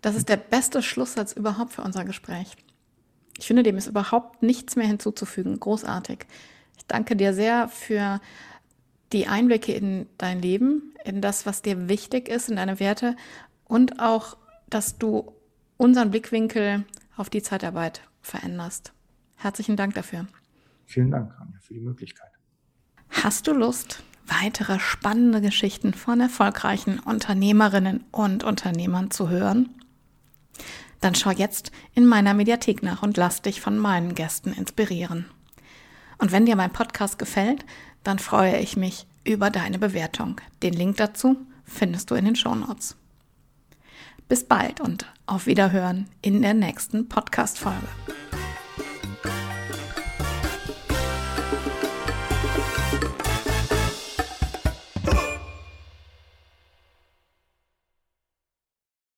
Das 0.00 0.14
ist 0.14 0.28
der 0.28 0.36
beste 0.36 0.80
Schlusssatz 0.80 1.32
überhaupt 1.32 1.72
für 1.72 1.82
unser 1.82 2.04
Gespräch. 2.04 2.54
Ich 3.36 3.48
finde, 3.48 3.64
dem 3.64 3.76
ist 3.76 3.88
überhaupt 3.88 4.44
nichts 4.44 4.76
mehr 4.76 4.86
hinzuzufügen. 4.86 5.58
Großartig. 5.58 6.26
Ich 6.78 6.86
danke 6.86 7.16
dir 7.16 7.34
sehr 7.34 7.66
für 7.66 8.20
die 9.12 9.26
Einblicke 9.26 9.72
in 9.72 10.06
dein 10.18 10.40
Leben, 10.40 10.94
in 11.04 11.20
das, 11.20 11.46
was 11.46 11.62
dir 11.62 11.88
wichtig 11.88 12.28
ist, 12.28 12.48
in 12.48 12.56
deine 12.56 12.80
Werte 12.80 13.16
und 13.64 14.00
auch, 14.00 14.36
dass 14.68 14.98
du 14.98 15.32
unseren 15.76 16.10
Blickwinkel 16.10 16.84
auf 17.16 17.28
die 17.30 17.42
Zeitarbeit 17.42 18.02
veränderst. 18.22 18.92
Herzlichen 19.36 19.76
Dank 19.76 19.94
dafür. 19.94 20.26
Vielen 20.86 21.10
Dank, 21.10 21.32
Anja, 21.40 21.58
für 21.60 21.74
die 21.74 21.80
Möglichkeit. 21.80 22.30
Hast 23.10 23.46
du 23.46 23.52
Lust, 23.52 24.02
weitere 24.26 24.78
spannende 24.78 25.40
Geschichten 25.40 25.92
von 25.94 26.20
erfolgreichen 26.20 26.98
Unternehmerinnen 26.98 28.04
und 28.10 28.44
Unternehmern 28.44 29.10
zu 29.10 29.28
hören? 29.28 29.68
Dann 31.00 31.14
schau 31.14 31.30
jetzt 31.30 31.72
in 31.94 32.06
meiner 32.06 32.32
Mediathek 32.32 32.82
nach 32.82 33.02
und 33.02 33.16
lass 33.16 33.42
dich 33.42 33.60
von 33.60 33.76
meinen 33.76 34.14
Gästen 34.14 34.52
inspirieren. 34.52 35.26
Und 36.18 36.30
wenn 36.30 36.46
dir 36.46 36.54
mein 36.54 36.72
Podcast 36.72 37.18
gefällt, 37.18 37.64
dann 38.04 38.18
freue 38.18 38.58
ich 38.58 38.76
mich 38.76 39.06
über 39.24 39.50
deine 39.50 39.78
Bewertung. 39.78 40.40
Den 40.62 40.72
Link 40.72 40.96
dazu 40.96 41.36
findest 41.64 42.10
du 42.10 42.14
in 42.14 42.24
den 42.24 42.36
Show 42.36 42.54
Notes. 42.54 42.96
Bis 44.28 44.44
bald 44.44 44.80
und 44.80 45.06
auf 45.26 45.46
Wiederhören 45.46 46.08
in 46.22 46.42
der 46.42 46.54
nächsten 46.54 47.08
Podcast-Folge. 47.08 47.88